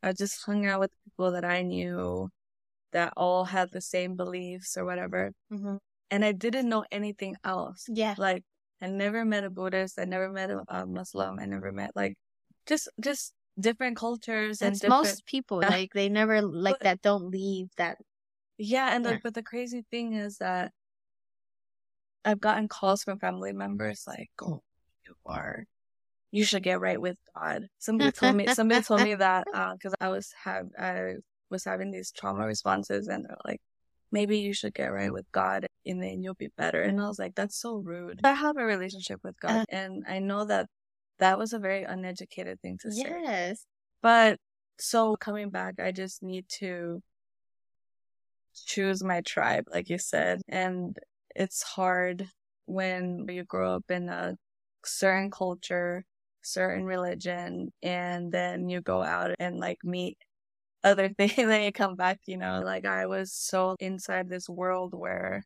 I 0.03 0.13
just 0.13 0.45
hung 0.45 0.65
out 0.65 0.79
with 0.79 0.91
people 1.03 1.31
that 1.31 1.45
I 1.45 1.63
knew 1.63 2.29
that 2.91 3.13
all 3.17 3.45
had 3.45 3.71
the 3.71 3.81
same 3.81 4.15
beliefs 4.15 4.77
or 4.77 4.85
whatever. 4.85 5.31
Mm-hmm. 5.51 5.77
And 6.11 6.23
I 6.23 6.31
didn't 6.31 6.69
know 6.69 6.85
anything 6.91 7.35
else. 7.43 7.85
Yeah. 7.87 8.13
Like 8.17 8.43
I 8.83 8.87
never 8.87 9.23
met 9.23 9.45
a 9.45 9.49
Buddhist. 9.49 9.97
I 9.97 10.03
never 10.03 10.29
met 10.29 10.51
a, 10.51 10.85
Muslim. 10.85 11.39
I 11.39 11.45
never 11.45 11.71
met 11.71 11.91
like 11.95 12.17
just 12.67 12.89
just 12.99 13.33
different 13.57 13.95
cultures 13.95 14.61
and 14.61 14.77
different... 14.77 15.03
most 15.03 15.25
people 15.25 15.59
like 15.59 15.93
they 15.93 16.09
never 16.09 16.41
like 16.41 16.79
that 16.79 17.01
don't 17.01 17.31
leave 17.31 17.69
that. 17.77 17.97
Yeah, 18.57 18.93
and 18.93 19.05
yeah. 19.05 19.11
The, 19.11 19.19
but 19.23 19.33
the 19.35 19.41
crazy 19.43 19.85
thing 19.89 20.13
is 20.13 20.39
that 20.39 20.73
I've 22.25 22.41
gotten 22.41 22.67
calls 22.67 23.03
from 23.03 23.19
family 23.19 23.53
members 23.53 24.03
like, 24.05 24.29
"Oh, 24.41 24.61
you 25.07 25.15
are, 25.25 25.63
you 26.31 26.43
should 26.43 26.63
get 26.63 26.81
right 26.81 26.99
with 26.99 27.15
God." 27.37 27.69
Somebody 27.79 28.11
told 28.11 28.35
me. 28.35 28.47
somebody 28.47 28.83
told 28.83 29.01
me 29.01 29.15
that 29.27 29.45
because 29.45 29.93
uh, 29.93 30.03
I 30.03 30.09
was 30.09 30.33
have 30.43 30.67
I 30.77 31.15
was 31.49 31.63
having 31.63 31.91
these 31.91 32.11
trauma 32.11 32.45
responses, 32.45 33.07
and 33.07 33.23
they're 33.23 33.37
like, 33.45 33.61
maybe 34.13 34.37
you 34.37 34.53
should 34.53 34.75
get 34.75 34.93
right 34.93 35.11
with 35.11 35.29
God 35.31 35.65
and 35.85 36.01
then 36.01 36.21
you'll 36.21 36.35
be 36.35 36.51
better. 36.55 36.83
And 36.83 37.01
I 37.01 37.07
was 37.07 37.17
like, 37.17 37.33
that's 37.33 37.59
so 37.59 37.77
rude. 37.77 38.21
I 38.23 38.33
have 38.33 38.55
a 38.57 38.63
relationship 38.63 39.19
with 39.23 39.37
God 39.39 39.61
uh, 39.61 39.65
and 39.69 40.05
I 40.07 40.19
know 40.19 40.45
that 40.45 40.67
that 41.17 41.39
was 41.39 41.51
a 41.51 41.59
very 41.59 41.83
uneducated 41.83 42.61
thing 42.61 42.77
to 42.81 42.91
say. 42.91 43.01
Yes. 43.07 43.65
But 44.03 44.37
so 44.77 45.15
coming 45.15 45.49
back, 45.49 45.79
I 45.79 45.91
just 45.91 46.21
need 46.21 46.45
to 46.59 47.01
choose 48.65 49.03
my 49.03 49.21
tribe, 49.21 49.65
like 49.73 49.89
you 49.89 49.97
said. 49.97 50.41
And 50.47 50.95
it's 51.35 51.63
hard 51.63 52.27
when 52.65 53.25
you 53.27 53.43
grow 53.43 53.75
up 53.75 53.89
in 53.89 54.09
a 54.09 54.35
certain 54.85 55.31
culture, 55.31 56.05
certain 56.43 56.85
religion, 56.85 57.71
and 57.81 58.31
then 58.31 58.69
you 58.69 58.79
go 58.81 59.01
out 59.01 59.31
and 59.39 59.57
like 59.57 59.79
meet 59.83 60.17
other 60.83 61.09
thing 61.17 61.31
then 61.37 61.63
you 61.63 61.71
come 61.71 61.95
back 61.95 62.19
you 62.27 62.37
know 62.37 62.61
like 62.63 62.85
i 62.85 63.05
was 63.05 63.33
so 63.33 63.75
inside 63.79 64.29
this 64.29 64.49
world 64.49 64.93
where 64.93 65.43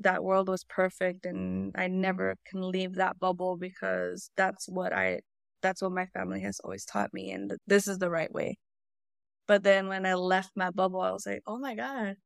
that 0.00 0.24
world 0.24 0.48
was 0.48 0.64
perfect 0.64 1.24
and 1.26 1.72
i 1.76 1.86
never 1.86 2.36
can 2.46 2.70
leave 2.70 2.94
that 2.96 3.18
bubble 3.18 3.56
because 3.56 4.30
that's 4.36 4.68
what 4.68 4.92
i 4.92 5.20
that's 5.62 5.80
what 5.82 5.92
my 5.92 6.06
family 6.06 6.40
has 6.40 6.60
always 6.60 6.84
taught 6.84 7.12
me 7.14 7.30
and 7.32 7.52
this 7.66 7.88
is 7.88 7.98
the 7.98 8.10
right 8.10 8.32
way. 8.34 8.58
But 9.48 9.62
then 9.62 9.88
when 9.88 10.06
i 10.06 10.14
left 10.14 10.50
my 10.56 10.70
bubble 10.70 11.00
i 11.00 11.10
was 11.12 11.26
like 11.26 11.42
oh 11.46 11.58
my 11.58 11.74
god 11.74 12.16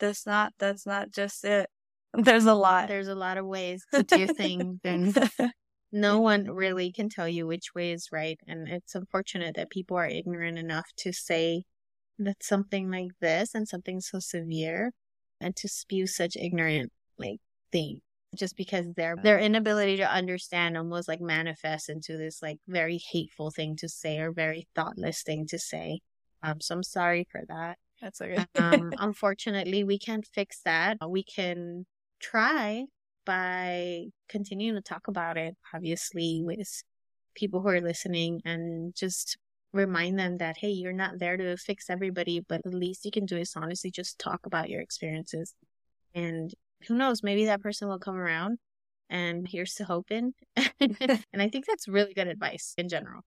that's 0.00 0.26
not 0.26 0.52
that's 0.58 0.86
not 0.86 1.10
just 1.12 1.44
it. 1.44 1.68
There's 2.14 2.46
a 2.46 2.54
lot. 2.54 2.88
There's 2.88 3.08
a 3.08 3.14
lot 3.14 3.38
of 3.38 3.46
ways 3.46 3.84
to 3.94 4.02
do 4.02 4.26
things 4.34 4.80
and 4.84 5.16
no 5.92 6.20
one 6.20 6.44
really 6.44 6.92
can 6.92 7.08
tell 7.08 7.28
you 7.28 7.46
which 7.46 7.74
way 7.74 7.92
is 7.92 8.08
right. 8.12 8.38
And 8.46 8.68
it's 8.68 8.94
unfortunate 8.94 9.56
that 9.56 9.70
people 9.70 9.96
are 9.96 10.06
ignorant 10.06 10.58
enough 10.58 10.86
to 10.98 11.12
say 11.12 11.64
that 12.18 12.42
something 12.42 12.90
like 12.90 13.10
this 13.20 13.54
and 13.54 13.66
something 13.66 14.00
so 14.00 14.18
severe 14.18 14.92
and 15.40 15.56
to 15.56 15.68
spew 15.68 16.06
such 16.06 16.36
ignorant 16.36 16.92
like 17.18 17.38
thing 17.72 18.00
just 18.36 18.56
because 18.56 18.86
their 18.96 19.16
their 19.16 19.38
inability 19.38 19.96
to 19.96 20.10
understand 20.10 20.76
almost 20.76 21.08
like 21.08 21.20
manifests 21.20 21.88
into 21.88 22.16
this 22.16 22.40
like 22.42 22.58
very 22.68 23.00
hateful 23.10 23.50
thing 23.50 23.74
to 23.76 23.88
say 23.88 24.18
or 24.18 24.32
very 24.32 24.68
thoughtless 24.74 25.22
thing 25.22 25.46
to 25.48 25.58
say. 25.58 26.00
Um, 26.42 26.60
so 26.60 26.76
I'm 26.76 26.82
sorry 26.82 27.26
for 27.30 27.42
that. 27.48 27.78
That's 28.00 28.20
okay. 28.20 28.46
um, 28.58 28.92
unfortunately, 28.98 29.84
we 29.84 29.98
can't 29.98 30.26
fix 30.26 30.60
that. 30.64 30.96
We 31.06 31.24
can 31.24 31.86
try 32.20 32.84
by 33.30 34.06
continuing 34.28 34.74
to 34.74 34.82
talk 34.82 35.06
about 35.06 35.36
it, 35.36 35.56
obviously, 35.72 36.42
with 36.42 36.82
people 37.36 37.60
who 37.60 37.68
are 37.68 37.80
listening 37.80 38.42
and 38.44 38.92
just 38.92 39.38
remind 39.72 40.18
them 40.18 40.38
that, 40.38 40.56
hey, 40.58 40.70
you're 40.70 40.92
not 40.92 41.20
there 41.20 41.36
to 41.36 41.56
fix 41.56 41.88
everybody, 41.88 42.40
but 42.40 42.60
the 42.64 42.76
least 42.76 43.04
you 43.04 43.12
can 43.12 43.26
do 43.26 43.36
is 43.36 43.52
honestly 43.54 43.92
just 43.92 44.18
talk 44.18 44.46
about 44.46 44.68
your 44.68 44.80
experiences. 44.80 45.54
And 46.12 46.52
who 46.88 46.96
knows, 46.96 47.22
maybe 47.22 47.44
that 47.44 47.62
person 47.62 47.86
will 47.86 48.00
come 48.00 48.16
around 48.16 48.58
and 49.08 49.46
here's 49.48 49.74
to 49.74 49.84
hoping. 49.84 50.32
and 50.56 51.20
I 51.32 51.48
think 51.50 51.66
that's 51.66 51.86
really 51.86 52.14
good 52.14 52.26
advice 52.26 52.74
in 52.76 52.88
general 52.88 53.20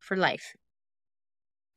for 0.00 0.18
life. 0.18 0.52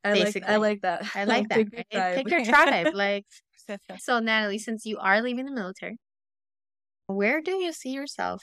I 0.04 0.12
basically. 0.12 0.42
like 0.42 0.50
I 0.50 0.56
like 0.56 0.80
that. 0.82 1.10
I 1.14 1.24
like 1.34 1.48
that. 1.48 1.66
Right? 1.94 2.16
Pick 2.16 2.30
your 2.30 2.44
tribe. 2.44 2.92
Like 2.92 3.24
so 4.00 4.18
Natalie, 4.18 4.58
since 4.58 4.84
you 4.84 4.98
are 4.98 5.22
leaving 5.22 5.46
the 5.46 5.52
military, 5.52 5.96
where 7.10 7.40
do 7.40 7.52
you 7.52 7.72
see 7.72 7.90
yourself 7.90 8.42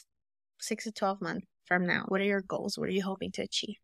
six 0.59 0.86
to 0.86 0.91
12 0.91 1.22
months 1.22 1.45
from 1.65 1.86
now? 1.86 2.03
What 2.07 2.22
are 2.22 2.26
your 2.26 2.41
goals? 2.41 2.78
What 2.78 2.89
are 2.89 2.93
you 2.93 3.03
hoping 3.03 3.32
to 3.34 3.43
achieve? 3.43 3.76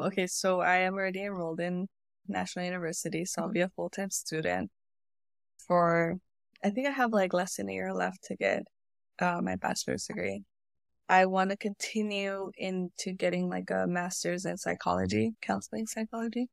Okay, 0.00 0.26
so 0.26 0.60
I 0.60 0.78
am 0.78 0.94
already 0.94 1.24
enrolled 1.24 1.60
in 1.60 1.88
National 2.28 2.64
University, 2.64 3.24
so 3.24 3.42
I'll 3.42 3.50
be 3.50 3.60
a 3.60 3.68
full 3.68 3.90
time 3.90 4.10
student 4.10 4.70
for, 5.66 6.18
I 6.64 6.70
think 6.70 6.86
I 6.86 6.90
have 6.90 7.12
like 7.12 7.32
less 7.32 7.56
than 7.56 7.68
a 7.68 7.72
year 7.72 7.92
left 7.92 8.24
to 8.24 8.36
get 8.36 8.62
uh, 9.18 9.40
my 9.42 9.56
bachelor's 9.56 10.06
degree. 10.06 10.44
I 11.08 11.26
want 11.26 11.50
to 11.50 11.56
continue 11.56 12.50
into 12.56 13.12
getting 13.12 13.48
like 13.48 13.70
a 13.70 13.86
master's 13.86 14.44
in 14.44 14.58
psychology, 14.58 15.32
counseling 15.40 15.86
psychology. 15.86 16.48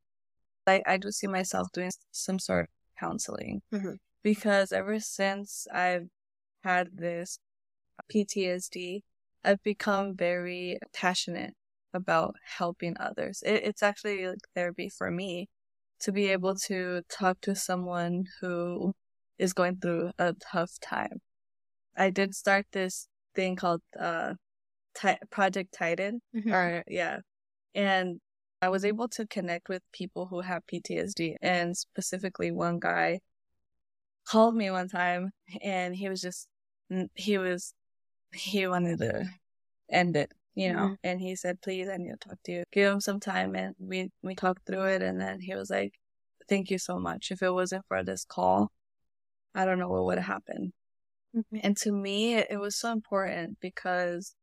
I, 0.66 0.82
I 0.88 0.98
do 0.98 1.12
see 1.12 1.28
myself 1.28 1.68
doing 1.74 1.92
some 2.12 2.40
sort 2.40 2.62
of 2.62 2.68
counseling 3.00 3.62
mm-hmm. 3.74 3.96
because 4.24 4.72
ever 4.72 5.00
since 5.00 5.68
I've 5.74 6.08
had 6.64 6.90
this 6.96 7.38
PTSD, 8.12 9.04
I've 9.44 9.62
become 9.64 10.16
very 10.16 10.80
passionate 10.94 11.54
about 11.94 12.36
helping 12.58 12.96
others. 13.00 13.42
It, 13.46 13.64
it's 13.64 13.84
actually 13.84 14.28
like 14.28 14.40
therapy 14.54 14.90
for 14.90 15.10
me 15.12 15.50
to 16.00 16.12
be 16.12 16.28
able 16.28 16.56
to 16.56 17.02
talk 17.10 17.42
to 17.42 17.56
someone 17.56 18.26
who 18.42 18.94
is 19.38 19.54
going 19.54 19.78
through 19.78 20.12
a 20.20 20.34
tough 20.34 20.72
time 20.82 21.22
I 21.98 22.10
did 22.10 22.36
start 22.36 22.66
this 22.72 23.08
thing 23.36 23.56
called 23.56 23.82
uh, 23.98 24.34
Ti- 24.96 25.20
Project 25.32 25.74
Titan, 25.74 26.22
Mhm. 26.34 26.52
or 26.54 26.84
yeah, 26.88 27.20
and 27.74 28.20
I 28.62 28.70
was 28.70 28.84
able 28.86 29.08
to 29.10 29.26
connect 29.28 29.70
with 29.70 29.82
people 29.94 30.26
who 30.28 30.42
have 30.42 30.66
PTSD, 30.68 31.36
and 31.42 31.76
specifically 31.78 32.52
one 32.52 32.80
guy 32.80 33.22
called 34.28 34.56
me 34.56 34.72
one 34.72 34.90
time, 34.90 35.32
and 35.62 35.96
he 35.96 36.10
was 36.10 36.22
just 36.22 36.48
he 37.16 37.38
was 37.38 37.74
he 38.36 38.68
wanted 38.68 39.00
to 39.00 39.26
end 39.90 40.16
it, 40.18 40.32
you 40.56 40.74
know, 40.74 40.92
Mhm. 40.92 40.98
and 41.04 41.22
he 41.22 41.36
said, 41.36 41.62
"Please, 41.62 41.90
I 41.90 41.98
need 41.98 42.12
to 42.12 42.18
talk 42.30 42.40
to 42.46 42.52
you. 42.54 42.64
Give 42.72 42.92
him 42.94 43.02
some 43.02 43.20
time." 43.22 43.56
And 43.56 43.76
we 43.80 44.12
we 44.24 44.36
talked 44.36 44.66
through 44.68 44.86
it, 44.88 45.02
and 45.04 45.20
then 45.22 45.42
he 45.42 45.56
was 45.56 45.70
like, 45.72 45.94
"Thank 46.50 46.72
you 46.72 46.80
so 46.80 47.00
much. 47.00 47.32
If 47.32 47.42
it 47.44 47.52
wasn't 47.52 47.86
for 47.88 48.04
this 48.04 48.26
call, 48.26 48.72
I 49.56 49.66
don't 49.66 49.80
know 49.80 49.90
what 49.90 50.06
would 50.06 50.18
have 50.20 50.28
happened." 50.28 50.74
Mhm. 51.34 51.62
And 51.64 51.78
to 51.78 51.92
me, 51.92 52.36
it 52.36 52.60
was 52.60 52.76
so 52.78 52.92
important 52.92 53.60
because 53.60 54.36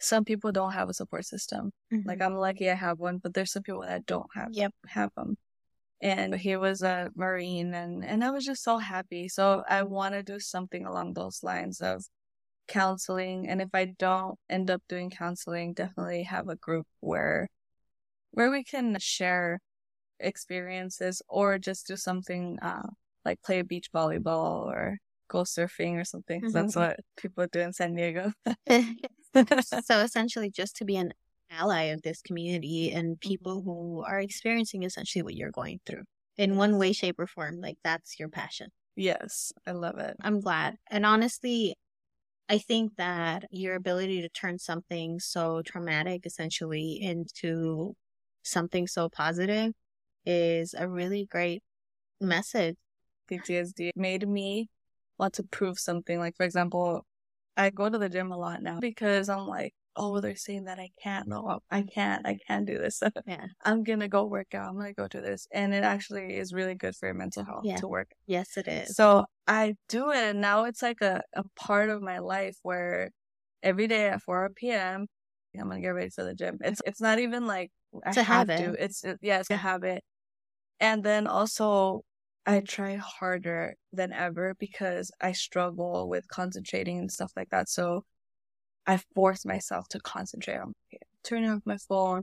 some 0.00 0.24
people 0.24 0.52
don't 0.52 0.72
have 0.72 0.88
a 0.88 0.94
support 0.94 1.24
system. 1.26 1.72
Like 2.04 2.20
I'm 2.22 2.34
lucky 2.36 2.70
I 2.70 2.74
have 2.74 2.98
one, 3.00 3.18
but 3.18 3.34
there's 3.34 3.52
some 3.52 3.62
people 3.62 3.82
that 3.82 4.06
don't 4.06 4.28
have 4.34 4.50
Yep. 4.52 4.74
have 4.88 5.12
them. 5.16 5.36
And 6.02 6.34
he 6.36 6.56
was 6.56 6.82
a 6.82 7.10
marine, 7.16 7.74
and 7.74 8.04
and 8.04 8.24
I 8.24 8.30
was 8.32 8.44
just 8.46 8.62
so 8.64 8.78
happy. 8.78 9.28
So 9.28 9.64
I 9.68 9.82
want 9.84 10.14
to 10.14 10.22
do 10.24 10.40
something 10.40 10.86
along 10.86 11.14
those 11.14 11.42
lines 11.44 11.80
of 11.80 12.04
counseling. 12.68 13.48
And 13.48 13.60
if 13.62 13.70
I 13.74 13.86
don't 13.98 14.38
end 14.48 14.70
up 14.70 14.82
doing 14.88 15.10
counseling, 15.10 15.72
definitely 15.74 16.24
have 16.24 16.48
a 16.48 16.56
group 16.56 16.86
where 17.00 17.48
where 18.32 18.50
we 18.50 18.62
can 18.64 18.96
share 19.00 19.58
experiences 20.20 21.22
or 21.28 21.58
just 21.58 21.86
do 21.86 21.96
something 21.96 22.58
uh, 22.60 22.86
like 23.24 23.40
play 23.42 23.62
beach 23.62 23.90
volleyball 23.92 24.66
or 24.66 24.98
go 25.28 25.40
surfing 25.42 25.94
or 26.00 26.04
something. 26.04 26.40
'cause 26.40 26.52
That's 26.52 26.76
what 26.76 27.00
people 27.16 27.46
do 27.50 27.60
in 27.60 27.72
San 27.72 27.94
Diego. 27.94 28.32
so 29.84 29.98
essentially 30.00 30.50
just 30.50 30.76
to 30.76 30.84
be 30.84 30.96
an 30.96 31.12
ally 31.50 31.84
of 31.84 32.02
this 32.02 32.20
community 32.22 32.92
and 32.92 33.18
people 33.20 33.62
who 33.62 34.02
are 34.06 34.20
experiencing 34.20 34.82
essentially 34.82 35.22
what 35.22 35.34
you're 35.34 35.50
going 35.50 35.80
through 35.86 36.02
in 36.36 36.56
one 36.56 36.78
way 36.78 36.92
shape 36.92 37.18
or 37.18 37.26
form 37.26 37.60
like 37.60 37.76
that's 37.84 38.18
your 38.18 38.28
passion 38.28 38.68
yes, 38.96 39.52
I 39.66 39.72
love 39.72 39.98
it. 39.98 40.16
i'm 40.20 40.40
glad 40.40 40.76
and 40.90 41.06
honestly 41.06 41.74
i 42.48 42.58
think 42.58 42.96
that 42.96 43.44
your 43.50 43.74
ability 43.74 44.22
to 44.22 44.28
turn 44.28 44.58
something 44.58 45.20
so 45.20 45.62
traumatic 45.62 46.26
essentially 46.26 46.98
into 47.00 47.94
something 48.42 48.86
so 48.86 49.08
positive 49.08 49.72
is 50.26 50.74
a 50.74 50.88
really 50.88 51.26
great 51.26 51.62
message 52.20 52.76
PTSD 53.28 53.92
made 53.94 54.26
me 54.28 54.68
want 55.18 55.34
to 55.34 55.42
prove 55.44 55.78
something. 55.78 56.18
Like, 56.18 56.36
for 56.36 56.44
example, 56.44 57.06
I 57.56 57.70
go 57.70 57.88
to 57.88 57.98
the 57.98 58.08
gym 58.08 58.32
a 58.32 58.36
lot 58.38 58.62
now 58.62 58.80
because 58.80 59.28
I'm 59.28 59.46
like, 59.46 59.74
oh, 59.98 60.20
they're 60.20 60.36
saying 60.36 60.64
that 60.64 60.78
I 60.78 60.90
can't. 61.02 61.28
No, 61.28 61.60
I 61.70 61.82
can't. 61.82 62.26
I 62.26 62.38
can't 62.46 62.66
do 62.66 62.78
this. 62.78 63.02
yeah 63.26 63.46
I'm 63.64 63.82
going 63.84 64.00
to 64.00 64.08
go 64.08 64.24
work 64.24 64.54
out. 64.54 64.68
I'm 64.68 64.74
going 64.74 64.86
to 64.86 64.94
go 64.94 65.08
do 65.08 65.20
this. 65.20 65.46
And 65.52 65.74
it 65.74 65.84
actually 65.84 66.36
is 66.36 66.52
really 66.54 66.74
good 66.74 66.94
for 66.96 67.06
your 67.06 67.14
mental 67.14 67.44
health 67.44 67.64
Yeah. 67.64 67.76
to 67.78 67.88
work. 67.88 68.10
yes 68.26 68.56
it 68.56 68.68
is 68.68 68.94
So 68.96 69.26
I 69.46 69.74
do 69.88 70.10
it. 70.10 70.16
And 70.18 70.40
now 70.40 70.64
it's 70.64 70.82
like 70.82 71.00
a, 71.00 71.22
a 71.34 71.44
part 71.56 71.90
of 71.90 72.02
my 72.02 72.18
life 72.18 72.56
where 72.62 73.10
every 73.62 73.86
day 73.88 74.08
at 74.08 74.22
4 74.22 74.70
p.m., 74.70 75.06
I'm 75.58 75.64
going 75.68 75.82
to 75.82 75.82
get 75.82 75.88
ready 75.90 76.10
for 76.10 76.24
the 76.24 76.34
gym. 76.34 76.58
It's, 76.62 76.80
it's 76.86 77.00
not 77.00 77.18
even 77.18 77.46
like 77.46 77.70
I 78.06 78.10
It's 78.10 78.18
a 78.18 78.22
have 78.22 78.48
habit. 78.48 78.58
to. 78.76 78.84
It's, 78.84 79.04
it, 79.04 79.18
yeah, 79.22 79.40
it's 79.40 79.50
a 79.50 79.56
habit. 79.56 80.04
And 80.80 81.02
then 81.04 81.26
also, 81.26 82.02
I 82.46 82.60
try 82.60 82.94
harder 82.96 83.74
than 83.92 84.12
ever 84.12 84.54
because 84.58 85.10
I 85.20 85.32
struggle 85.32 86.08
with 86.08 86.28
concentrating 86.28 86.98
and 86.98 87.10
stuff 87.12 87.32
like 87.36 87.50
that. 87.50 87.68
So 87.68 88.04
I 88.88 88.98
force 89.14 89.44
myself 89.44 89.86
to 89.88 90.00
concentrate. 90.00 90.58
Like, 90.58 91.02
turning 91.22 91.50
off 91.50 91.60
my 91.64 91.76
phone. 91.76 92.22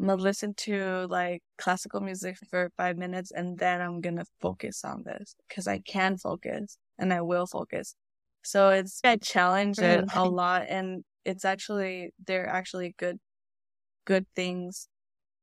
I'm 0.00 0.06
gonna 0.06 0.22
listen 0.22 0.54
to 0.54 1.06
like 1.08 1.42
classical 1.58 2.00
music 2.00 2.38
for 2.50 2.70
five 2.76 2.96
minutes 2.96 3.30
and 3.32 3.58
then 3.58 3.80
I'm 3.80 4.00
gonna 4.00 4.24
focus 4.40 4.84
on 4.84 5.02
this 5.04 5.34
because 5.48 5.66
I 5.66 5.80
can 5.80 6.16
focus 6.16 6.78
and 6.98 7.12
I 7.12 7.20
will 7.20 7.46
focus. 7.46 7.94
So 8.42 8.70
it's, 8.70 9.00
I 9.04 9.16
challenge 9.16 9.78
it 9.80 10.04
a 10.14 10.24
lot 10.24 10.66
and 10.68 11.04
it's 11.24 11.44
actually, 11.44 12.14
they're 12.24 12.48
actually 12.48 12.94
good, 12.96 13.18
good 14.04 14.24
things, 14.34 14.88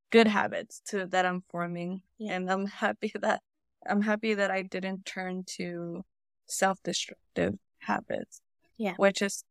good 0.09 0.27
habits 0.27 0.81
to, 0.87 1.05
that 1.07 1.25
I'm 1.25 1.43
forming. 1.49 2.01
Yeah. 2.17 2.33
And 2.33 2.49
I'm 2.49 2.65
happy 2.65 3.11
that 3.21 3.41
I'm 3.87 4.01
happy 4.01 4.33
that 4.33 4.49
I 4.49 4.63
didn't 4.63 5.05
turn 5.05 5.43
to 5.57 6.03
self-destructive 6.47 7.55
habits. 7.79 8.41
Yeah. 8.77 8.93
Which 8.97 9.21
is 9.21 9.43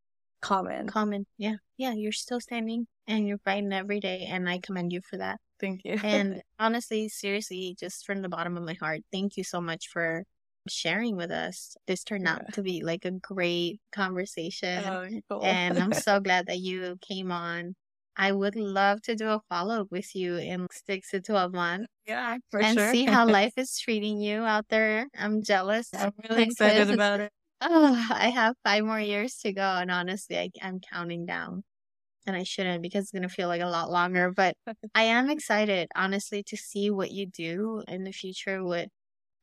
common. 0.44 0.86
common 0.86 1.26
yeah 1.38 1.54
yeah 1.76 1.92
you're 1.92 2.12
still 2.12 2.40
standing 2.40 2.86
and 3.06 3.26
you're 3.26 3.38
fighting 3.38 3.72
every 3.72 4.00
day 4.00 4.26
and 4.30 4.48
i 4.48 4.58
commend 4.58 4.92
you 4.92 5.00
for 5.08 5.16
that 5.16 5.38
Thank 5.60 5.82
you. 5.84 5.98
and 6.02 6.42
honestly 6.58 7.08
seriously 7.08 7.76
just 7.78 8.04
from 8.04 8.22
the 8.22 8.28
bottom 8.28 8.56
of 8.56 8.62
my 8.64 8.74
heart 8.74 9.00
thank 9.12 9.36
you 9.36 9.44
so 9.44 9.60
much 9.60 9.88
for 9.88 10.24
sharing 10.68 11.16
with 11.16 11.30
us 11.30 11.76
this 11.86 12.04
turned 12.04 12.26
out 12.26 12.52
to 12.54 12.62
be 12.62 12.82
like 12.82 13.04
a 13.04 13.10
great 13.10 13.80
conversation 13.92 14.84
Oh, 14.84 15.06
cool. 15.28 15.44
and 15.44 15.78
i'm 15.78 15.92
so 15.92 16.20
glad 16.26 16.46
that 16.46 16.58
you 16.58 16.96
came 17.06 17.30
on 17.30 17.74
i 18.16 18.32
would 18.32 18.56
love 18.56 19.02
to 19.02 19.14
do 19.14 19.28
a 19.28 19.40
follow-up 19.50 19.88
with 19.90 20.14
you 20.14 20.36
in 20.36 20.66
six 20.86 21.10
to 21.10 21.20
12 21.20 21.52
months 21.52 21.86
yeah, 22.06 22.36
for 22.50 22.60
and 22.60 22.78
sure. 22.78 22.84
And 22.84 22.92
see 22.92 23.04
how 23.04 23.26
life 23.40 23.54
is 23.56 23.78
treating 23.78 24.20
you 24.20 24.42
out 24.42 24.66
there 24.68 25.06
i'm 25.18 25.42
jealous 25.42 25.90
I'm 25.94 26.12
really 26.28 26.44
excited 26.44 26.90
about 26.90 27.20
it. 27.20 27.32
Oh, 27.66 28.06
I 28.10 28.28
have 28.30 28.56
five 28.62 28.84
more 28.84 29.00
years 29.00 29.36
to 29.38 29.52
go, 29.52 29.62
and 29.62 29.90
honestly, 29.90 30.38
I, 30.38 30.50
I'm 30.62 30.80
counting 30.80 31.24
down. 31.26 31.64
And 32.26 32.36
I 32.36 32.44
shouldn't 32.44 32.82
because 32.82 33.04
it's 33.04 33.12
gonna 33.12 33.28
feel 33.30 33.48
like 33.48 33.62
a 33.62 33.66
lot 33.66 33.90
longer. 33.90 34.32
But 34.32 34.56
I 34.94 35.04
am 35.04 35.30
excited, 35.30 35.88
honestly, 35.96 36.42
to 36.44 36.56
see 36.56 36.90
what 36.90 37.12
you 37.12 37.26
do 37.26 37.82
in 37.88 38.04
the 38.04 38.12
future. 38.12 38.64
With, 38.64 38.90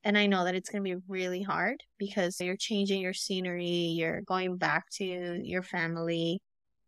and 0.03 0.17
I 0.17 0.27
know 0.27 0.45
that 0.45 0.55
it's 0.55 0.69
gonna 0.69 0.83
be 0.83 0.95
really 1.09 1.43
hard 1.43 1.83
because 1.99 2.39
you're 2.41 2.57
changing 2.57 3.01
your 3.01 3.13
scenery, 3.13 3.67
you're 3.67 4.21
going 4.23 4.57
back 4.57 4.85
to 4.93 5.05
your 5.05 5.63
family, 5.63 6.41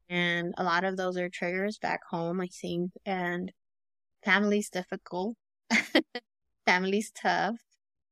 and 0.10 0.54
a 0.58 0.64
lot 0.66 0.86
of 0.86 0.98
those 0.98 1.18
are 1.18 1.30
triggers 1.30 1.80
back 1.80 2.02
home, 2.12 2.42
I 2.42 2.48
think. 2.50 2.92
And 3.06 3.52
family's 4.26 4.70
difficult, 4.72 5.38
family's 6.66 7.12
tough 7.12 7.58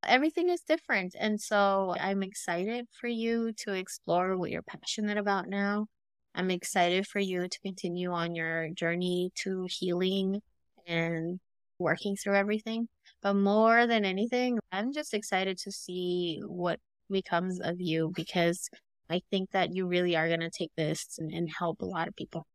everything 0.08 0.50
is 0.50 0.62
different. 0.62 1.16
And 1.20 1.40
so 1.40 1.96
I'm 2.00 2.24
excited 2.24 2.88
for 3.00 3.08
you 3.08 3.54
to 3.60 3.74
explore 3.74 4.38
what 4.38 4.52
you're 4.52 4.62
passionate 4.62 5.18
about 5.18 5.48
now. 5.48 5.88
I'm 6.34 6.50
excited 6.50 7.08
for 7.08 7.20
you 7.20 7.48
to 7.48 7.60
continue 7.60 8.12
on 8.12 8.36
your 8.36 8.70
journey 8.70 9.32
to 9.44 9.68
healing 9.70 10.42
and 10.88 11.40
working 11.78 12.16
through 12.16 12.36
everything. 12.36 12.88
But 13.22 13.34
more 13.34 13.86
than 13.88 14.06
anything, 14.06 14.60
I'm 14.72 14.94
just 14.94 15.14
excited 15.14 15.58
to 15.60 15.72
see 15.72 16.42
what 16.46 16.80
becomes 17.10 17.60
of 17.60 17.82
you 17.82 18.12
because 18.16 18.70
I 19.10 19.22
think 19.30 19.52
that 19.52 19.76
you 19.76 19.88
really 19.88 20.16
are 20.16 20.28
going 20.28 20.40
to 20.40 20.50
take 20.50 20.72
this 20.78 21.18
and, 21.20 21.32
and 21.32 21.50
help 21.50 21.82
a 21.82 21.86
lot 21.86 22.08
of 22.08 22.16
people. 22.16 22.48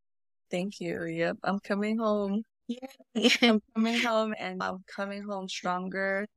Thank 0.49 0.79
you. 0.79 1.03
Yep. 1.03 1.37
I'm 1.43 1.59
coming 1.59 1.97
home. 1.97 2.43
Yeah. 2.69 3.29
I'm 3.41 3.61
coming 3.73 3.97
home 3.97 4.35
and 4.37 4.61
I'm 4.61 4.83
coming 4.93 5.23
home 5.23 5.47
stronger. 5.47 6.27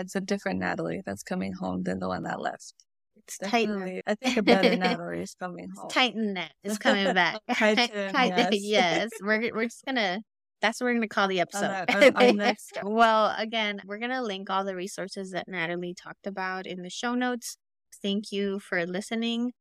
It's 0.00 0.14
a 0.14 0.20
different 0.20 0.60
Natalie 0.60 1.02
that's 1.04 1.22
coming 1.22 1.52
home 1.52 1.82
than 1.84 1.98
the 1.98 2.08
one 2.08 2.22
that 2.24 2.40
left. 2.40 2.74
it's 3.16 3.38
Titan. 3.38 3.78
Definitely. 3.78 4.02
I 4.06 4.14
think 4.14 4.36
a 4.36 4.42
better 4.42 4.76
Natalie 4.84 5.22
is 5.22 5.34
coming 5.34 5.70
home. 5.76 5.88
Titan 5.88 6.34
net 6.34 6.52
is 6.62 6.78
coming 6.78 7.12
back. 7.14 7.40
Titan, 7.54 8.12
Titan, 8.12 8.48
yes. 8.52 8.60
yes. 8.62 9.10
We're 9.22 9.50
we're 9.54 9.64
just 9.64 9.84
gonna 9.84 10.20
that's 10.60 10.80
what 10.80 10.86
we're 10.86 10.94
gonna 10.94 11.08
call 11.08 11.28
the 11.28 11.40
episode. 11.40 11.70
our- 11.88 12.12
our 12.14 12.32
next- 12.32 12.78
well, 12.82 13.34
again, 13.38 13.80
we're 13.86 13.98
gonna 13.98 14.22
link 14.22 14.48
all 14.50 14.64
the 14.64 14.74
resources 14.76 15.30
that 15.32 15.46
Natalie 15.48 15.94
talked 15.94 16.26
about 16.26 16.66
in 16.66 16.82
the 16.82 16.90
show 16.90 17.14
notes. 17.14 17.56
Thank 18.02 18.32
you 18.32 18.58
for 18.60 18.86
listening. 18.86 19.52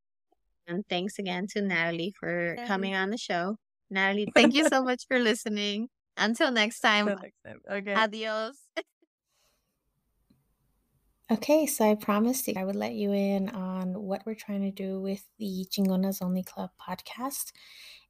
And 0.66 0.84
thanks 0.90 1.20
again 1.20 1.48
to 1.52 1.62
Natalie 1.62 2.14
for 2.20 2.56
Yay. 2.58 2.66
coming 2.68 2.96
on 2.96 3.10
the 3.10 3.18
show. 3.18 3.58
Natalie, 3.90 4.30
thank 4.34 4.54
you 4.56 4.68
so 4.70 4.82
much 4.82 5.04
for 5.10 5.20
listening. 5.20 5.90
Until 6.16 6.52
next 6.52 6.80
time, 6.80 7.08
Till 7.08 7.18
next 7.18 7.36
time. 7.46 7.60
Okay. 7.70 7.94
adios. 7.94 8.56
Okay, 11.34 11.66
so 11.66 11.90
I 11.90 11.96
promised 11.96 12.48
I 12.56 12.64
would 12.64 12.76
let 12.76 12.94
you 12.94 13.12
in 13.12 13.50
on 13.50 13.94
what 14.04 14.24
we're 14.24 14.36
trying 14.36 14.62
to 14.62 14.72
do 14.72 15.02
with 15.02 15.26
the 15.40 15.66
Chingonas 15.72 16.22
Only 16.22 16.44
Club 16.44 16.70
podcast. 16.80 17.54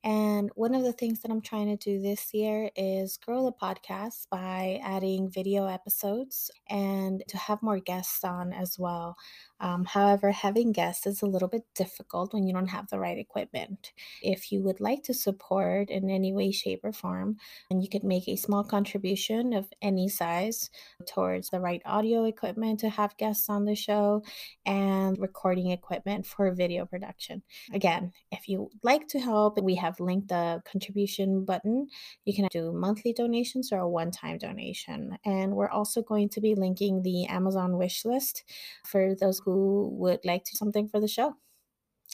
And 0.03 0.51
one 0.55 0.76
of 0.76 0.84
the 0.84 0.91
things 0.91 1.21
that 1.21 1.32
I'm 1.32 1.39
trying 1.39 1.67
to 1.67 1.78
do 1.78 2.01
this 2.01 2.34
year 2.34 2.69
is 2.76 3.15
grow 3.15 3.45
the 3.45 3.53
podcast 3.53 4.28
by 4.30 4.82
adding 4.84 5.30
video 5.30 5.67
episodes 5.67 6.51
and 6.69 7.24
to 7.30 7.38
have 7.38 7.63
more 7.63 7.80
guests 7.80 8.26
on 8.26 8.51
as 8.51 8.78
well. 8.78 9.15
Um, 9.59 9.85
however, 9.85 10.31
having 10.31 10.71
guests 10.71 11.07
is 11.07 11.21
a 11.21 11.27
little 11.27 11.47
bit 11.47 11.63
difficult 11.75 12.33
when 12.33 12.45
you 12.45 12.53
don't 12.53 12.67
have 12.67 12.89
the 12.89 12.99
right 12.99 13.17
equipment. 13.17 13.93
If 14.21 14.51
you 14.51 14.61
would 14.63 14.81
like 14.81 15.03
to 15.03 15.13
support 15.13 15.89
in 15.89 16.09
any 16.09 16.33
way, 16.33 16.51
shape, 16.51 16.81
or 16.83 16.91
form, 16.91 17.37
and 17.69 17.81
you 17.81 17.89
could 17.89 18.03
make 18.03 18.27
a 18.27 18.35
small 18.35 18.63
contribution 18.63 19.53
of 19.53 19.67
any 19.81 20.09
size 20.09 20.69
towards 21.07 21.49
the 21.49 21.59
right 21.59 21.81
audio 21.85 22.25
equipment 22.25 22.79
to 22.81 22.89
have 22.89 23.17
guests 23.17 23.49
on 23.49 23.65
the 23.65 23.75
show 23.75 24.23
and 24.65 25.17
recording 25.19 25.71
equipment 25.71 26.25
for 26.25 26.51
video 26.51 26.85
production. 26.85 27.41
Again, 27.73 28.11
if 28.31 28.47
you 28.49 28.63
would 28.63 28.83
like 28.83 29.07
to 29.09 29.19
help, 29.19 29.61
we 29.61 29.75
have 29.75 29.99
linked 29.99 30.29
the 30.29 30.61
contribution 30.65 31.45
button. 31.45 31.87
You 32.25 32.33
can 32.33 32.47
do 32.51 32.73
monthly 32.73 33.13
donations 33.13 33.71
or 33.71 33.79
a 33.79 33.89
one 33.89 34.11
time 34.11 34.37
donation. 34.37 35.17
And 35.25 35.55
we're 35.55 35.69
also 35.69 36.01
going 36.01 36.29
to 36.29 36.41
be 36.41 36.55
linking 36.55 37.01
the 37.01 37.25
Amazon 37.25 37.77
wish 37.77 38.05
list 38.05 38.43
for 38.85 39.15
those 39.15 39.39
who 39.43 39.89
would 39.99 40.19
like 40.23 40.43
to 40.45 40.51
do 40.51 40.57
something 40.57 40.87
for 40.87 40.99
the 40.99 41.07
show. 41.07 41.35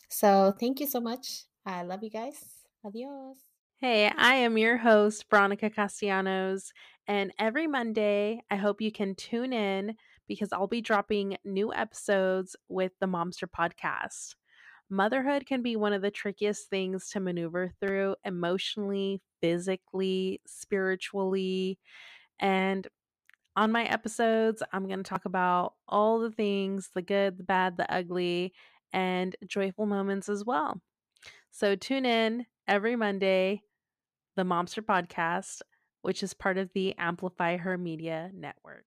So 0.09 0.53
thank 0.59 0.79
you 0.79 0.87
so 0.87 0.99
much. 0.99 1.45
I 1.65 1.83
love 1.83 2.03
you 2.03 2.09
guys. 2.09 2.43
Adios. 2.83 3.37
Hey, 3.77 4.11
I 4.17 4.35
am 4.35 4.57
your 4.57 4.77
host, 4.77 5.25
Veronica 5.29 5.69
Castellanos, 5.69 6.73
and 7.07 7.31
every 7.39 7.65
Monday, 7.65 8.41
I 8.51 8.57
hope 8.57 8.81
you 8.81 8.91
can 8.91 9.15
tune 9.15 9.53
in 9.53 9.95
because 10.27 10.49
I'll 10.51 10.67
be 10.67 10.81
dropping 10.81 11.37
new 11.45 11.73
episodes 11.73 12.55
with 12.67 12.91
the 12.99 13.07
Momster 13.07 13.47
podcast. 13.47 14.35
Motherhood 14.89 15.45
can 15.45 15.61
be 15.61 15.75
one 15.75 15.93
of 15.93 16.01
the 16.01 16.11
trickiest 16.11 16.69
things 16.69 17.09
to 17.11 17.19
maneuver 17.19 17.71
through 17.79 18.15
emotionally, 18.25 19.21
physically, 19.41 20.41
spiritually, 20.45 21.79
and 22.39 22.87
on 23.55 23.71
my 23.71 23.83
episodes, 23.85 24.63
I'm 24.71 24.87
going 24.87 25.03
to 25.03 25.09
talk 25.09 25.25
about 25.25 25.73
all 25.87 26.19
the 26.19 26.31
things 26.31 26.89
the 26.93 27.01
good, 27.01 27.37
the 27.37 27.43
bad, 27.43 27.77
the 27.77 27.91
ugly, 27.93 28.53
and 28.93 29.35
joyful 29.45 29.85
moments 29.85 30.29
as 30.29 30.45
well. 30.45 30.81
So 31.51 31.75
tune 31.75 32.05
in 32.05 32.45
every 32.67 32.95
Monday, 32.95 33.63
the 34.35 34.43
Momster 34.43 34.83
Podcast, 34.83 35.61
which 36.01 36.23
is 36.23 36.33
part 36.33 36.57
of 36.57 36.69
the 36.73 36.95
Amplify 36.97 37.57
Her 37.57 37.77
Media 37.77 38.31
Network. 38.33 38.85